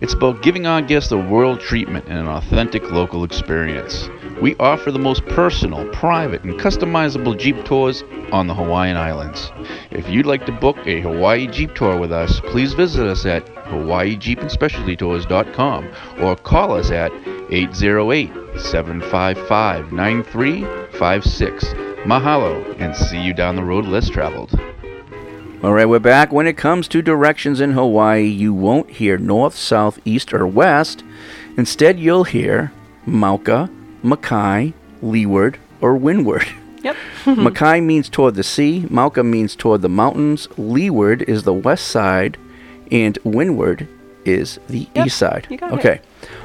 It's 0.00 0.14
about 0.14 0.42
giving 0.42 0.64
our 0.66 0.80
guests 0.80 1.10
a 1.12 1.18
world 1.18 1.60
treatment 1.60 2.06
and 2.08 2.18
an 2.18 2.28
authentic 2.28 2.90
local 2.90 3.24
experience. 3.24 4.08
We 4.40 4.54
offer 4.56 4.90
the 4.92 5.00
most 5.00 5.26
personal, 5.26 5.84
private, 5.88 6.44
and 6.44 6.54
customizable 6.54 7.36
Jeep 7.36 7.64
tours 7.64 8.04
on 8.30 8.46
the 8.46 8.54
Hawaiian 8.54 8.96
Islands. 8.96 9.50
If 9.90 10.08
you'd 10.08 10.26
like 10.26 10.46
to 10.46 10.52
book 10.52 10.76
a 10.86 11.00
Hawaii 11.00 11.48
Jeep 11.48 11.74
tour 11.74 11.98
with 11.98 12.12
us, 12.12 12.38
please 12.40 12.72
visit 12.72 13.04
us 13.04 13.26
at 13.26 13.44
hawaiijeepandspecialtytours.com 13.64 15.88
or 16.20 16.36
call 16.36 16.72
us 16.72 16.92
at 16.92 17.10
808 17.50 18.30
755 18.60 19.92
9356. 19.92 21.64
Mahalo 22.04 22.76
and 22.78 22.94
see 22.94 23.20
you 23.20 23.34
down 23.34 23.56
the 23.56 23.64
road 23.64 23.86
less 23.86 24.08
traveled. 24.08 24.56
All 25.64 25.72
right, 25.72 25.86
we're 25.86 25.98
back. 25.98 26.32
When 26.32 26.46
it 26.46 26.56
comes 26.56 26.86
to 26.88 27.02
directions 27.02 27.60
in 27.60 27.72
Hawaii, 27.72 28.22
you 28.22 28.54
won't 28.54 28.90
hear 28.90 29.18
north, 29.18 29.56
south, 29.56 29.98
east, 30.04 30.32
or 30.32 30.46
west. 30.46 31.02
Instead, 31.56 31.98
you'll 31.98 32.22
hear 32.22 32.70
Mauka, 33.04 33.68
Makai, 34.04 34.72
Leeward, 35.02 35.58
or 35.80 35.96
Windward. 35.96 36.46
Yep. 36.80 36.96
Makai 37.24 37.82
means 37.82 38.08
toward 38.08 38.36
the 38.36 38.44
sea, 38.44 38.84
Mauka 38.88 39.26
means 39.26 39.56
toward 39.56 39.82
the 39.82 39.88
mountains, 39.88 40.46
Leeward 40.56 41.22
is 41.22 41.42
the 41.42 41.52
west 41.52 41.88
side, 41.88 42.36
and 42.92 43.18
Windward 43.24 43.88
is 44.24 44.60
the 44.68 44.86
Yep, 44.94 45.06
east 45.08 45.18
side. 45.18 45.46
you 45.50 45.56
got 45.56 45.72
it. 45.72 45.78
okay. 45.80 46.00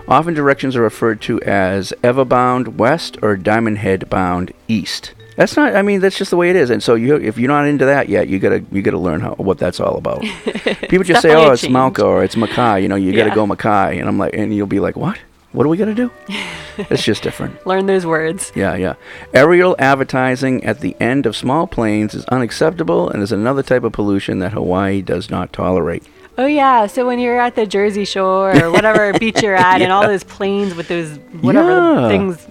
Often 0.07 0.33
directions 0.33 0.75
are 0.75 0.81
referred 0.81 1.21
to 1.21 1.39
as 1.43 1.93
Ewa 2.03 2.25
bound 2.25 2.79
west 2.79 3.19
or 3.21 3.37
Diamond 3.37 3.77
Head 3.77 4.09
bound 4.09 4.51
east. 4.67 5.13
That's 5.37 5.55
not. 5.55 5.75
I 5.75 5.83
mean, 5.83 5.99
that's 5.99 6.17
just 6.17 6.31
the 6.31 6.37
way 6.37 6.49
it 6.49 6.55
is. 6.55 6.71
And 6.71 6.81
so, 6.81 6.95
you, 6.95 7.15
if 7.15 7.37
you're 7.37 7.47
not 7.47 7.67
into 7.67 7.85
that 7.85 8.09
yet, 8.09 8.27
you 8.27 8.39
gotta 8.39 8.65
you 8.71 8.81
gotta 8.81 8.97
learn 8.97 9.19
how, 9.21 9.35
what 9.35 9.59
that's 9.59 9.79
all 9.79 9.97
about. 9.97 10.21
People 10.89 11.03
just 11.03 11.21
say, 11.21 11.35
"Oh, 11.35 11.51
it's. 11.51 11.63
Mauka 11.65 12.03
or 12.03 12.23
it's 12.23 12.35
Makai." 12.35 12.81
You 12.81 12.87
know, 12.87 12.95
you 12.95 13.11
Yeah. 13.11 13.23
gotta 13.25 13.35
go 13.35 13.45
Makai, 13.45 13.99
and 13.99 14.07
I'm 14.09 14.17
like, 14.17 14.33
and 14.35 14.53
you'll 14.53 14.65
be 14.67 14.79
like, 14.79 14.95
"What? 14.95 15.19
What 15.53 15.65
are 15.65 15.69
we 15.69 15.77
gonna 15.77 15.93
do?" 15.95 16.11
it's 16.77 17.03
just 17.03 17.23
different. 17.23 17.65
Learn 17.67 17.85
those 17.85 18.05
words. 18.05 18.51
Yeah, 18.55 18.75
yeah. 18.75 18.95
Aerial 19.33 19.75
advertising 19.79 20.63
at 20.65 20.81
the 20.81 20.95
end 20.99 21.25
of 21.25 21.35
small 21.35 21.65
planes 21.67 22.13
is 22.13 22.25
unacceptable 22.25 23.09
and 23.09 23.23
is 23.23 23.31
another 23.31 23.63
type 23.63 23.83
of 23.83 23.93
pollution 23.93 24.39
that 24.39 24.51
Hawaii 24.53 25.01
does 25.01 25.29
not 25.29 25.53
tolerate. 25.53 26.03
Oh 26.37 26.47
yeah, 26.47 26.87
so 26.87 27.05
when 27.05 27.19
you're 27.19 27.39
at 27.39 27.55
the 27.55 27.65
Jersey 27.67 28.05
Shore 28.05 28.55
or 28.61 28.71
whatever 28.71 29.13
beach 29.19 29.41
you're 29.43 29.55
at, 29.55 29.81
and 29.81 29.91
all 29.91 30.07
those 30.07 30.23
planes 30.23 30.73
with 30.75 30.87
those 30.87 31.17
whatever 31.41 31.69
Yeah. 31.69 32.07
things, 32.09 32.47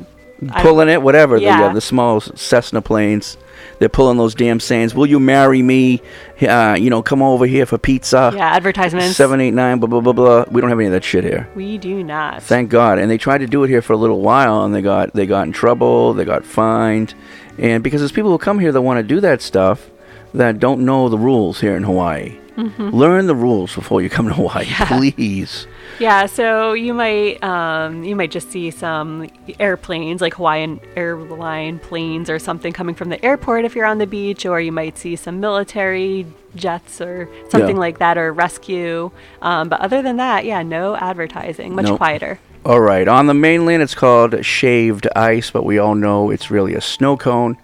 Pulling 0.57 0.89
it, 0.89 1.01
whatever. 1.03 1.39
The, 1.39 1.45
Yeah. 1.45 1.67
uh, 1.67 1.73
the 1.73 1.81
small 1.81 2.21
Cessna 2.21 2.83
planes. 2.83 3.37
They're 3.79 3.89
pulling 3.89 4.17
those 4.19 4.35
damn 4.35 4.61
sayings. 4.61 4.95
Will 4.95 5.07
you 5.07 5.19
marry 5.19 5.61
me? 5.63 6.01
Uh, 6.41 6.77
you 6.79 6.89
know, 6.91 7.03
come 7.03 7.21
over 7.23 7.47
here 7.47 7.67
for 7.67 7.79
pizza. 7.79 8.33
yeah, 8.35 8.51
advertisements. 8.51 9.17
Seven, 9.17 9.41
eight, 9.41 9.53
nine, 9.55 9.79
blah, 9.81 9.89
blah, 9.89 10.01
blah, 10.01 10.13
blah. 10.13 10.45
We 10.51 10.61
don't 10.61 10.71
have 10.71 10.79
any 10.79 10.87
of 10.87 10.93
that 10.93 11.05
shit 11.05 11.25
here. 11.25 11.49
We 11.55 11.79
do 11.79 12.03
not. 12.05 12.43
Thank 12.43 12.71
God. 12.71 12.99
And 12.99 13.11
they 13.11 13.19
tried 13.19 13.39
to 13.39 13.47
do 13.47 13.65
it 13.65 13.69
here 13.69 13.83
for 13.83 13.93
a 13.93 13.97
little 13.97 14.21
while, 14.21 14.65
and 14.65 14.75
they 14.75 14.83
got 14.83 15.13
they 15.15 15.27
got 15.27 15.47
in 15.47 15.53
trouble. 15.53 16.15
They 16.15 16.25
got 16.25 16.45
fined, 16.45 17.15
and 17.59 17.83
because 17.83 18.01
there's 18.01 18.13
people 18.13 18.31
who 18.31 18.39
come 18.39 18.59
here 18.59 18.73
that 18.73 18.83
want 18.83 18.99
to 18.99 19.03
do 19.03 19.21
that 19.21 19.43
stuff 19.43 19.91
that 20.35 20.59
don't 20.59 20.81
know 20.85 21.09
the 21.09 21.19
rules 21.19 21.61
here 21.61 21.77
in 21.77 21.83
Hawaii. 21.83 22.39
Mhm. 22.57 22.93
Learn 22.93 23.27
the 23.27 23.35
rules 23.35 23.75
before 23.75 24.03
you 24.03 24.11
come 24.11 24.29
to 24.29 24.35
Hawaii, 24.35 24.67
please. 24.87 25.67
Yeah, 26.03 26.27
so 26.27 26.73
you 26.73 26.95
might 26.95 27.41
um, 27.45 28.03
you 28.03 28.17
might 28.17 28.33
just 28.33 28.51
see 28.51 28.73
some 28.73 29.31
airplanes 29.61 30.21
like 30.21 30.35
Hawaiian 30.35 30.81
airline 30.97 31.79
planes 31.79 32.29
or 32.29 32.41
something 32.41 32.73
coming 32.73 32.97
from 32.97 33.09
the 33.09 33.25
airport 33.25 33.65
if 33.65 33.77
you're 33.77 33.87
on 33.87 33.99
the 33.99 34.07
beach, 34.09 34.45
or 34.45 34.61
you 34.61 34.73
might 34.73 34.99
see 34.99 35.15
some 35.15 35.39
military 35.39 36.27
jets 36.57 37.01
or 37.01 37.29
something 37.51 37.77
Yeah. 37.77 37.81
like 37.87 37.99
that, 37.99 38.19
or 38.19 38.33
rescue. 38.33 39.13
Um, 39.43 39.69
but 39.69 39.81
other 39.81 40.03
than 40.03 40.17
that, 40.17 40.45
yeah, 40.45 40.65
no 40.65 40.97
advertising, 40.97 41.77
much 41.77 41.87
Nope. 41.87 41.99
quieter. 41.99 42.41
All 42.67 42.81
right. 42.81 43.07
On 43.07 43.29
the 43.29 43.35
mainland, 43.35 43.81
it's 43.81 43.95
called 43.95 44.45
shaved 44.45 45.07
ice, 45.15 45.53
but 45.53 45.65
we 45.65 45.79
all 45.79 45.95
know 45.95 46.31
it's 46.31 46.51
really 46.51 46.75
a 46.75 46.81
snow 46.81 47.17
cone. 47.17 47.57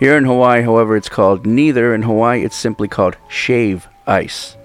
Here 0.00 0.16
in 0.16 0.24
Hawaii, 0.24 0.62
however, 0.62 0.96
it's 0.96 1.08
called 1.08 1.46
neither. 1.46 1.94
In 1.94 2.02
Hawaii, 2.02 2.42
it's 2.42 2.56
simply 2.56 2.88
called 2.88 3.16
shave 3.28 3.86
ice. 4.04 4.56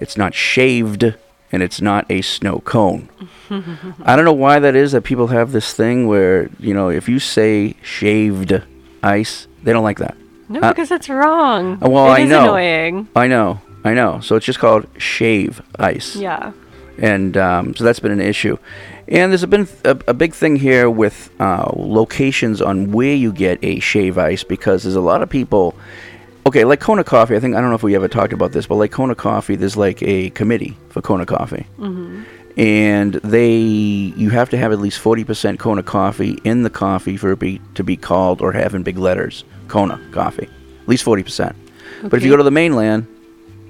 It's 0.00 0.16
not 0.16 0.32
shaved, 0.34 1.14
and 1.52 1.62
it's 1.62 1.80
not 1.80 2.06
a 2.10 2.22
snow 2.22 2.60
cone. 2.60 3.08
I 3.50 4.16
don't 4.16 4.24
know 4.24 4.32
why 4.32 4.58
that 4.58 4.74
is 4.74 4.92
that 4.92 5.02
people 5.02 5.26
have 5.28 5.52
this 5.52 5.72
thing 5.74 6.06
where, 6.08 6.48
you 6.58 6.72
know, 6.74 6.88
if 6.88 7.08
you 7.08 7.18
say 7.18 7.74
shaved 7.82 8.60
ice, 9.02 9.46
they 9.62 9.72
don't 9.72 9.84
like 9.84 9.98
that. 9.98 10.16
No, 10.48 10.60
Uh, 10.60 10.72
because 10.72 10.90
it's 10.90 11.08
wrong. 11.08 11.78
Uh, 11.84 11.88
well, 11.90 12.06
It 12.06 12.10
I 12.10 12.20
is 12.20 12.30
know. 12.30 12.42
annoying. 12.44 13.08
I 13.14 13.26
know. 13.26 13.60
I 13.84 13.94
know. 13.94 14.20
So 14.20 14.36
it's 14.36 14.46
just 14.46 14.58
called 14.58 14.86
shave 14.98 15.60
ice. 15.78 16.16
Yeah. 16.16 16.52
And 16.98 17.36
um, 17.36 17.74
so 17.74 17.84
that's 17.84 18.00
been 18.00 18.12
an 18.12 18.20
issue. 18.20 18.58
And 19.08 19.32
there's 19.32 19.44
been 19.46 19.66
a, 19.84 19.98
a 20.08 20.14
big 20.14 20.32
thing 20.34 20.56
here 20.56 20.88
with 20.88 21.30
uh, 21.40 21.70
locations 21.74 22.62
on 22.62 22.92
where 22.92 23.14
you 23.14 23.32
get 23.32 23.58
a 23.62 23.80
shave 23.80 24.16
ice 24.18 24.44
because 24.44 24.84
there's 24.84 24.94
a 24.96 25.00
lot 25.00 25.22
of 25.22 25.28
people. 25.28 25.74
Okay, 26.44 26.64
like 26.64 26.80
Kona 26.80 27.04
Coffee, 27.04 27.36
I 27.36 27.40
think, 27.40 27.54
I 27.54 27.60
don't 27.60 27.70
know 27.70 27.76
if 27.76 27.82
we 27.84 27.94
ever 27.94 28.08
talked 28.08 28.32
about 28.32 28.50
this, 28.52 28.66
but 28.66 28.74
like 28.74 28.90
Kona 28.90 29.14
Coffee, 29.14 29.54
there's 29.54 29.76
like 29.76 30.02
a 30.02 30.30
committee 30.30 30.76
for 30.88 31.00
Kona 31.00 31.24
Coffee. 31.24 31.66
hmm 31.76 32.22
And 32.56 33.14
they, 33.14 33.56
you 33.58 34.30
have 34.30 34.50
to 34.50 34.56
have 34.58 34.72
at 34.72 34.80
least 34.80 35.00
40% 35.02 35.58
Kona 35.60 35.82
Coffee 35.84 36.38
in 36.42 36.64
the 36.64 36.70
coffee 36.70 37.16
for 37.16 37.30
it 37.32 37.38
be, 37.38 37.60
to 37.76 37.84
be 37.84 37.96
called 37.96 38.42
or 38.42 38.52
have 38.52 38.74
in 38.74 38.82
big 38.82 38.98
letters 38.98 39.44
Kona 39.68 40.00
Coffee. 40.10 40.48
At 40.82 40.88
least 40.88 41.04
40%. 41.04 41.54
But 42.02 42.14
if 42.14 42.24
you 42.24 42.30
go 42.30 42.36
to 42.36 42.42
the 42.42 42.50
mainland 42.50 43.06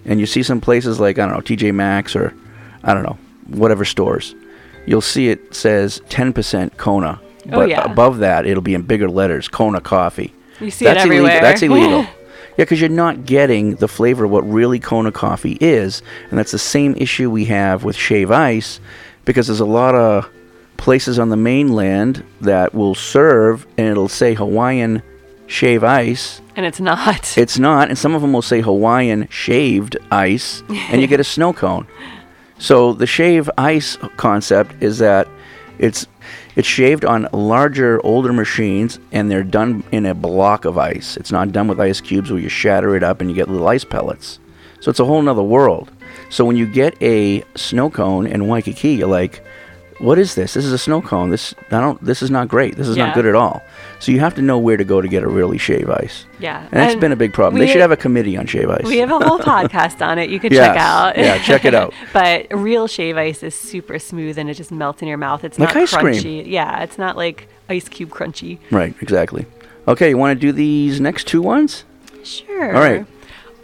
and 0.07 0.19
you 0.19 0.25
see 0.25 0.43
some 0.43 0.61
places 0.61 0.99
like, 0.99 1.19
I 1.19 1.27
don't 1.27 1.35
know, 1.35 1.41
TJ 1.43 1.75
Maxx 1.75 2.17
or, 2.17 2.33
I 2.83 2.95
don't 2.95 3.03
know, 3.03 3.19
whatever 3.49 3.85
stores, 3.85 4.35
you'll 4.87 5.03
see 5.03 5.29
it 5.29 5.55
says 5.55 6.01
10% 6.09 6.79
Kona. 6.79 7.21
Oh, 7.23 7.51
But 7.51 7.69
yeah. 7.69 7.83
above 7.85 8.19
that, 8.21 8.47
it'll 8.47 8.63
be 8.63 8.73
in 8.75 8.83
bigger 8.83 9.11
letters, 9.11 9.47
Kona 9.49 9.83
coffee. 9.83 10.33
You 10.59 10.71
see 10.71 10.87
it 10.87 10.97
illegal. 10.97 11.03
everywhere. 11.27 11.41
That's 11.43 11.63
illegal. 11.63 12.07
Yeah, 12.57 12.65
because 12.65 12.81
you're 12.81 12.91
not 12.91 13.25
getting 13.25 13.77
the 13.77 13.88
flavor 13.88 14.25
of 14.25 14.31
what 14.31 14.48
really 14.48 14.79
Kona 14.79 15.11
coffee 15.13 15.57
is, 15.61 16.03
and 16.31 16.38
that's 16.38 16.53
the 16.53 16.59
same 16.59 16.94
issue 16.96 17.31
we 17.31 17.46
have 17.46 17.83
with 17.83 17.96
Shave 17.96 18.31
Ice, 18.31 18.79
because 19.25 19.46
there's 19.46 19.61
a 19.61 19.65
lot 19.65 19.94
of 19.94 20.29
places 20.77 21.19
on 21.19 21.31
the 21.31 21.37
mainland 21.37 22.25
that 22.40 22.75
will 22.75 22.94
serve, 22.94 23.67
and 23.79 23.87
it'll 23.87 24.09
say 24.09 24.35
Hawaiian 24.35 25.03
Shave 25.46 25.83
Ice. 25.83 26.40
And 26.57 26.67
it's 26.67 26.81
not. 26.81 27.37
It's 27.38 27.59
not, 27.59 27.88
and 27.88 27.96
some 27.96 28.15
of 28.15 28.21
them 28.21 28.33
will 28.33 28.42
say 28.42 28.61
Hawaiian 28.61 29.29
Shaved 29.29 29.96
Ice, 30.11 30.63
and 30.69 31.00
you 31.00 31.07
get 31.07 31.21
a 31.21 31.25
snow 31.37 31.53
cone. 31.53 31.87
So 32.59 32.92
the 32.92 33.07
shave 33.09 33.50
ice 33.59 33.96
concept 34.17 34.81
is 34.81 34.98
that 34.98 35.27
it's 35.79 36.06
it's 36.54 36.68
shaved 36.68 37.04
on 37.04 37.29
larger, 37.33 38.04
older 38.04 38.33
machines, 38.33 38.98
and 39.10 39.31
they're 39.31 39.42
done 39.42 39.83
in 39.90 40.06
a 40.06 40.14
block 40.14 40.64
of 40.64 40.79
ice. 40.79 41.16
It's 41.16 41.33
not 41.33 41.52
done 41.52 41.68
with 41.68 41.81
ice 41.81 42.00
cubes 42.00 42.31
where 42.31 42.40
you 42.40 42.48
shatter 42.48 42.94
it 42.96 43.02
up 43.02 43.20
and 43.20 43.31
you 43.31 43.37
get 43.37 43.48
little 43.48 43.66
ice 43.68 43.85
pellets. 43.85 44.38
So 44.81 44.90
it's 44.90 45.00
a 45.00 45.04
whole 45.04 45.23
nother 45.23 45.42
world. 45.42 45.90
So 46.29 46.44
when 46.44 46.56
you 46.56 46.66
get 46.66 47.00
a 47.02 47.44
snow 47.54 47.90
cone 47.90 48.27
in 48.27 48.48
Waikiki, 48.48 48.90
you're 48.94 49.08
like, 49.08 49.42
"What 49.99 50.19
is 50.19 50.35
this? 50.35 50.55
This 50.55 50.65
is 50.65 50.73
a 50.73 50.79
snow 50.79 51.01
cone. 51.03 51.31
This 51.31 51.55
I 51.71 51.81
don't. 51.81 52.03
This 52.05 52.23
is 52.23 52.31
not 52.31 52.49
great. 52.49 52.77
This 52.77 52.88
is 52.88 52.97
Yeah. 52.97 53.07
not 53.07 53.15
good 53.15 53.27
at 53.27 53.35
all." 53.35 53.63
So 54.01 54.11
you 54.13 54.19
have 54.21 54.35
to 54.35 54.43
know 54.43 54.59
where 54.59 54.77
to 54.77 54.85
go 54.85 55.01
to 55.01 55.07
get 55.09 55.23
a 55.23 55.29
really 55.29 55.59
shave 55.59 55.88
ice. 55.88 56.25
Yeah. 56.40 56.61
and 56.63 56.71
that's 56.73 56.93
And 56.93 57.01
been 57.01 57.13
a 57.13 57.17
big 57.17 57.33
problem. 57.33 57.61
They 57.61 57.69
should 57.69 57.81
have 57.81 57.93
a 57.93 57.97
committee 57.97 58.37
on 58.37 58.47
shave 58.47 58.69
ice. 58.69 58.83
We 58.85 58.99
have 58.99 59.11
a 59.13 59.19
whole 59.21 59.38
podcast 59.55 60.05
on 60.05 60.19
it. 60.19 60.29
You 60.31 60.40
could 60.40 60.53
Yes. 60.53 60.67
check 60.67 60.77
out. 60.77 61.17
Yeah, 61.17 61.38
check 61.38 61.65
it 61.65 61.75
out. 61.75 61.95
but 62.13 62.47
real 62.51 62.87
shave 62.88 63.17
ice 63.17 63.43
is 63.45 63.55
super 63.55 63.99
smooth 64.01 64.38
and 64.38 64.51
it 64.51 64.55
just 64.55 64.73
melts 64.73 65.03
in 65.03 65.09
your 65.09 65.19
mouth. 65.19 65.45
It's 65.45 65.59
Like 65.59 65.75
not 65.75 65.83
ice 65.83 65.95
cream. 65.97 66.15
crunchy. 66.17 66.45
Yeah, 66.47 66.83
it's 66.83 66.99
not 66.99 67.17
like 67.17 67.47
ice 67.69 67.88
cube 67.88 68.11
crunchy. 68.11 68.59
Right, 68.73 68.95
exactly. 69.01 69.47
Okay, 69.87 70.09
you 70.11 70.19
want 70.19 70.38
to 70.38 70.40
do 70.47 70.53
these 70.53 71.01
next 71.01 71.27
two 71.29 71.40
ones? 71.43 71.85
Sure. 72.25 72.75
All 72.75 72.81
right. 72.83 73.05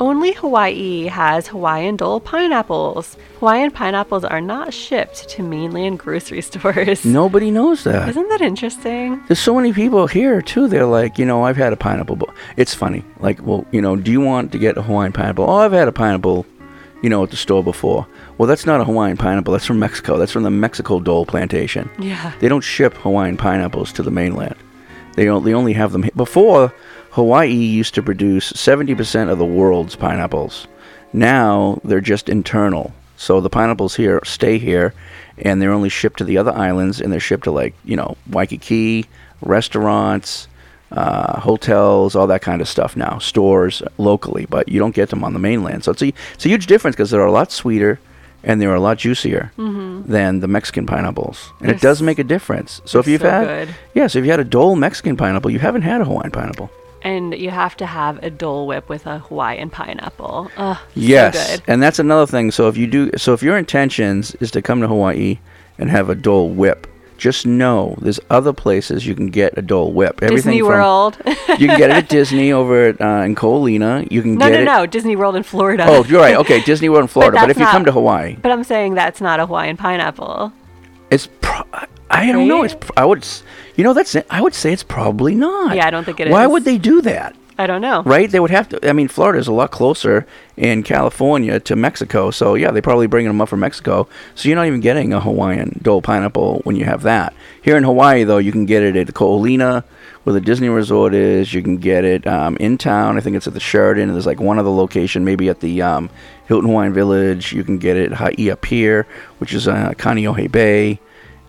Only 0.01 0.33
Hawaii 0.33 1.07
has 1.07 1.49
Hawaiian 1.49 1.97
Dole 1.97 2.21
pineapples. 2.21 3.17
Hawaiian 3.41 3.73
pineapples 3.73 4.25
are 4.25 4.41
not 4.41 4.73
shipped 4.73 5.29
to 5.31 5.43
mainland 5.43 5.99
grocery 5.99 6.41
stores. 6.51 7.05
Nobody 7.05 7.51
knows 7.51 7.83
that. 7.83 8.09
Isn't 8.09 8.29
that 8.29 8.41
interesting? 8.41 9.21
There's 9.27 9.41
so 9.41 9.57
many 9.57 9.73
people 9.73 10.07
here 10.07 10.41
too. 10.41 10.69
They're 10.69 10.87
like, 10.87 11.19
you 11.19 11.25
know, 11.27 11.43
I've 11.43 11.57
had 11.57 11.73
a 11.73 11.77
pineapple. 11.77 12.15
But 12.15 12.31
it's 12.57 12.75
funny. 12.75 13.05
Like, 13.19 13.45
well, 13.45 13.67
you 13.73 13.81
know, 13.83 13.97
do 13.97 14.13
you 14.13 14.21
want 14.21 14.53
to 14.53 14.59
get 14.59 14.77
a 14.79 14.83
Hawaiian 14.83 15.13
pineapple? 15.13 15.51
Oh, 15.51 15.57
I've 15.57 15.73
had 15.73 15.89
a 15.89 15.93
pineapple, 15.93 16.47
you 17.03 17.11
know, 17.11 17.25
at 17.25 17.31
the 17.31 17.37
store 17.37 17.65
before. 17.65 18.07
Well, 18.39 18.47
that's 18.47 18.67
not 18.67 18.81
a 18.81 18.85
Hawaiian 18.85 19.17
pineapple. 19.17 19.53
That's 19.53 19.67
from 19.67 19.81
Mexico. 19.81 20.17
That's 20.17 20.31
from 20.31 20.45
the 20.45 20.51
Mexico 20.51 21.01
Dole 21.01 21.27
plantation. 21.27 21.91
Yeah. 21.99 22.33
They 22.39 22.47
don't 22.49 22.61
ship 22.63 22.95
Hawaiian 22.99 23.37
pineapples 23.37 23.93
to 23.95 24.05
the 24.05 24.13
mainland. 24.13 24.55
They 25.17 25.29
only, 25.29 25.51
they 25.51 25.55
only 25.57 25.73
have 25.73 25.91
them 25.91 26.05
he- 26.05 26.11
before. 26.15 26.73
Hawaii 27.19 27.51
used 27.53 27.95
to 27.97 28.03
produce 28.03 28.53
70% 28.53 29.29
of 29.29 29.39
the 29.39 29.45
world's 29.45 29.97
pineapples. 29.97 30.69
Now 31.13 31.81
they're 31.83 32.01
just 32.01 32.29
internal. 32.29 32.93
So 33.17 33.41
the 33.41 33.51
pineapples 33.51 33.97
here 33.97 34.21
stay 34.25 34.57
here, 34.59 34.95
and 35.39 35.61
they're 35.61 35.73
only 35.73 35.89
shipped 35.89 36.19
to 36.19 36.25
the 36.25 36.39
other 36.39 36.53
islands, 36.53 37.01
and 37.01 37.13
they're 37.13 37.19
shipped 37.19 37.43
to 37.45 37.51
like 37.51 37.75
you 37.85 37.97
know 37.97 38.17
Waikiki, 38.31 39.07
restaurants, 39.43 40.47
uh, 40.93 41.41
hotels, 41.41 42.15
all 42.15 42.29
that 42.29 42.43
kind 42.43 42.61
of 42.61 42.69
stuff 42.69 42.97
now, 42.97 43.19
stores 43.19 43.83
locally. 43.99 44.47
But 44.49 44.69
you 44.69 44.79
don't 44.79 44.95
get 44.95 45.09
them 45.11 45.25
on 45.25 45.33
the 45.33 45.41
mainland. 45.41 45.83
So 45.83 45.91
it's 45.91 46.03
a 46.03 46.13
it's 46.35 46.47
a 46.47 46.49
huge 46.49 46.67
difference 46.69 46.95
because 46.95 47.11
they're 47.11 47.27
a 47.27 47.33
lot 47.33 47.51
sweeter, 47.51 47.99
and 48.45 48.61
they're 48.63 48.75
a 48.77 48.81
lot 48.81 48.99
juicier 48.99 49.51
Mhm. 49.59 50.07
than 50.07 50.39
the 50.39 50.47
Mexican 50.47 50.87
pineapples, 50.87 51.53
and 51.59 51.69
They're 51.69 51.75
it 51.75 51.81
does 51.83 52.01
make 52.01 52.21
a 52.21 52.25
difference. 52.25 52.81
So 52.85 53.01
if 53.01 53.09
you've 53.09 53.23
so 53.23 53.31
had 53.31 53.69
yes, 53.69 53.77
yeah, 53.95 54.07
so 54.07 54.21
if 54.21 54.25
you 54.25 54.31
had 54.31 54.39
a 54.41 54.45
Dole 54.45 54.77
Mexican 54.77 55.17
pineapple, 55.17 55.51
you 55.51 55.59
haven't 55.59 55.83
had 55.83 56.01
a 56.01 56.05
Hawaiian 56.05 56.31
pineapple. 56.31 56.71
And 57.09 57.33
you 57.35 57.49
have 57.51 57.75
to 57.79 57.87
have 57.87 58.23
a 58.23 58.29
Dole 58.29 58.67
Whip 58.67 58.89
with 58.91 59.07
a 59.07 59.21
Hawaiian 59.21 59.71
pineapple. 59.71 60.51
Ugh, 60.59 60.77
Yes, 60.95 61.35
So 61.39 61.57
good. 61.57 61.63
and 61.67 61.83
that's 61.83 61.99
another 61.99 62.27
thing. 62.27 62.51
So 62.51 62.69
if 62.69 62.77
you 62.77 62.87
do, 62.87 63.11
so 63.17 63.33
if 63.33 63.43
your 63.43 63.57
intentions 63.57 64.35
is 64.41 64.51
to 64.51 64.61
come 64.61 64.81
to 64.83 64.89
Hawaii 64.89 65.39
and 65.79 65.89
have 65.91 66.11
a 66.11 66.15
Dole 66.15 66.51
Whip, 66.51 66.87
just 67.17 67.47
know 67.47 67.97
there's 68.03 68.21
other 68.31 68.53
places 68.53 69.07
you 69.07 69.15
can 69.15 69.29
get 69.29 69.57
a 69.57 69.63
Dole 69.63 69.93
Whip. 69.93 70.21
Disney 70.21 70.59
from- 70.59 70.69
World. 70.69 71.17
you 71.59 71.67
can 71.67 71.79
get 71.79 71.91
it 71.91 71.97
at 71.97 72.09
Disney 72.11 72.53
over 72.53 72.89
at, 72.91 73.01
uh, 73.01 73.25
in 73.25 73.35
Ko'olina. 73.35 74.07
You 74.13 74.21
can 74.23 74.35
No, 74.35 74.47
get 74.49 74.53
no, 74.53 74.61
it. 74.61 74.65
no. 74.81 74.87
Disney 74.87 75.17
World 75.17 75.35
in 75.35 75.43
Florida. 75.45 75.85
Oh, 75.89 76.05
you're 76.05 76.21
right. 76.21 76.37
Okay, 76.37 76.61
Disney 76.63 76.89
World 76.91 77.03
in 77.05 77.09
Florida. 77.17 77.37
But, 77.41 77.47
that's 77.47 77.59
if 77.59 77.61
you 77.61 77.67
come 77.67 77.85
to 77.87 77.93
Hawaii, 77.93 78.37
But 78.43 78.53
I'm 78.53 78.65
saying 78.65 78.95
that's 78.95 79.21
not 79.21 79.41
a 79.41 79.47
Hawaiian 79.47 79.77
pineapple. 79.79 80.53
it's. 81.11 81.29
Pro- 81.41 81.65
I 82.11 82.33
don't 82.33 82.49
know. 82.49 82.63
It's. 82.63 82.77
I 82.97 83.05
would. 83.05 83.27
You 83.77 83.85
know, 83.85 83.93
that's. 83.93 84.17
I 84.31 84.41
would 84.41 84.55
say 84.55 84.73
it's 84.73 84.83
probably 84.83 85.35
not. 85.35 85.77
Yeah, 85.77 85.87
I 85.87 85.91
don't 85.91 86.05
think 86.05 86.21
it 86.21 86.29
Why 86.31 86.45
is. 86.45 86.51
would 86.51 86.65
they 86.65 86.79
do 86.79 87.01
that? 87.03 87.37
I 87.61 87.67
don't 87.67 87.83
know. 87.83 88.05
Right? 88.05 88.31
They 88.31 88.39
would 88.39 88.53
have 88.53 88.69
to. 88.69 88.89
I 88.89 88.93
mean, 88.93 89.09
Florida 89.09 89.41
is 89.41 89.49
a 89.49 89.53
lot 89.53 89.73
closer 89.73 90.27
in 90.57 90.85
California 90.85 91.59
to 91.59 91.75
Mexico. 91.75 92.31
So, 92.31 92.55
yeah, 92.55 92.71
they're 92.71 92.83
probably 92.83 93.09
bringing 93.09 93.29
them 93.29 93.41
up 93.41 93.49
from 93.49 93.59
Mexico. 93.59 94.07
So, 94.37 94.49
you're 94.49 94.55
not 94.55 94.69
even 94.69 94.81
getting 94.81 95.13
a 95.13 95.21
Hawaiian 95.21 95.81
Dole 95.83 96.01
pineapple 96.01 96.61
when 96.63 96.77
you 96.77 96.85
have 96.85 97.03
that. 97.03 97.35
Here 97.61 97.77
in 97.77 97.83
Hawaii, 97.83 98.23
though, 98.23 98.39
you 98.39 98.53
can 98.53 98.65
get 98.65 98.85
it 98.85 98.95
at 98.95 99.09
Ko'olina, 99.09 99.83
where 100.23 100.35
the 100.35 100.41
Disney 100.41 100.69
Resort 100.69 101.15
is. 101.15 101.53
You 101.53 101.61
can 101.61 101.79
get 101.79 102.05
it 102.05 102.29
um, 102.29 102.57
in 102.59 102.79
town. 102.79 103.17
I 103.17 103.21
think 103.21 103.35
it's 103.35 103.49
at 103.49 103.55
the 103.55 103.61
Sheraton. 103.61 104.13
There's 104.13 104.25
like 104.25 104.41
one 104.41 104.61
other 104.61 104.71
location, 104.71 105.25
maybe 105.25 105.49
at 105.49 105.59
the 105.59 105.83
um, 105.83 106.11
Hilton 106.47 106.69
Hawaiian 106.69 106.95
Village. 106.95 107.53
You 107.53 107.65
can 107.65 107.79
get 107.79 107.97
it 107.97 108.13
at 108.13 108.19
He'eia 108.37 108.55
Pier, 108.55 109.05
which 109.39 109.53
is 109.53 109.67
uh, 109.67 109.95
Kaneohe 109.97 110.51
Bay. 110.51 111.01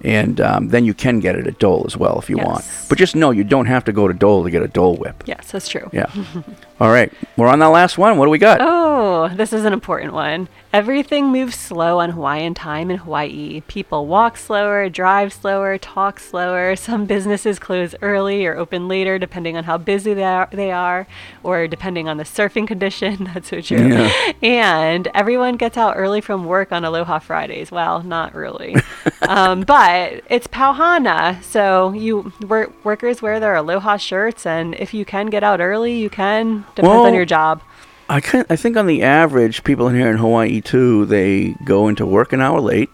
And 0.03 0.39
um, 0.39 0.69
then 0.69 0.85
you 0.85 0.93
can 0.93 1.19
get 1.19 1.35
it 1.35 1.45
at 1.47 1.59
Dole 1.59 1.83
as 1.85 1.97
well 1.97 2.19
if 2.19 2.29
you 2.29 2.37
want. 2.37 2.65
But 2.87 2.97
just 2.97 3.15
know 3.15 3.31
you 3.31 3.43
don't 3.43 3.65
have 3.65 3.83
to 3.85 3.91
go 3.91 4.07
to 4.07 4.13
Dole 4.13 4.43
to 4.43 4.49
get 4.51 4.61
a 4.61 4.67
Dole 4.67 4.95
Whip. 4.95 5.23
Yes, 5.25 5.51
that's 5.51 5.67
true. 5.67 5.89
Yeah. 5.91 6.11
All 6.79 6.91
right. 6.91 7.11
We're 7.35 7.47
on 7.47 7.59
that 7.59 7.67
last 7.67 7.97
one. 7.97 8.17
What 8.17 8.25
do 8.25 8.29
we 8.31 8.37
got? 8.37 8.59
Oh, 8.61 9.27
this 9.29 9.51
is 9.51 9.65
an 9.65 9.73
important 9.73 10.13
one. 10.13 10.47
Everything 10.71 11.31
moves 11.31 11.55
slow 11.55 11.99
on 11.99 12.11
Hawaiian 12.11 12.53
time 12.53 12.91
in 12.91 12.97
Hawaii. 12.97 13.61
People 13.67 14.05
walk 14.05 14.37
slower, 14.37 14.87
drive 14.87 15.33
slower, 15.33 15.79
talk 15.79 16.19
slower. 16.19 16.75
Some 16.75 17.05
businesses 17.05 17.57
close 17.57 17.95
early 18.03 18.45
or 18.45 18.55
open 18.55 18.87
later 18.87 19.17
depending 19.17 19.57
on 19.57 19.63
how 19.63 19.79
busy 19.79 20.13
they 20.13 20.23
are, 20.23 20.47
they 20.51 20.71
are 20.71 21.07
or 21.43 21.67
depending 21.67 22.07
on 22.07 22.17
the 22.17 22.23
surfing 22.23 22.67
condition. 22.67 23.23
That's 23.33 23.49
so 23.49 23.61
true. 23.61 23.87
Yeah. 23.87 24.33
And 24.43 25.07
everyone 25.15 25.55
gets 25.57 25.75
out 25.75 25.95
early 25.97 26.21
from 26.21 26.45
work 26.45 26.71
on 26.71 26.85
Aloha 26.85 27.17
Fridays. 27.19 27.71
Well, 27.71 28.03
not 28.03 28.35
really. 28.35 28.75
um, 29.23 29.61
but 29.67 30.21
it's 30.29 30.47
Pauhana. 30.47 31.41
So 31.43 31.93
you 31.93 32.31
wor- 32.47 32.71
workers 32.83 33.21
wear 33.23 33.39
their 33.39 33.55
Aloha 33.55 33.97
shirts 33.97 34.45
and 34.45 34.75
if 34.75 34.93
you 34.93 35.03
can 35.03 35.27
get 35.27 35.43
out 35.43 35.59
early, 35.59 35.97
you 35.97 36.11
can. 36.11 36.63
Depends 36.81 36.97
on 36.97 37.03
Well, 37.03 37.13
your 37.13 37.25
job. 37.25 37.61
I 38.09 38.21
can 38.21 38.45
I 38.49 38.55
think 38.55 38.75
on 38.75 38.87
the 38.87 39.03
average, 39.03 39.63
people 39.63 39.87
in 39.87 39.95
here 39.95 40.09
in 40.09 40.17
Hawaii 40.17 40.61
too, 40.61 41.05
they 41.05 41.55
go 41.63 41.87
into 41.87 42.05
work 42.05 42.33
an 42.33 42.41
hour 42.41 42.59
late. 42.59 42.89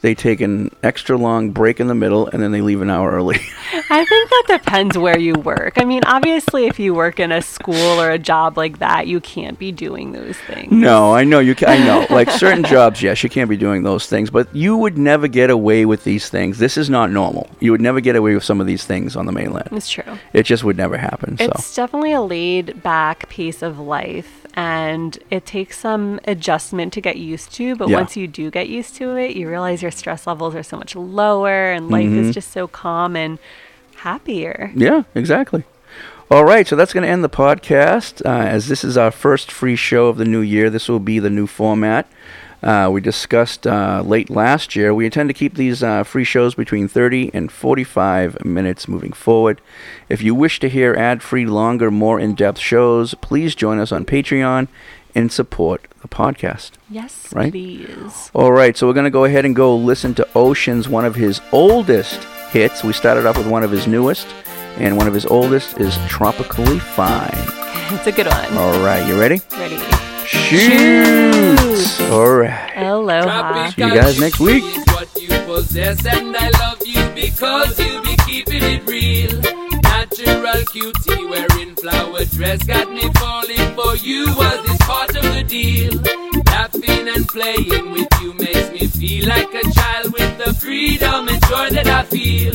They 0.00 0.14
take 0.14 0.40
an 0.40 0.70
extra 0.82 1.16
long 1.16 1.50
break 1.50 1.80
in 1.80 1.88
the 1.88 1.94
middle, 1.94 2.28
and 2.28 2.40
then 2.40 2.52
they 2.52 2.60
leave 2.60 2.80
an 2.80 2.88
hour 2.90 3.10
early. 3.10 3.36
I 3.90 4.04
think 4.04 4.30
that 4.30 4.44
depends 4.46 4.96
where 4.96 5.18
you 5.18 5.34
work. 5.34 5.74
I 5.76 5.84
mean, 5.84 6.02
obviously, 6.06 6.66
if 6.66 6.78
you 6.78 6.94
work 6.94 7.18
in 7.18 7.32
a 7.32 7.42
school 7.42 7.74
or 7.74 8.10
a 8.10 8.18
job 8.18 8.56
like 8.56 8.78
that, 8.78 9.08
you 9.08 9.20
can't 9.20 9.58
be 9.58 9.72
doing 9.72 10.12
those 10.12 10.36
things. 10.36 10.70
no, 10.70 11.12
I 11.12 11.24
know 11.24 11.40
you. 11.40 11.54
Can, 11.54 11.68
I 11.68 11.78
know, 11.78 12.06
like 12.10 12.30
certain 12.30 12.62
jobs, 12.64 13.02
yes, 13.02 13.24
you 13.24 13.28
can't 13.28 13.50
be 13.50 13.56
doing 13.56 13.82
those 13.82 14.06
things, 14.06 14.30
but 14.30 14.54
you 14.54 14.76
would 14.76 14.96
never 14.96 15.26
get 15.26 15.50
away 15.50 15.84
with 15.84 16.04
these 16.04 16.28
things. 16.28 16.58
This 16.58 16.76
is 16.76 16.88
not 16.88 17.10
normal. 17.10 17.50
You 17.58 17.72
would 17.72 17.80
never 17.80 18.00
get 18.00 18.14
away 18.14 18.34
with 18.34 18.44
some 18.44 18.60
of 18.60 18.68
these 18.68 18.84
things 18.84 19.16
on 19.16 19.26
the 19.26 19.32
mainland. 19.32 19.68
It's 19.72 19.90
true. 19.90 20.18
It 20.32 20.44
just 20.44 20.62
would 20.62 20.76
never 20.76 20.96
happen. 20.96 21.38
So. 21.38 21.44
It's 21.46 21.74
definitely 21.74 22.12
a 22.12 22.20
laid 22.20 22.82
back 22.82 23.28
piece 23.28 23.62
of 23.62 23.80
life, 23.80 24.46
and 24.58 25.18
it 25.30 25.46
takes 25.46 25.78
some 25.78 26.18
adjustment 26.24 26.92
to 26.92 27.00
get 27.00 27.16
used 27.16 27.52
to. 27.54 27.76
But 27.76 27.88
Yeah. 27.90 27.98
once 27.98 28.16
you 28.16 28.26
do 28.26 28.50
get 28.50 28.68
used 28.68 28.96
to 28.96 29.16
it, 29.16 29.36
you 29.36 29.48
realize 29.48 29.82
your 29.82 29.92
stress 29.92 30.26
levels 30.26 30.56
are 30.56 30.64
so 30.64 30.76
much 30.76 30.96
lower, 30.96 31.70
and 31.70 31.88
life 31.90 32.08
Mhm. 32.08 32.18
is 32.18 32.34
just 32.34 32.50
so 32.52 32.66
calm 32.66 33.14
and 33.14 33.38
happier. 33.98 34.72
Yeah, 34.74 35.02
exactly. 35.14 35.62
All 36.28 36.44
right, 36.44 36.66
so 36.66 36.74
that's 36.74 36.92
going 36.92 37.04
to 37.04 37.08
end 37.08 37.22
the 37.22 37.28
podcast. 37.28 38.20
Uh, 38.26 38.46
as 38.48 38.66
this 38.66 38.82
is 38.82 38.98
our 38.98 39.12
first 39.12 39.50
free 39.52 39.76
show 39.76 40.08
of 40.08 40.16
the 40.18 40.24
new 40.24 40.40
year, 40.40 40.68
this 40.70 40.88
will 40.88 40.98
be 41.00 41.20
the 41.20 41.30
new 41.30 41.46
format. 41.46 42.06
Uh, 42.62 42.88
we 42.92 43.00
discussed 43.00 43.66
uh, 43.66 44.02
late 44.04 44.28
last 44.30 44.74
year. 44.74 44.92
We 44.92 45.04
intend 45.04 45.28
to 45.28 45.34
keep 45.34 45.54
these 45.54 45.82
uh, 45.82 46.02
free 46.02 46.24
shows 46.24 46.54
between 46.54 46.88
30 46.88 47.30
and 47.32 47.52
45 47.52 48.44
minutes 48.44 48.88
moving 48.88 49.12
forward. 49.12 49.60
If 50.08 50.22
you 50.22 50.34
wish 50.34 50.58
to 50.60 50.68
hear 50.68 50.94
ad 50.94 51.22
free, 51.22 51.46
longer, 51.46 51.90
more 51.90 52.18
in 52.18 52.34
depth 52.34 52.58
shows, 52.58 53.14
please 53.14 53.54
join 53.54 53.78
us 53.78 53.92
on 53.92 54.04
Patreon 54.04 54.66
and 55.14 55.30
support 55.32 55.86
the 56.02 56.08
podcast. 56.08 56.72
Yes, 56.90 57.32
Right? 57.32 57.50
please. 57.52 58.30
All 58.34 58.52
right, 58.52 58.76
so 58.76 58.86
we're 58.86 58.92
going 58.92 59.04
to 59.04 59.10
go 59.10 59.24
ahead 59.24 59.44
and 59.44 59.54
go 59.54 59.74
listen 59.76 60.14
to 60.14 60.28
O-Shen's, 60.34 60.88
one 60.88 61.04
of 61.04 61.14
his 61.14 61.40
oldest 61.52 62.22
hits. 62.50 62.82
We 62.84 62.92
started 62.92 63.24
off 63.26 63.38
with 63.38 63.46
one 63.48 63.62
of 63.62 63.70
his 63.70 63.86
newest, 63.86 64.26
and 64.76 64.96
one 64.96 65.06
of 65.08 65.14
his 65.14 65.26
oldest 65.26 65.78
is 65.78 65.94
Tropically 66.08 66.80
Fine. 66.80 67.54
It's 67.90 68.06
a 68.06 68.12
good 68.12 68.26
one. 68.26 68.58
All 68.58 68.78
right, 68.84 69.06
you 69.08 69.18
ready? 69.18 69.40
Ready. 69.52 70.07
Shoot! 70.30 72.00
All 72.10 72.34
right. 72.36 72.72
Aloha. 72.76 73.70
See 73.70 73.82
you 73.82 73.94
guys 73.94 74.20
next 74.20 74.40
week. 74.40 74.62
What 74.88 75.08
you 75.18 75.28
possess, 75.46 76.04
and 76.04 76.36
I 76.36 76.50
love 76.60 76.86
you 76.86 77.02
because 77.14 77.80
you 77.80 78.02
be 78.02 78.14
keeping 78.26 78.62
it 78.62 78.86
real. 78.86 79.40
Natural 79.80 80.64
cutie 80.70 81.24
wearing 81.24 81.74
flower 81.76 82.24
dress 82.26 82.62
got 82.64 82.90
me 82.92 83.10
falling 83.14 83.74
for 83.74 83.96
you. 84.04 84.26
Was 84.36 84.66
this 84.66 84.78
part 84.86 85.16
of 85.16 85.22
the 85.22 85.44
deal? 85.44 85.94
Laughing 86.44 87.08
and 87.08 87.26
playing 87.28 87.90
with 87.92 88.08
you 88.20 88.34
makes 88.34 88.70
me 88.70 88.86
feel 88.86 89.28
like 89.30 89.48
a 89.54 89.70
child 89.72 90.12
with 90.12 90.44
the 90.44 90.52
freedom 90.54 91.28
and 91.28 91.42
joy 91.46 91.70
that 91.70 91.86
I 91.86 92.04
feel. 92.04 92.52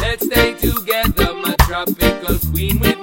Let's 0.00 0.26
stay 0.26 0.54
together, 0.54 1.32
my 1.34 1.54
tropical 1.60 2.38
queen. 2.50 2.93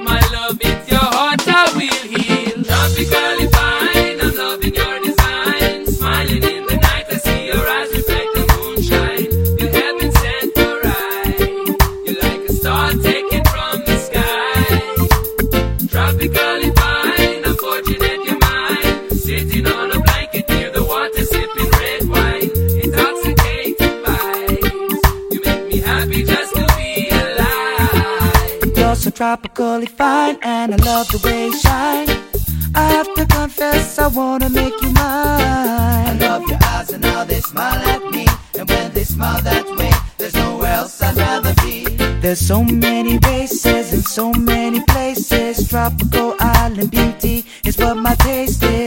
Tropically 29.22 29.86
fine, 29.86 30.36
and 30.42 30.74
I 30.74 30.78
love 30.78 31.08
the 31.10 31.20
way 31.24 31.46
you 31.46 31.56
shine. 31.56 32.10
I 32.74 32.86
have 32.96 33.14
to 33.14 33.24
confess, 33.28 34.00
I 34.00 34.08
wanna 34.08 34.50
make 34.50 34.74
you 34.82 34.92
mine. 34.94 36.08
I 36.10 36.18
love 36.20 36.50
your 36.50 36.58
eyes 36.74 36.90
and 36.90 37.06
how 37.06 37.24
they 37.26 37.40
smile 37.40 37.88
at 37.94 38.04
me. 38.12 38.26
And 38.58 38.68
when 38.68 38.92
they 38.94 39.04
smile 39.04 39.40
that 39.44 39.66
way, 39.78 39.92
there's 40.18 40.34
nowhere 40.34 40.74
else 40.74 41.00
I'd 41.04 41.16
rather 41.18 41.54
be. 41.62 41.84
There's 42.24 42.40
so 42.40 42.64
many 42.64 43.20
races 43.20 43.94
and 43.94 44.04
so 44.04 44.32
many 44.32 44.80
places. 44.86 45.70
Tropical 45.70 46.36
island 46.40 46.90
beauty 46.90 47.46
is 47.64 47.78
what 47.78 47.98
my 47.98 48.16
taste 48.16 48.64
is. 48.64 48.81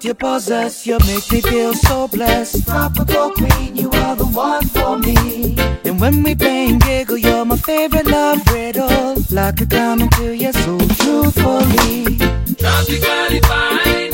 What 0.00 0.04
you 0.06 0.14
possess, 0.14 0.86
you 0.86 0.98
make 1.00 1.30
me 1.30 1.42
feel 1.42 1.74
so 1.74 2.08
blessed. 2.08 2.66
Tropical 2.66 3.32
queen, 3.32 3.76
you 3.76 3.90
are 3.90 4.16
the 4.16 4.24
one 4.24 4.64
for 4.68 4.98
me. 4.98 5.56
And 5.84 6.00
when 6.00 6.22
we 6.22 6.34
and 6.40 6.80
giggle, 6.80 7.18
you're 7.18 7.44
my 7.44 7.58
favorite 7.58 8.06
love 8.06 8.40
riddle. 8.50 9.16
Like 9.30 9.60
a 9.60 9.66
coming 9.66 10.08
to 10.10 10.34
you 10.34 10.52
so 10.52 10.78
truthfully. 10.78 12.16
Tropically 12.56 13.40
fine, 13.40 14.09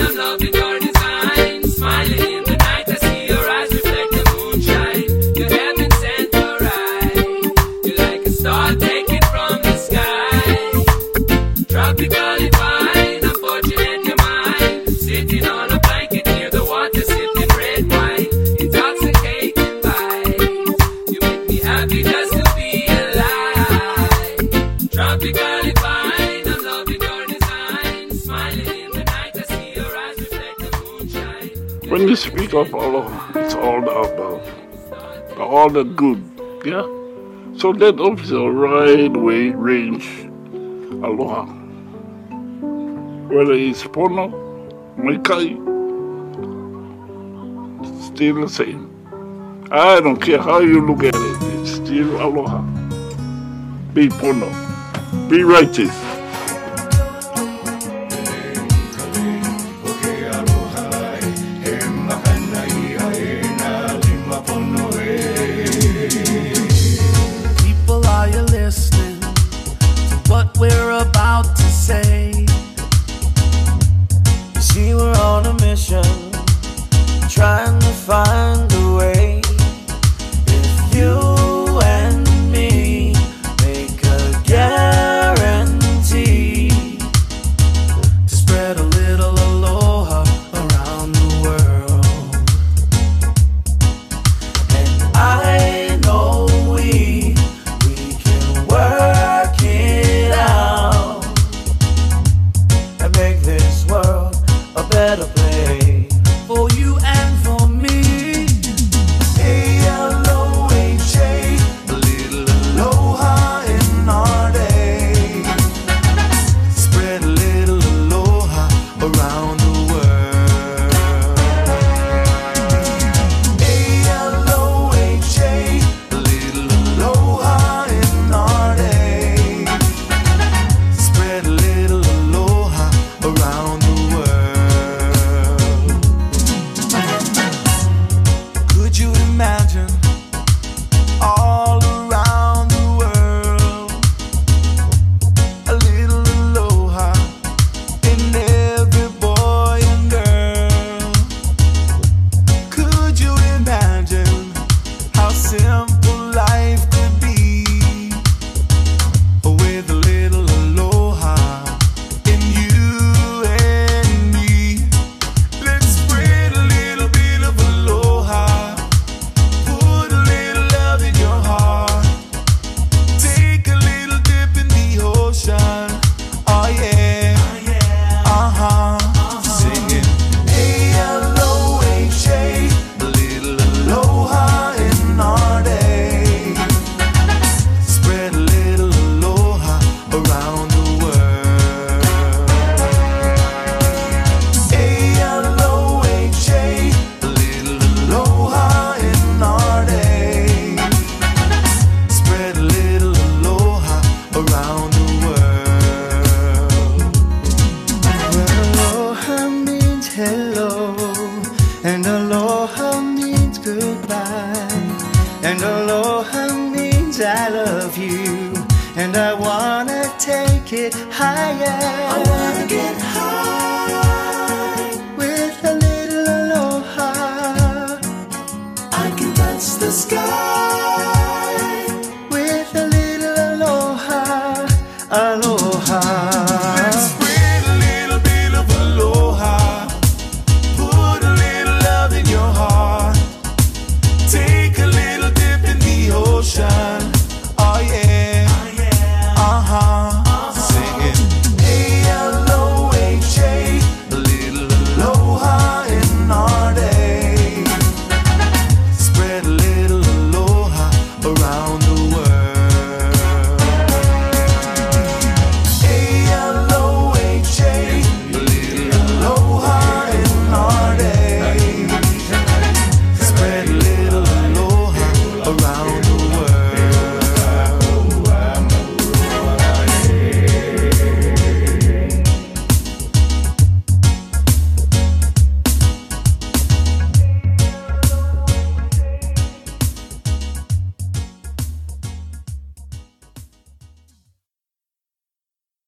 Speak 32.64 32.72
of 32.74 33.36
it's 33.36 33.54
all 33.54 33.82
the 33.82 35.36
all 35.38 35.68
the 35.68 35.84
good, 35.84 36.24
yeah. 36.64 36.80
So 37.58 37.74
that 37.74 38.00
officer 38.00 38.50
right 38.50 39.14
way 39.14 39.50
range, 39.50 40.06
aloha. 41.04 41.44
Whether 43.28 43.52
it's 43.52 43.82
Pono, 43.82 44.32
Maikai, 44.96 45.52
still 48.06 48.40
the 48.40 48.48
same. 48.48 48.88
I 49.70 50.00
don't 50.00 50.16
care 50.16 50.40
how 50.40 50.60
you 50.60 50.80
look 50.80 51.04
at 51.04 51.14
it, 51.14 51.60
it's 51.60 51.72
still 51.72 52.22
aloha. 52.22 52.62
Be 53.92 54.08
Pono, 54.08 54.48
be 55.28 55.42
righteous. 55.42 56.05